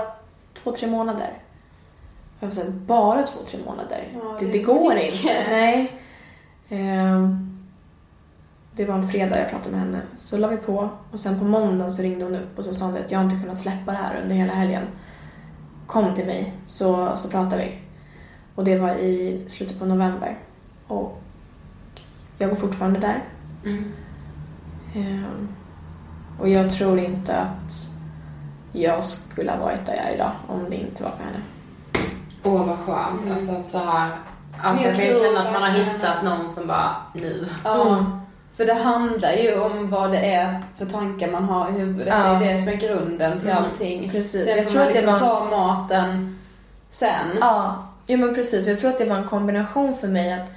två, 0.54 0.72
tre 0.72 0.88
månader. 0.88 1.42
Jag 2.40 2.46
vill 2.46 2.56
säga, 2.56 2.70
bara 2.70 3.22
två, 3.22 3.40
tre 3.46 3.58
månader. 3.66 4.08
Ja, 4.14 4.36
det, 4.38 4.46
det 4.46 4.52
det 4.52 4.58
går 4.58 4.94
mycket. 4.94 5.14
inte. 5.14 5.44
Nej. 5.50 6.00
Ehm, 6.68 7.58
det 8.72 8.84
var 8.84 8.94
en 8.94 9.08
fredag 9.08 9.38
jag 9.40 9.50
pratade 9.50 9.70
med 9.70 9.80
henne. 9.80 10.02
Så 10.18 10.36
la 10.36 10.48
vi 10.48 10.56
på 10.56 10.88
och 11.12 11.20
sen 11.20 11.38
på 11.38 11.44
måndagen 11.44 11.92
så 11.92 12.02
ringde 12.02 12.24
hon 12.24 12.34
upp 12.34 12.58
och 12.58 12.64
så 12.64 12.74
sa 12.74 12.86
hon 12.86 12.96
att 12.96 13.10
jag 13.10 13.18
har 13.18 13.24
inte 13.24 13.40
kunnat 13.42 13.60
släppa 13.60 13.92
det 13.92 13.98
här 13.98 14.20
under 14.22 14.34
hela 14.34 14.52
helgen. 14.52 14.82
Kom 15.86 16.14
till 16.14 16.26
mig 16.26 16.54
så, 16.64 17.16
så 17.16 17.28
pratar 17.28 17.58
vi. 17.58 17.78
Och 18.54 18.64
det 18.64 18.78
var 18.78 18.90
i 18.90 19.44
slutet 19.48 19.78
på 19.78 19.84
november. 19.86 20.38
Och 20.86 21.22
jag 22.40 22.48
går 22.50 22.56
fortfarande 22.56 23.00
där. 23.00 23.24
Mm. 23.64 23.92
Ehm, 24.94 25.48
och 26.40 26.48
jag 26.48 26.70
tror 26.72 26.98
inte 26.98 27.36
att 27.36 27.88
jag 28.72 29.04
skulle 29.04 29.50
ha 29.50 29.58
varit 29.58 29.86
där 29.86 29.94
jag 29.94 30.04
är 30.04 30.14
idag 30.14 30.30
om 30.48 30.66
det 30.70 30.76
inte 30.76 31.02
var 31.02 31.10
för 31.10 31.24
henne. 31.24 31.38
Åh 32.44 32.66
vad 32.66 32.78
skönt. 32.78 33.30
Alltså 33.32 33.52
att 33.56 33.66
så 33.68 33.78
här. 33.78 34.10
Att 34.62 34.80
jag 34.82 34.96
kan 34.96 35.04
känna 35.06 35.40
att 35.46 35.52
man 35.52 35.62
har 35.62 35.68
hittat 35.70 36.22
någon 36.24 36.50
som 36.50 36.66
bara 36.66 36.96
nu. 37.14 37.48
Ja. 37.64 37.88
Mm. 37.98 38.04
För 38.56 38.66
det 38.66 38.74
handlar 38.74 39.32
ju 39.32 39.60
om 39.60 39.90
vad 39.90 40.10
det 40.10 40.18
är 40.34 40.62
för 40.74 40.86
tankar 40.86 41.30
man 41.30 41.44
har 41.44 41.68
i 41.68 41.72
huvudet. 41.72 42.14
Ja. 42.24 42.32
Det 42.38 42.46
är 42.46 42.52
det 42.52 42.58
som 42.58 42.68
är 42.68 42.76
grunden 42.76 43.38
till 43.38 43.48
Mm, 43.50 43.64
allting. 43.64 44.10
precis. 44.10 44.46
Sen 44.48 44.56
Jag 44.56 44.64
får 44.66 44.70
tror 44.72 44.80
man 44.80 44.88
att 44.88 44.94
det 44.94 45.00
liksom 45.06 45.28
var- 45.28 45.40
ta 45.50 45.56
maten 45.56 46.38
sen. 46.90 47.26
Ja, 47.40 47.86
jo 48.06 48.18
men 48.18 48.34
precis. 48.34 48.66
Jag 48.66 48.80
tror 48.80 48.90
att 48.90 48.98
det 48.98 49.04
var 49.04 49.16
en 49.16 49.28
kombination 49.28 49.94
för 49.94 50.08
mig 50.08 50.32
att 50.32 50.52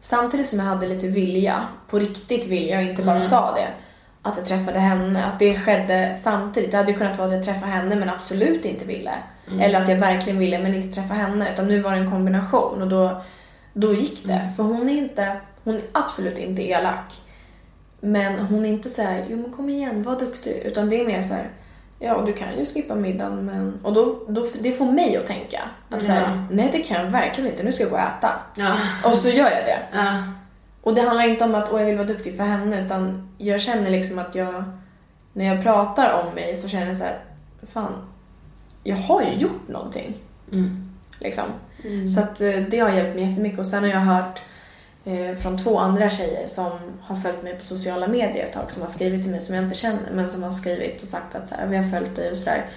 samtidigt 0.00 0.46
som 0.46 0.58
jag 0.58 0.66
hade 0.66 0.88
lite 0.88 1.06
vilja, 1.06 1.66
på 1.88 1.98
riktigt 1.98 2.46
vilja 2.46 2.76
och 2.76 2.82
inte 2.82 3.02
bara 3.02 3.22
sa 3.22 3.54
det, 3.54 3.68
att 4.22 4.36
jag 4.36 4.46
träffade 4.46 4.78
henne, 4.78 5.24
att 5.24 5.38
det 5.38 5.58
skedde 5.58 6.16
samtidigt. 6.20 6.70
Det 6.70 6.76
hade 6.76 6.92
ju 6.92 6.98
kunnat 6.98 7.18
vara 7.18 7.28
att 7.28 7.34
jag 7.34 7.44
träffade 7.44 7.72
henne 7.72 7.96
men 7.96 8.10
absolut 8.10 8.64
inte 8.64 8.84
ville. 8.84 9.12
Eller 9.60 9.82
att 9.82 9.88
jag 9.88 9.96
verkligen 9.96 10.38
ville 10.38 10.58
men 10.58 10.74
inte 10.74 10.94
träffa 11.00 11.14
henne. 11.14 11.52
Utan 11.52 11.68
nu 11.68 11.80
var 11.80 11.90
det 11.90 11.96
en 11.96 12.10
kombination 12.10 12.82
och 12.82 12.88
då, 12.88 13.22
då 13.72 13.94
gick 13.94 14.26
det. 14.26 14.52
För 14.56 14.62
hon 14.62 14.88
är 14.88 14.96
inte, 14.98 15.36
hon 15.64 15.74
är 15.74 15.82
absolut 15.92 16.38
inte 16.38 16.62
elak. 16.62 17.14
Men 18.00 18.38
hon 18.38 18.64
är 18.64 18.68
inte 18.68 18.88
så 18.88 19.02
här, 19.02 19.26
jo 19.30 19.36
men 19.36 19.52
kom 19.52 19.70
igen, 19.70 20.02
var 20.02 20.18
duktig. 20.18 20.62
Utan 20.64 20.88
det 20.88 21.00
är 21.00 21.06
mer 21.06 21.22
så 21.22 21.34
här, 21.34 21.50
ja 21.98 22.22
du 22.26 22.32
kan 22.32 22.58
ju 22.58 22.64
skippa 22.64 22.94
middagen 22.94 23.46
men... 23.46 23.80
Och 23.82 23.92
då, 23.92 24.18
då, 24.28 24.46
det 24.60 24.72
får 24.72 24.92
mig 24.92 25.16
att 25.16 25.26
tänka. 25.26 25.60
Att 25.90 26.04
så 26.04 26.12
här, 26.12 26.46
nej 26.50 26.68
det 26.72 26.78
kan 26.78 27.04
jag 27.04 27.10
verkligen 27.10 27.50
inte, 27.50 27.62
nu 27.62 27.72
ska 27.72 27.82
jag 27.82 27.90
gå 27.90 27.96
och 27.96 28.02
äta. 28.02 28.32
Ja. 28.54 28.76
Och 29.04 29.14
så 29.14 29.28
gör 29.28 29.50
jag 29.50 29.64
det. 29.64 29.78
Ja. 29.92 30.22
Och 30.82 30.94
det 30.94 31.00
handlar 31.00 31.24
inte 31.24 31.44
om 31.44 31.54
att 31.54 31.72
åh, 31.72 31.80
jag 31.80 31.86
vill 31.86 31.96
vara 31.96 32.06
duktig 32.06 32.36
för 32.36 32.44
henne 32.44 32.84
utan 32.84 33.28
jag 33.38 33.60
känner 33.60 33.90
liksom 33.90 34.18
att 34.18 34.34
jag, 34.34 34.64
när 35.32 35.44
jag 35.44 35.62
pratar 35.62 36.22
om 36.22 36.34
mig 36.34 36.56
så 36.56 36.68
känner 36.68 36.86
jag 36.86 36.96
så 36.96 37.04
här, 37.04 37.18
fan, 37.72 37.92
jag 38.84 38.96
har 38.96 39.22
ju 39.22 39.32
gjort 39.32 39.68
någonting. 39.68 40.16
Mm. 40.52 40.94
Liksom. 41.20 41.44
Så 42.14 42.20
att 42.20 42.40
eh, 42.40 42.56
det 42.70 42.78
har 42.78 42.90
hjälpt 42.90 43.14
mig 43.14 43.28
jättemycket 43.28 43.58
och 43.58 43.66
sen 43.66 43.82
har 43.82 43.90
jag 43.90 44.00
hört 44.00 44.42
från 45.42 45.56
två 45.58 45.78
andra 45.78 46.10
tjejer 46.10 46.46
som 46.46 46.70
har 47.02 47.16
följt 47.16 47.42
mig 47.42 47.58
på 47.58 47.64
sociala 47.64 48.08
medier 48.08 48.44
ett 48.44 48.52
tag 48.52 48.70
som 48.70 48.82
har 48.82 48.88
skrivit 48.88 49.22
till 49.22 49.30
mig 49.30 49.40
som 49.40 49.54
jag 49.54 49.64
inte 49.64 49.74
känner 49.74 50.10
men 50.12 50.28
som 50.28 50.42
har 50.42 50.50
skrivit 50.50 51.02
och 51.02 51.08
sagt 51.08 51.34
att 51.34 51.48
så 51.48 51.54
här, 51.54 51.66
vi 51.66 51.76
har 51.76 51.84
följt 51.84 52.16
dig 52.16 52.30
och 52.32 52.38
sådär. 52.38 52.70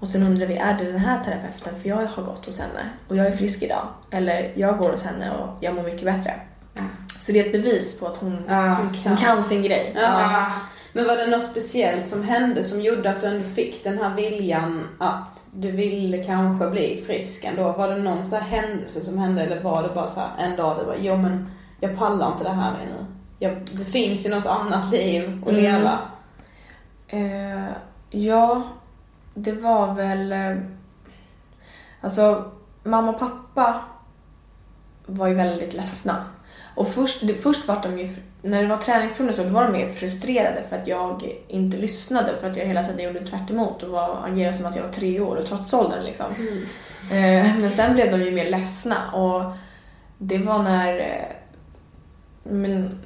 Och 0.00 0.08
sen 0.08 0.22
undrar 0.22 0.46
vi, 0.46 0.56
är 0.56 0.78
det 0.78 0.84
den 0.84 0.98
här 0.98 1.24
terapeuten? 1.24 1.74
För 1.82 1.88
jag 1.88 1.96
har 1.96 2.22
gått 2.22 2.46
hos 2.46 2.60
henne 2.60 2.90
och 3.08 3.16
jag 3.16 3.26
är 3.26 3.32
frisk 3.32 3.62
idag. 3.62 3.86
Eller 4.10 4.52
jag 4.56 4.78
går 4.78 4.90
hos 4.90 5.02
henne 5.02 5.30
och 5.30 5.48
jag 5.60 5.74
mår 5.74 5.82
mycket 5.82 6.04
bättre. 6.04 6.32
Ja. 6.74 6.82
Så 7.18 7.32
det 7.32 7.40
är 7.40 7.46
ett 7.46 7.52
bevis 7.52 8.00
på 8.00 8.06
att 8.06 8.16
hon, 8.16 8.44
Ja. 8.48 8.88
hon 9.04 9.16
kan 9.16 9.42
sin 9.44 9.62
grej. 9.62 9.92
Ja. 10.02 10.46
Men 10.92 11.06
var 11.06 11.16
det 11.16 11.26
något 11.26 11.42
speciellt 11.42 12.08
som 12.08 12.22
hände 12.24 12.62
som 12.62 12.80
gjorde 12.80 13.10
att 13.10 13.20
du 13.20 13.26
ändå 13.26 13.48
fick 13.48 13.84
den 13.84 13.98
här 13.98 14.14
viljan 14.16 14.88
att 14.98 15.48
du 15.54 15.70
ville 15.70 16.24
kanske 16.24 16.70
bli 16.70 17.02
frisk 17.06 17.44
ändå? 17.44 17.72
Var 17.72 17.88
det 17.88 17.96
någon 17.98 18.24
så 18.24 18.36
händelse 18.36 19.00
som 19.00 19.18
hände 19.18 19.42
eller 19.42 19.62
var 19.62 19.82
det 19.82 19.88
bara 19.94 20.08
så 20.08 20.20
en 20.38 20.56
dag 20.56 20.76
du 20.80 20.84
bara, 20.84 20.96
jo 21.00 21.16
men 21.16 21.50
jag 21.80 21.98
pallar 21.98 22.32
inte 22.32 22.44
det 22.44 22.50
här 22.50 22.72
mer 22.72 22.86
nu. 22.86 23.06
Jag, 23.38 23.68
det 23.72 23.84
finns 23.84 24.26
ju 24.26 24.30
något 24.30 24.46
annat 24.46 24.92
liv 24.92 25.42
att 25.42 25.48
Mm. 25.52 25.62
leva. 25.62 25.98
Eh, 27.08 27.70
ja, 28.10 28.62
det 29.34 29.52
var 29.52 29.94
väl... 29.94 30.32
Eh, 30.32 30.56
alltså, 32.00 32.44
mamma 32.82 33.10
och 33.12 33.18
pappa 33.18 33.80
var 35.06 35.26
ju 35.26 35.34
väldigt 35.34 35.74
ledsna. 35.74 36.24
Och 36.74 36.88
först, 36.88 37.18
det, 37.26 37.34
först 37.34 37.68
var 37.68 37.82
de 37.82 37.98
ju, 37.98 38.08
när 38.42 38.62
det 38.62 38.68
var 38.68 38.76
träningsproven 38.76 39.34
så, 39.34 39.44
var 39.44 39.62
de 39.62 39.72
mer 39.72 39.92
frustrerade 39.92 40.62
för 40.68 40.76
att 40.76 40.86
jag 40.86 41.36
inte 41.48 41.76
lyssnade. 41.76 42.36
För 42.40 42.50
att 42.50 42.56
jag 42.56 42.66
hela 42.66 42.82
tiden 42.82 43.04
gjorde 43.04 43.26
tvärt 43.26 43.50
emot 43.50 43.82
och 43.82 43.90
var, 43.90 44.24
agerade 44.26 44.52
som 44.52 44.66
att 44.66 44.76
jag 44.76 44.82
var 44.82 44.92
tre 44.92 45.20
år 45.20 45.36
och 45.36 45.46
trots 45.46 45.74
åldern 45.74 46.04
liksom. 46.04 46.26
Eh, 47.10 47.56
men 47.58 47.70
sen 47.70 47.94
blev 47.94 48.10
de 48.10 48.22
ju 48.24 48.30
mer 48.30 48.50
ledsna 48.50 49.10
och 49.12 49.52
det 50.18 50.38
var 50.38 50.62
när 50.62 50.98
eh, 50.98 51.36
men, 52.42 52.98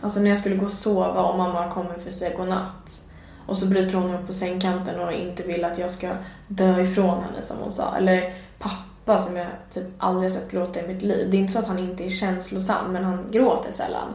alltså 0.00 0.20
när 0.20 0.28
jag 0.28 0.36
skulle 0.36 0.56
gå 0.56 0.64
och 0.64 0.72
sova 0.72 1.22
och 1.22 1.38
mamma 1.38 1.70
kommer 1.70 1.94
för 1.94 2.08
att 2.08 2.14
säga 2.14 2.36
godnatt. 2.36 3.02
Och 3.46 3.56
så 3.56 3.66
bryter 3.66 3.98
hon 3.98 4.14
upp 4.14 4.26
på 4.26 4.32
sängkanten 4.32 5.00
och 5.00 5.12
inte 5.12 5.42
vill 5.42 5.64
att 5.64 5.78
jag 5.78 5.90
ska 5.90 6.10
dö 6.48 6.80
ifrån 6.80 7.22
henne 7.24 7.42
som 7.42 7.56
hon 7.58 7.72
sa. 7.72 7.96
Eller 7.96 8.34
pappa 8.58 9.18
som 9.18 9.36
jag 9.36 9.46
typ 9.70 9.86
aldrig 9.98 10.30
sett 10.30 10.50
gråta 10.50 10.80
i 10.80 10.88
mitt 10.88 11.02
liv. 11.02 11.30
Det 11.30 11.36
är 11.36 11.38
inte 11.38 11.52
så 11.52 11.58
att 11.58 11.66
han 11.66 11.78
inte 11.78 12.04
är 12.04 12.08
känslosam 12.08 12.92
men 12.92 13.04
han 13.04 13.26
gråter 13.30 13.72
sällan. 13.72 14.08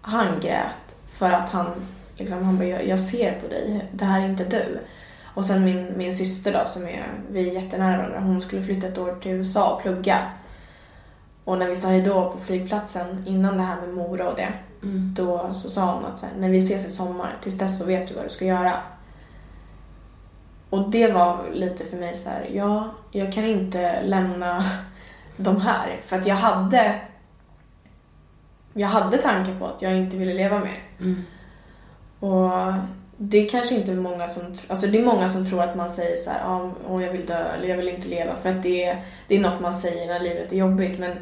Han 0.00 0.40
grät 0.40 0.96
för 1.08 1.30
att 1.30 1.50
han 1.50 1.66
liksom, 2.16 2.42
han 2.42 2.58
bara, 2.58 2.68
jag, 2.68 2.86
jag 2.86 3.00
ser 3.00 3.40
på 3.40 3.48
dig, 3.48 3.88
det 3.92 4.04
här 4.04 4.20
är 4.20 4.26
inte 4.26 4.44
du. 4.44 4.78
Och 5.34 5.44
sen 5.44 5.64
min, 5.64 5.92
min 5.96 6.12
syster 6.12 6.52
då 6.52 6.64
som 6.64 6.82
är, 6.82 7.06
vi 7.30 7.48
är 7.48 7.52
jättenära 7.52 7.96
varandra, 7.96 8.20
hon 8.20 8.40
skulle 8.40 8.62
flytta 8.62 8.86
ett 8.86 8.98
år 8.98 9.18
till 9.22 9.32
USA 9.32 9.74
och 9.74 9.82
plugga. 9.82 10.18
Och 11.44 11.58
när 11.58 11.68
vi 11.68 11.74
sa 11.74 11.88
hejdå 11.88 12.30
på 12.30 12.38
flygplatsen 12.38 13.24
innan 13.26 13.56
det 13.56 13.62
här 13.62 13.80
med 13.80 13.94
Mora 13.94 14.28
och 14.28 14.36
det, 14.36 14.52
då 15.14 15.54
så 15.54 15.68
sa 15.68 15.94
hon 15.94 16.04
att 16.04 16.18
så 16.18 16.26
här, 16.26 16.34
när 16.38 16.48
vi 16.48 16.58
ses 16.58 16.86
i 16.86 16.90
sommar, 16.90 17.36
tills 17.42 17.58
dess 17.58 17.78
så 17.78 17.84
vet 17.84 18.08
du 18.08 18.14
vad 18.14 18.24
du 18.24 18.28
ska 18.28 18.44
göra. 18.44 18.72
Och 20.70 20.90
det 20.90 21.12
var 21.12 21.44
lite 21.52 21.84
för 21.84 21.96
mig 21.96 22.14
så 22.14 22.30
här, 22.30 22.48
ja, 22.52 22.90
jag 23.10 23.32
kan 23.32 23.44
inte 23.44 24.02
lämna 24.02 24.64
de 25.36 25.60
här. 25.60 26.00
För 26.02 26.18
att 26.18 26.26
jag 26.26 26.36
hade 26.36 27.00
jag 28.74 28.88
hade 28.88 29.18
tankar 29.18 29.58
på 29.58 29.66
att 29.66 29.82
jag 29.82 29.96
inte 29.96 30.16
ville 30.16 30.34
leva 30.34 30.58
mer. 30.58 30.82
Och 32.20 32.72
det 33.16 33.38
är 33.38 33.48
kanske 33.48 33.74
inte 33.74 33.92
många 33.92 34.26
som, 34.26 34.42
alltså 34.68 34.86
det 34.86 34.98
är 34.98 35.04
många 35.04 35.28
som 35.28 35.46
tror 35.46 35.62
att 35.62 35.76
man 35.76 35.88
säger 35.88 36.16
så 36.16 36.30
här, 36.30 36.40
ah, 36.44 36.70
åh 36.88 37.04
jag 37.04 37.12
vill 37.12 37.26
dö 37.26 37.44
eller 37.56 37.68
jag 37.68 37.76
vill 37.76 37.88
inte 37.88 38.08
leva 38.08 38.36
för 38.36 38.48
att 38.48 38.62
det 38.62 38.84
är, 38.84 39.02
det 39.28 39.36
är 39.36 39.40
något 39.40 39.60
man 39.60 39.72
säger 39.72 40.06
när 40.06 40.20
livet 40.20 40.52
är 40.52 40.56
jobbigt 40.56 40.98
men 40.98 41.16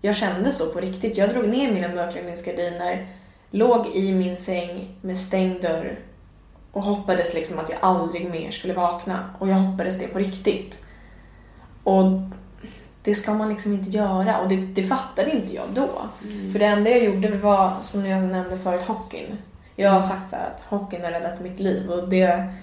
jag 0.00 0.16
kände 0.16 0.52
så 0.52 0.66
på 0.66 0.80
riktigt. 0.80 1.18
Jag 1.18 1.30
drog 1.30 1.48
ner 1.48 1.72
mina 1.72 1.88
mörkläggningsgardiner, 1.88 3.06
låg 3.50 3.86
i 3.86 4.12
min 4.12 4.36
säng 4.36 4.96
med 5.00 5.18
stängd 5.18 5.62
dörr 5.62 5.98
och 6.72 6.82
hoppades 6.82 7.34
liksom 7.34 7.58
att 7.58 7.70
jag 7.70 7.78
aldrig 7.82 8.30
mer 8.30 8.50
skulle 8.50 8.74
vakna 8.74 9.34
och 9.38 9.48
jag 9.48 9.54
hoppades 9.54 9.98
det 9.98 10.06
på 10.06 10.18
riktigt. 10.18 10.84
Och 11.84 12.04
det 13.02 13.14
ska 13.14 13.34
man 13.34 13.48
liksom 13.48 13.72
inte 13.72 13.90
göra 13.90 14.38
och 14.38 14.48
det, 14.48 14.56
det 14.56 14.82
fattade 14.82 15.30
inte 15.30 15.54
jag 15.54 15.68
då. 15.74 15.90
För 16.52 16.58
det 16.58 16.66
enda 16.66 16.90
jag 16.90 17.04
gjorde 17.04 17.30
var, 17.30 17.72
som 17.82 18.06
jag 18.06 18.22
nämnde 18.22 18.58
förut, 18.58 18.82
hockeyn. 18.82 19.38
Jag 19.76 19.90
har 19.90 20.02
sagt 20.02 20.30
så 20.30 20.36
här 20.36 20.46
att 20.46 20.60
hockeyn 20.60 21.04
har 21.04 21.10
räddat 21.10 21.40
mitt 21.40 21.60
liv 21.60 21.90
och 21.90 22.08
det, 22.08 22.54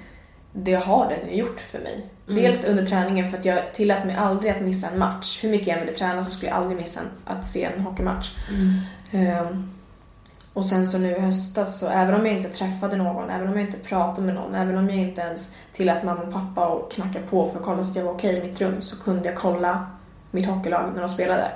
det 0.53 0.73
har 0.73 1.09
den 1.09 1.37
gjort 1.37 1.59
för 1.59 1.79
mig. 1.79 2.05
Dels 2.27 2.65
under 2.65 2.85
träningen 2.85 3.29
för 3.29 3.37
att 3.37 3.45
jag 3.45 3.73
tillät 3.73 4.05
mig 4.05 4.15
aldrig 4.15 4.51
att 4.51 4.61
missa 4.61 4.89
en 4.89 4.99
match. 4.99 5.43
Hur 5.43 5.49
mycket 5.49 5.67
jag 5.67 5.79
ville 5.79 5.91
träna 5.91 6.23
så 6.23 6.31
skulle 6.31 6.51
jag 6.51 6.57
aldrig 6.57 6.77
missa 6.77 6.99
en, 6.99 7.07
att 7.25 7.47
se 7.47 7.63
en 7.63 7.79
hockeymatch. 7.79 8.31
Ehm, 9.11 9.71
och 10.53 10.65
sen 10.65 10.87
så 10.87 10.97
nu 10.97 11.11
i 11.11 11.19
höstas 11.19 11.79
så 11.79 11.87
även 11.87 12.15
om 12.15 12.25
jag 12.25 12.35
inte 12.35 12.49
träffade 12.49 12.97
någon, 12.97 13.29
även 13.29 13.47
om 13.47 13.53
jag 13.53 13.65
inte 13.67 13.77
pratade 13.77 14.21
med 14.21 14.35
någon, 14.35 14.55
även 14.55 14.77
om 14.77 14.89
jag 14.89 14.97
inte 14.97 15.21
ens 15.21 15.51
tillät 15.71 16.03
mamma 16.03 16.21
och 16.21 16.33
pappa 16.33 16.65
att 16.65 16.91
knacka 16.93 17.19
på 17.29 17.49
för 17.49 17.59
att 17.59 17.65
kolla 17.65 17.83
så 17.83 17.89
att 17.89 17.95
jag 17.95 18.03
var 18.03 18.13
okej 18.13 18.37
i 18.37 18.41
mitt 18.41 18.61
rum 18.61 18.81
så 18.81 18.95
kunde 18.97 19.29
jag 19.29 19.37
kolla 19.37 19.87
mitt 20.31 20.45
hockeylag 20.45 20.91
när 20.93 21.01
de 21.01 21.09
spelade. 21.09 21.51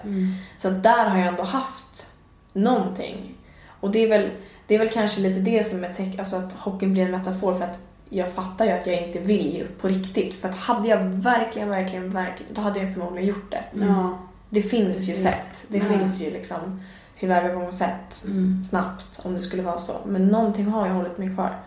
Så 0.57 0.67
att 0.67 0.83
där 0.83 1.05
har 1.05 1.17
jag 1.17 1.27
ändå 1.27 1.43
haft 1.43 2.07
någonting. 2.53 3.35
Och 3.67 3.91
det 3.91 3.99
är 3.99 4.09
väl, 4.09 4.29
det 4.67 4.75
är 4.75 4.79
väl 4.79 4.89
kanske 4.89 5.21
lite 5.21 5.39
det 5.39 5.63
som 5.63 5.83
är 5.83 5.93
teck, 5.93 6.19
alltså 6.19 6.35
att 6.35 6.53
hockeyn 6.53 6.93
blir 6.93 7.05
en 7.05 7.11
metafor 7.11 7.53
för 7.53 7.63
att 7.63 7.79
jag 8.13 8.31
fattar 8.31 8.65
ju 8.65 8.71
att 8.71 8.87
jag 8.87 9.07
inte 9.07 9.19
vill 9.19 9.53
ge 9.53 9.63
upp 9.63 9.81
på 9.81 9.87
riktigt. 9.87 10.33
För 10.33 10.49
att 10.49 10.55
hade 10.55 10.87
jag 10.87 10.97
verkligen, 11.03 11.69
verkligen, 11.69 12.09
verkligen, 12.11 12.53
då 12.53 12.61
hade 12.61 12.79
jag 12.79 12.93
förmodligen 12.93 13.27
gjort 13.29 13.51
det. 13.51 13.63
Ja. 13.73 14.17
Det 14.49 14.61
finns 14.61 15.09
ju 15.09 15.13
sätt. 15.13 15.65
Det 15.67 15.79
finns 15.79 16.21
ju 16.21 16.31
liksom 16.31 16.81
tillvägagångssätt 17.19 18.25
snabbt 18.69 19.19
om 19.23 19.33
det 19.33 19.39
skulle 19.39 19.63
vara 19.63 19.77
så. 19.77 19.93
Men 20.05 20.27
någonting 20.27 20.65
har 20.65 20.87
ju 20.87 20.93
hållit 20.93 21.17
mig 21.17 21.33
kvar. 21.33 21.59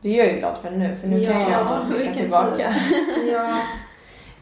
Det 0.00 0.08
är 0.08 0.24
jag 0.24 0.32
ju 0.34 0.38
glad 0.38 0.58
för 0.62 0.70
nu, 0.70 0.96
för 0.96 1.06
nu 1.08 1.26
kan 1.26 1.40
Ja, 1.40 1.50
jag 1.50 1.86
blicka 1.86 1.98
vilken 1.98 2.16
tillbaka. 2.16 2.74
Ja. 3.32 3.60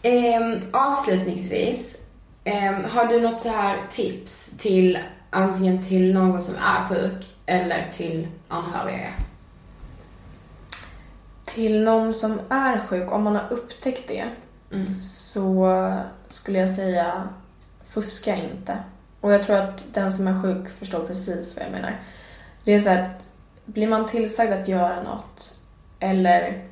Ehm, 0.03 0.61
avslutningsvis, 0.73 1.97
ehm, 2.45 2.85
har 2.85 3.07
du 3.07 3.21
något 3.21 3.41
så 3.43 3.49
här 3.49 3.77
tips 3.91 4.51
till 4.59 4.99
antingen 5.31 5.85
till 5.85 6.15
någon 6.15 6.43
som 6.43 6.55
är 6.55 6.89
sjuk 6.89 7.27
eller 7.47 7.89
till 7.93 8.29
anhöriga? 8.49 9.09
Till 11.49 11.83
någon 11.83 12.13
som 12.13 12.41
är 12.49 12.79
sjuk, 12.79 13.13
om 13.13 13.25
man 13.25 13.37
har 13.37 13.53
upptäckt 13.53 14.09
det, 14.09 14.25
så 15.01 15.69
skulle 16.29 16.59
jag 16.59 16.69
säga 16.69 17.29
fuska 17.85 18.37
inte. 18.37 18.79
Och 19.21 19.33
jag 19.33 19.43
tror 19.43 19.57
att 19.57 19.85
den 19.95 20.13
som 20.13 20.29
är 20.29 20.43
sjuk 20.43 20.69
förstår 20.69 21.07
precis 21.07 21.57
vad 21.57 21.65
jag 21.65 21.73
menar. 21.73 22.01
Det 22.65 22.75
är 22.75 22.81
så 22.81 22.91
att 22.91 23.29
blir 23.65 23.89
man 23.89 24.07
tillsagd 24.07 24.53
att 24.53 24.69
göra 24.69 25.03
något 25.03 25.61
eller 26.01 26.69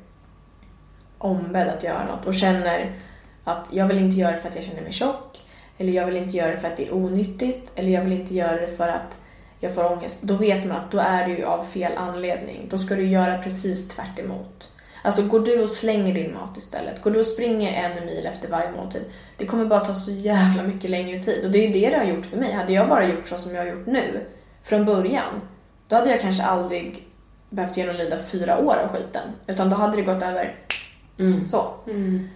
ombedd 1.17 1.67
att 1.67 1.83
göra 1.83 2.05
något 2.05 2.25
och 2.25 2.33
känner 2.33 2.99
att 3.43 3.67
jag 3.71 3.87
vill 3.87 3.97
inte 3.97 4.17
göra 4.17 4.31
det 4.31 4.37
för 4.37 4.49
att 4.49 4.55
jag 4.55 4.63
känner 4.63 4.81
mig 4.81 4.91
tjock 4.91 5.43
eller 5.77 5.93
jag 5.93 6.05
vill 6.05 6.17
inte 6.17 6.37
göra 6.37 6.51
det 6.51 6.57
för 6.57 6.67
att 6.67 6.77
det 6.77 6.87
är 6.87 6.93
onyttigt 6.93 7.71
eller 7.75 7.89
jag 7.89 8.01
vill 8.01 8.13
inte 8.13 8.35
göra 8.35 8.61
det 8.61 8.67
för 8.67 8.87
att 8.87 9.17
jag 9.59 9.75
får 9.75 9.91
ångest. 9.91 10.17
Då 10.21 10.33
vet 10.33 10.65
man 10.65 10.77
att 10.77 10.91
då 10.91 10.97
är 10.99 11.27
det 11.27 11.33
ju 11.33 11.43
av 11.45 11.63
fel 11.63 11.91
anledning. 11.97 12.67
Då 12.69 12.77
ska 12.77 12.95
du 12.95 13.07
göra 13.07 13.37
precis 13.37 13.89
tvärt 13.89 14.19
emot. 14.19 14.69
Alltså 15.03 15.23
går 15.23 15.39
du 15.39 15.61
och 15.63 15.69
slänger 15.69 16.13
din 16.13 16.33
mat 16.33 16.57
istället, 16.57 17.01
går 17.01 17.11
du 17.11 17.19
och 17.19 17.25
springer 17.25 17.83
en 17.83 18.05
mil 18.05 18.25
efter 18.25 18.49
varje 18.49 18.71
måltid, 18.71 19.01
det 19.37 19.45
kommer 19.45 19.65
bara 19.65 19.79
ta 19.79 19.95
så 19.95 20.11
jävla 20.11 20.63
mycket 20.63 20.89
längre 20.89 21.19
tid. 21.19 21.45
Och 21.45 21.51
det 21.51 21.67
är 21.67 21.73
det 21.73 21.89
det 21.89 21.97
har 21.97 22.05
gjort 22.05 22.25
för 22.25 22.37
mig. 22.37 22.51
Hade 22.53 22.73
jag 22.73 22.89
bara 22.89 23.07
gjort 23.07 23.27
så 23.27 23.37
som 23.37 23.55
jag 23.55 23.61
har 23.61 23.69
gjort 23.69 23.85
nu, 23.87 24.25
från 24.63 24.85
början, 24.85 25.41
då 25.87 25.95
hade 25.95 26.09
jag 26.09 26.21
kanske 26.21 26.43
aldrig 26.43 27.07
behövt 27.49 27.77
genomlida 27.77 28.17
fyra 28.17 28.57
år 28.57 28.75
av 28.75 28.87
skiten. 28.89 29.29
Utan 29.47 29.69
då 29.69 29.75
hade 29.75 29.97
det 29.97 30.01
gått 30.03 30.23
över 30.23 30.55
Mm. 31.19 31.45
så. 31.45 31.73
Mm. 31.87 32.29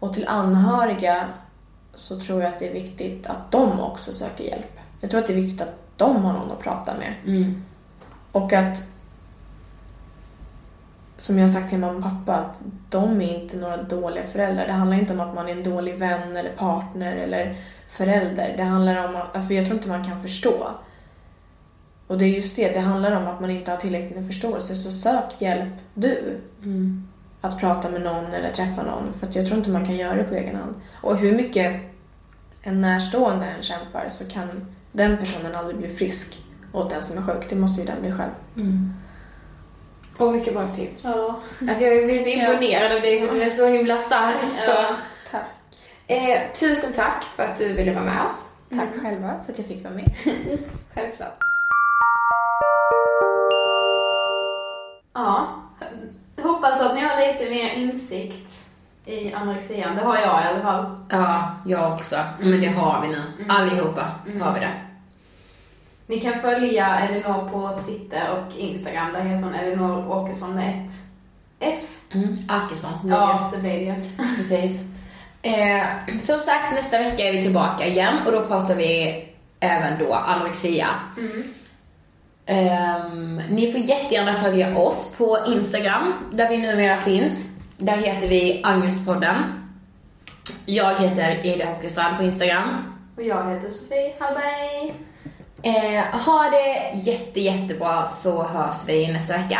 Och 0.00 0.14
till 0.14 0.28
anhöriga 0.28 1.24
så 1.94 2.20
tror 2.20 2.42
jag 2.42 2.48
att 2.48 2.58
det 2.58 2.68
är 2.68 2.72
viktigt 2.72 3.26
att 3.26 3.52
de 3.52 3.80
också 3.80 4.12
söker 4.12 4.44
hjälp. 4.44 4.80
Jag 5.00 5.10
tror 5.10 5.20
att 5.20 5.26
det 5.26 5.32
är 5.32 5.40
viktigt 5.40 5.60
att 5.60 5.83
de 5.96 6.24
har 6.24 6.32
någon 6.32 6.50
att 6.50 6.62
prata 6.62 6.94
med. 6.94 7.14
Mm. 7.26 7.62
Och 8.32 8.52
att, 8.52 8.82
som 11.16 11.38
jag 11.38 11.42
har 11.42 11.48
sagt 11.48 11.68
till 11.68 11.78
mamma 11.78 11.96
och 11.96 12.02
pappa, 12.02 12.34
att 12.34 12.62
de 12.90 13.20
är 13.22 13.42
inte 13.42 13.56
några 13.56 13.82
dåliga 13.82 14.24
föräldrar. 14.24 14.66
Det 14.66 14.72
handlar 14.72 14.96
inte 14.96 15.12
om 15.12 15.20
att 15.20 15.34
man 15.34 15.48
är 15.48 15.52
en 15.52 15.62
dålig 15.62 15.98
vän 15.98 16.36
eller 16.36 16.52
partner 16.52 17.16
eller 17.16 17.56
förälder. 17.88 18.54
Det 18.56 18.62
handlar 18.62 19.08
om 19.08 19.16
att, 19.16 19.46
för 19.46 19.54
jag 19.54 19.64
tror 19.64 19.76
inte 19.76 19.88
man 19.88 20.04
kan 20.04 20.22
förstå. 20.22 20.70
Och 22.06 22.18
det 22.18 22.24
är 22.24 22.28
just 22.28 22.56
det, 22.56 22.68
det 22.68 22.80
handlar 22.80 23.12
om 23.12 23.26
att 23.26 23.40
man 23.40 23.50
inte 23.50 23.70
har 23.70 23.78
tillräckligt 23.78 24.16
med 24.16 24.26
förståelse. 24.26 24.74
Så 24.74 24.90
sök 24.90 25.24
hjälp 25.38 25.74
du. 25.94 26.40
Mm. 26.62 27.08
Att 27.40 27.60
prata 27.60 27.90
med 27.90 28.02
någon 28.02 28.26
eller 28.26 28.48
träffa 28.48 28.82
någon. 28.82 29.12
För 29.12 29.26
att 29.26 29.36
jag 29.36 29.46
tror 29.46 29.58
inte 29.58 29.70
man 29.70 29.86
kan 29.86 29.96
göra 29.96 30.14
det 30.14 30.24
på 30.24 30.34
egen 30.34 30.56
hand. 30.56 30.74
Och 30.94 31.16
hur 31.16 31.36
mycket 31.36 31.82
en 32.62 32.80
närstående 32.80 33.46
än 33.46 33.62
kämpar 33.62 34.08
så 34.08 34.24
kan 34.24 34.66
den 34.94 35.16
personen 35.16 35.54
aldrig 35.54 35.76
bli 35.78 35.88
frisk 35.88 36.42
åt 36.72 36.90
den 36.90 37.02
som 37.02 37.18
är 37.18 37.22
sjuk. 37.22 37.46
Det 37.48 37.56
måste 37.56 37.80
ju 37.80 37.86
den 37.86 38.00
bli 38.00 38.12
själv. 38.12 38.30
Mm. 38.56 38.94
Åh, 40.18 40.32
vilket 40.32 40.54
bra 40.54 40.68
tips. 40.68 41.04
Ja. 41.04 41.40
Alltså 41.68 41.84
jag 41.84 42.04
blir 42.04 42.18
så 42.18 42.28
imponerad 42.28 42.92
av 42.92 43.00
dig 43.02 43.20
du 43.20 43.42
är 43.42 43.50
så 43.50 43.66
himla 43.66 43.98
stark. 43.98 44.36
Så. 44.56 44.70
Ja. 44.70 44.96
Tack. 45.30 45.44
Eh, 46.06 46.52
tusen 46.52 46.92
tack 46.92 47.24
för 47.36 47.42
att 47.42 47.58
du 47.58 47.72
ville 47.72 47.94
vara 47.94 48.04
med 48.04 48.26
oss. 48.26 48.50
Tack 48.70 48.88
själva 49.02 49.34
för 49.44 49.52
att 49.52 49.58
jag 49.58 49.66
fick 49.66 49.84
vara 49.84 49.94
med. 49.94 50.14
Självklart. 50.94 51.38
Ja. 55.14 55.48
Hoppas 56.42 56.80
att 56.80 56.94
ni 56.94 57.00
har 57.00 57.32
lite 57.32 57.50
mer 57.50 57.74
insikt 57.74 58.64
i 59.04 59.32
anorexian. 59.32 59.96
Det 59.96 60.02
har 60.02 60.14
jag 60.14 60.44
i 60.44 60.48
alla 60.48 60.62
fall. 60.62 60.98
Ja, 61.10 61.50
jag 61.66 61.92
också. 61.92 62.16
Men 62.40 62.60
det 62.60 62.66
har 62.66 63.02
vi 63.02 63.08
nu. 63.08 63.22
Allihopa 63.48 64.10
har 64.40 64.54
vi 64.54 64.60
det. 64.60 64.83
Ni 66.06 66.20
kan 66.20 66.34
följa 66.34 66.98
Elinor 66.98 67.48
på 67.48 67.80
Twitter 67.86 68.22
och 68.30 68.58
Instagram. 68.58 69.12
Där 69.12 69.20
heter 69.20 69.44
hon 69.44 69.54
Elinor 69.54 70.08
Åkesson 70.08 70.54
med 70.54 70.84
ett 70.86 70.92
S. 71.60 72.00
Mm. 72.14 72.36
Akesson. 72.48 72.92
Ja, 73.08 73.50
det 73.54 73.58
blir 73.60 73.86
det. 73.86 73.96
Precis. 74.36 74.82
Eh, 75.42 75.86
som 76.20 76.40
sagt, 76.40 76.74
nästa 76.74 76.98
vecka 76.98 77.22
är 77.22 77.32
vi 77.32 77.42
tillbaka 77.42 77.86
igen 77.86 78.14
och 78.26 78.32
då 78.32 78.46
pratar 78.46 78.74
vi 78.74 79.24
även 79.60 79.98
då 79.98 80.14
anorexia. 80.14 80.86
Ehm, 82.46 83.36
ni 83.36 83.72
får 83.72 83.80
jättegärna 83.80 84.34
följa 84.34 84.78
oss 84.78 85.14
på 85.16 85.38
Instagram, 85.46 86.12
där 86.32 86.48
vi 86.48 86.58
numera 86.58 86.96
finns. 86.96 87.44
Där 87.76 87.96
heter 87.96 88.28
vi 88.28 88.60
Angestpodden. 88.64 89.36
Jag 90.66 90.94
heter 90.94 91.46
Ida 91.46 91.64
Hockerstrand 91.66 92.16
på 92.16 92.22
Instagram. 92.22 92.94
Och 93.16 93.22
jag 93.22 93.54
heter 93.54 93.68
Sofie 93.68 94.14
Hallberg. 94.18 94.94
Eh, 95.64 96.04
ha 96.26 96.50
det 96.50 96.98
jätte, 97.10 97.40
jättebra 97.40 98.06
så 98.06 98.42
hörs 98.42 98.76
vi 98.88 99.12
nästa 99.12 99.32
vecka. 99.32 99.58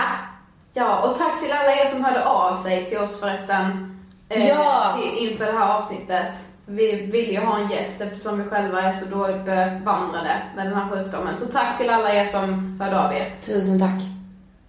Ja, 0.73 0.99
och 0.99 1.15
tack 1.15 1.41
till 1.43 1.53
alla 1.53 1.73
er 1.75 1.87
som 1.87 2.05
hörde 2.05 2.25
av 2.25 2.55
sig 2.55 2.87
till 2.87 2.99
oss 2.99 3.21
förresten. 3.21 3.91
eh, 4.29 4.49
Ja. 4.49 4.99
Till, 4.99 5.29
inför 5.29 5.47
det 5.53 5.59
här 5.59 5.75
avsnittet. 5.75 6.37
Vi 6.67 6.93
ville 7.07 7.33
ju 7.33 7.41
ha 7.41 7.59
en 7.59 7.71
gäst 7.71 8.01
eftersom 8.01 8.43
vi 8.43 8.51
själva 8.51 8.83
är 8.83 8.93
så 8.93 9.07
dåligt 9.07 9.45
bevandrade 9.45 10.43
med 10.57 10.67
den 10.67 10.75
här 10.75 10.91
sjukdomen. 10.91 11.37
Så 11.37 11.47
tack 11.47 11.79
till 11.79 11.91
alla 11.91 12.15
er 12.15 12.25
som 12.25 12.81
hörde 12.81 13.01
av 13.01 13.13
er. 13.15 13.35
Tusen 13.41 13.81
tack. 13.81 14.03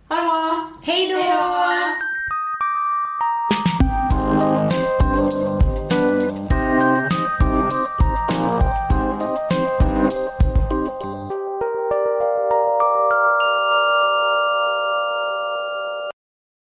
Ha 0.09 0.15
det 0.15 0.21
bra! 0.27 0.67
Hej 0.83 1.07
då! 1.13 1.17
Hej 1.21 1.31
då! 1.31 2.14